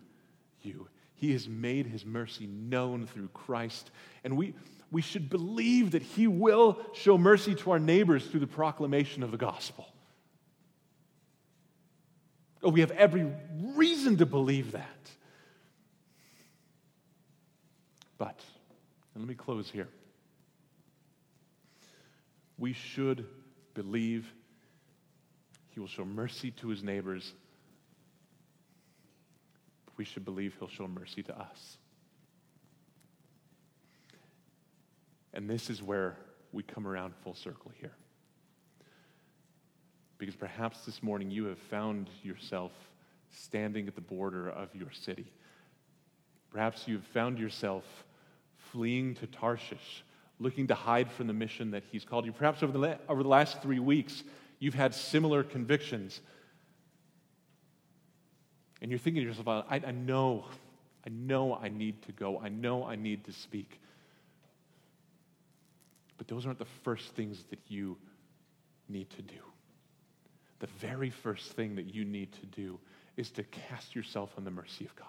you. 0.62 0.88
He 1.16 1.32
has 1.34 1.48
made 1.48 1.88
his 1.88 2.06
mercy 2.06 2.48
known 2.48 3.08
through 3.08 3.30
Christ. 3.30 3.92
And 4.24 4.38
we, 4.38 4.54
we 4.92 5.02
should 5.02 5.30
believe 5.30 5.92
that 5.92 6.02
he 6.02 6.28
will 6.28 6.80
show 6.94 7.18
mercy 7.18 7.56
to 7.56 7.72
our 7.72 7.80
neighbors 7.80 8.26
through 8.26 8.42
the 8.42 8.48
proclamation 8.48 9.24
of 9.24 9.32
the 9.32 9.38
gospel. 9.38 9.88
Oh, 12.62 12.70
we 12.70 12.80
have 12.80 12.92
every 12.92 13.30
reason 13.76 14.18
to 14.18 14.26
believe 14.26 14.72
that. 14.72 14.90
But 18.18 18.40
and 19.14 19.24
let 19.24 19.30
me 19.30 19.36
close 19.36 19.70
here. 19.70 19.88
We 22.58 22.74
should 22.74 23.26
believe 23.74 24.32
He 25.74 25.80
will 25.80 25.88
show 25.88 26.06
mercy 26.06 26.52
to 26.52 26.68
his 26.68 26.84
neighbors. 26.84 27.34
We 29.98 30.06
should 30.06 30.24
believe 30.24 30.56
he'll 30.60 30.68
show 30.68 30.88
mercy 30.88 31.24
to 31.24 31.40
us. 31.40 31.78
And 35.34 35.50
this 35.50 35.70
is 35.72 35.82
where 35.82 36.16
we 36.52 36.62
come 36.62 36.86
around 36.86 37.16
full 37.24 37.34
circle 37.34 37.72
here. 37.80 37.94
Because 40.20 40.36
perhaps 40.36 40.86
this 40.86 41.02
morning 41.02 41.32
you 41.32 41.46
have 41.46 41.58
found 41.58 42.10
yourself 42.22 42.72
standing 43.32 43.88
at 43.88 43.96
the 43.96 44.02
border 44.02 44.50
of 44.50 44.70
your 44.76 44.92
city. 44.92 45.26
Perhaps 46.52 46.88
you've 46.88 47.06
found 47.06 47.40
yourself 47.40 47.84
fleeing 48.72 49.16
to 49.16 49.26
Tarshish, 49.26 50.04
looking 50.40 50.68
to 50.68 50.76
hide 50.76 51.12
from 51.12 51.26
the 51.26 51.34
mission 51.34 51.72
that 51.72 51.84
he's 51.92 52.06
called 52.06 52.26
you. 52.26 52.32
Perhaps 52.32 52.62
over 52.62 52.72
the, 52.72 52.78
la- 52.78 52.98
over 53.10 53.24
the 53.24 53.30
last 53.30 53.60
three 53.64 53.80
weeks, 53.80 54.24
you've 54.64 54.74
had 54.74 54.96
similar 54.96 55.44
convictions. 55.44 56.22
And 58.82 58.90
you're 58.90 58.98
thinking 58.98 59.22
to 59.22 59.28
yourself, 59.28 59.66
I, 59.70 59.82
I 59.86 59.92
know, 59.92 60.46
I 61.06 61.10
know 61.10 61.54
I 61.62 61.68
need 61.68 62.02
to 62.04 62.14
go. 62.14 62.40
I 62.40 62.48
know 62.48 62.86
I 62.86 62.96
need 62.96 63.26
to 63.26 63.34
speak. 63.34 63.82
But 66.18 66.30
those 66.30 66.46
aren't 66.46 66.60
the 66.60 66.66
first 66.84 67.14
things 67.14 67.44
that 67.50 67.60
you 67.68 67.98
need 68.88 69.10
to 69.12 69.22
do. 69.22 69.42
The 70.60 70.68
very 70.80 71.10
first 71.10 71.52
thing 71.52 71.76
that 71.76 71.94
you 71.94 72.06
need 72.06 72.32
to 72.32 72.46
do 72.46 72.80
is 73.18 73.32
to 73.32 73.44
cast 73.44 73.94
yourself 73.94 74.32
on 74.38 74.46
the 74.46 74.52
mercy 74.52 74.86
of 74.86 74.96
God. 74.96 75.08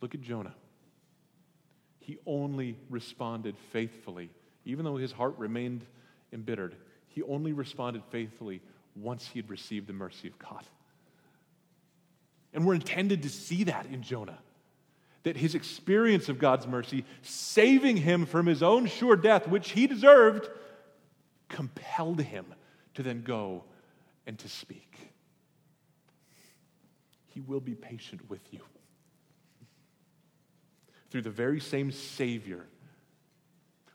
Look 0.00 0.14
at 0.14 0.20
Jonah. 0.20 0.54
He 1.98 2.18
only 2.26 2.76
responded 2.88 3.56
faithfully, 3.72 4.30
even 4.64 4.84
though 4.84 4.96
his 4.96 5.12
heart 5.12 5.34
remained 5.38 5.84
embittered. 6.32 6.76
He 7.08 7.22
only 7.22 7.52
responded 7.52 8.02
faithfully 8.10 8.62
once 8.96 9.28
he 9.28 9.38
had 9.38 9.50
received 9.50 9.86
the 9.86 9.92
mercy 9.92 10.28
of 10.28 10.38
God. 10.38 10.64
And 12.52 12.66
we're 12.66 12.74
intended 12.74 13.22
to 13.22 13.28
see 13.28 13.64
that 13.64 13.86
in 13.86 14.02
Jonah. 14.02 14.38
That 15.22 15.36
his 15.36 15.54
experience 15.54 16.28
of 16.28 16.38
God's 16.38 16.66
mercy, 16.66 17.04
saving 17.22 17.98
him 17.98 18.26
from 18.26 18.46
his 18.46 18.62
own 18.62 18.86
sure 18.86 19.16
death, 19.16 19.46
which 19.46 19.70
he 19.70 19.86
deserved, 19.86 20.48
compelled 21.48 22.20
him 22.20 22.46
to 22.94 23.02
then 23.02 23.22
go 23.22 23.64
and 24.26 24.38
to 24.38 24.48
speak. 24.48 25.12
He 27.26 27.40
will 27.40 27.60
be 27.60 27.74
patient 27.74 28.28
with 28.28 28.40
you. 28.50 28.60
Through 31.10 31.22
the 31.22 31.30
very 31.30 31.60
same 31.60 31.92
Savior 31.92 32.66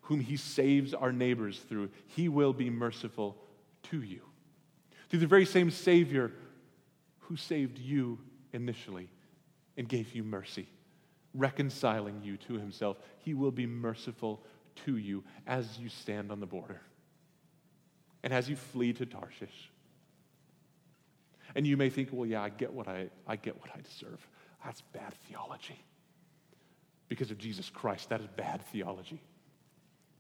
whom 0.07 0.21
he 0.21 0.37
saves 0.37 0.93
our 0.93 1.11
neighbors 1.11 1.59
through, 1.67 1.89
he 2.05 2.29
will 2.29 2.53
be 2.53 2.69
merciful 2.69 3.35
to 3.83 4.01
you. 4.01 4.21
Through 5.09 5.19
the 5.19 5.27
very 5.27 5.45
same 5.45 5.69
Savior 5.69 6.31
who 7.19 7.35
saved 7.35 7.77
you 7.77 8.17
initially 8.53 9.09
and 9.75 9.85
gave 9.85 10.15
you 10.15 10.23
mercy, 10.23 10.69
reconciling 11.33 12.21
you 12.23 12.37
to 12.37 12.53
himself, 12.53 12.95
he 13.17 13.33
will 13.33 13.51
be 13.51 13.65
merciful 13.65 14.41
to 14.85 14.95
you 14.95 15.25
as 15.45 15.77
you 15.77 15.89
stand 15.89 16.31
on 16.31 16.39
the 16.39 16.45
border 16.45 16.79
and 18.23 18.31
as 18.31 18.49
you 18.49 18.55
flee 18.55 18.93
to 18.93 19.05
Tarshish. 19.05 19.71
And 21.53 21.67
you 21.67 21.75
may 21.75 21.89
think, 21.89 22.09
well, 22.13 22.25
yeah, 22.25 22.41
I 22.41 22.47
get 22.47 22.71
what 22.71 22.87
I, 22.87 23.09
I 23.27 23.35
get 23.35 23.59
what 23.59 23.71
I 23.75 23.81
deserve. 23.81 24.25
That's 24.63 24.79
bad 24.93 25.13
theology. 25.27 25.83
Because 27.09 27.29
of 27.29 27.37
Jesus 27.37 27.69
Christ, 27.69 28.07
that 28.07 28.21
is 28.21 28.27
bad 28.37 28.61
theology. 28.67 29.21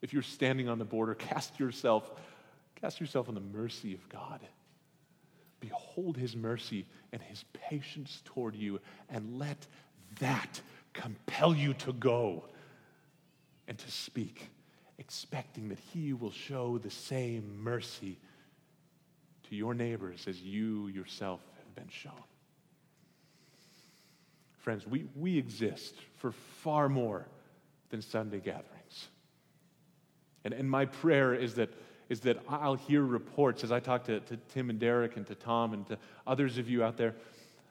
If 0.01 0.13
you're 0.13 0.21
standing 0.21 0.69
on 0.69 0.79
the 0.79 0.85
border, 0.85 1.15
cast 1.15 1.59
yourself, 1.59 2.11
cast 2.75 2.99
yourself 2.99 3.27
on 3.27 3.35
the 3.35 3.41
mercy 3.41 3.93
of 3.93 4.07
God. 4.09 4.39
Behold 5.59 6.17
his 6.17 6.35
mercy 6.35 6.85
and 7.11 7.21
his 7.21 7.43
patience 7.53 8.21
toward 8.25 8.55
you, 8.55 8.79
and 9.09 9.39
let 9.39 9.65
that 10.19 10.61
compel 10.93 11.55
you 11.55 11.73
to 11.73 11.93
go 11.93 12.43
and 13.67 13.77
to 13.77 13.91
speak, 13.91 14.49
expecting 14.97 15.69
that 15.69 15.79
he 15.93 16.13
will 16.13 16.31
show 16.31 16.77
the 16.77 16.89
same 16.89 17.61
mercy 17.63 18.17
to 19.49 19.55
your 19.55 19.73
neighbors 19.73 20.25
as 20.27 20.41
you 20.41 20.87
yourself 20.87 21.39
have 21.57 21.75
been 21.75 21.89
shown. 21.89 22.13
Friends, 24.59 24.85
we, 24.85 25.05
we 25.15 25.37
exist 25.37 25.95
for 26.17 26.31
far 26.31 26.89
more 26.89 27.25
than 27.89 28.01
Sunday 28.01 28.39
gatherings. 28.39 28.76
And, 30.47 30.53
and 30.53 30.71
my 30.71 30.85
prayer 30.85 31.33
is 31.33 31.55
that, 31.55 31.69
is 32.07 32.21
that 32.21 32.37
I'll 32.47 32.75
hear 32.75 33.03
reports 33.03 33.65
as 33.65 33.71
I 33.73 33.81
talk 33.81 34.05
to, 34.05 34.21
to 34.21 34.37
Tim 34.53 34.69
and 34.69 34.79
Derek 34.79 35.17
and 35.17 35.27
to 35.27 35.35
Tom 35.35 35.73
and 35.73 35.85
to 35.87 35.97
others 36.25 36.57
of 36.57 36.69
you 36.69 36.85
out 36.85 36.95
there 36.95 37.15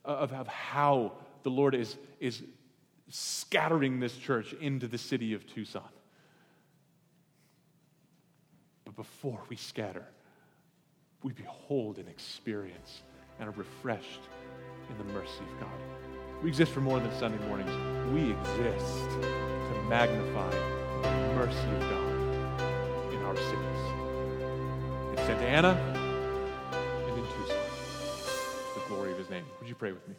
of, 0.05 0.31
of 0.35 0.47
how 0.47 1.12
the 1.43 1.49
Lord 1.49 1.74
is, 1.74 1.97
is 2.20 2.43
scattering 3.09 3.99
this 3.99 4.14
church 4.14 4.53
into 4.61 4.87
the 4.89 4.99
city 4.99 5.33
of 5.33 5.47
Tucson. 5.47 5.89
But 8.85 8.95
before 8.95 9.41
we 9.49 9.57
scatter, 9.57 10.05
we 11.22 11.33
behold 11.33 11.97
and 11.97 12.11
experience 12.11 13.01
and 13.41 13.49
are 13.49 13.53
refreshed 13.53 14.20
in 14.91 14.99
the 14.99 15.14
mercy 15.14 15.41
of 15.51 15.61
God. 15.61 15.81
We 16.43 16.51
exist 16.51 16.72
for 16.72 16.83
more 16.83 17.01
than 17.01 17.11
Sunday 17.18 17.43
mornings. 17.49 17.72
We 18.12 18.33
exist 18.33 19.11
to 19.22 19.83
magnify 19.89 20.51
the 20.51 21.35
mercy 21.35 21.70
of 21.77 21.81
God 21.81 22.16
our 23.27 23.37
cities. 23.37 23.83
In 25.11 25.16
Santa 25.27 25.47
Ana 25.47 25.72
and 26.72 27.18
in 27.18 27.24
Tucson. 27.24 27.57
The 28.74 28.81
glory 28.89 29.11
of 29.12 29.18
his 29.18 29.29
name. 29.29 29.45
Would 29.59 29.68
you 29.68 29.74
pray 29.74 29.91
with 29.91 30.07
me? 30.09 30.14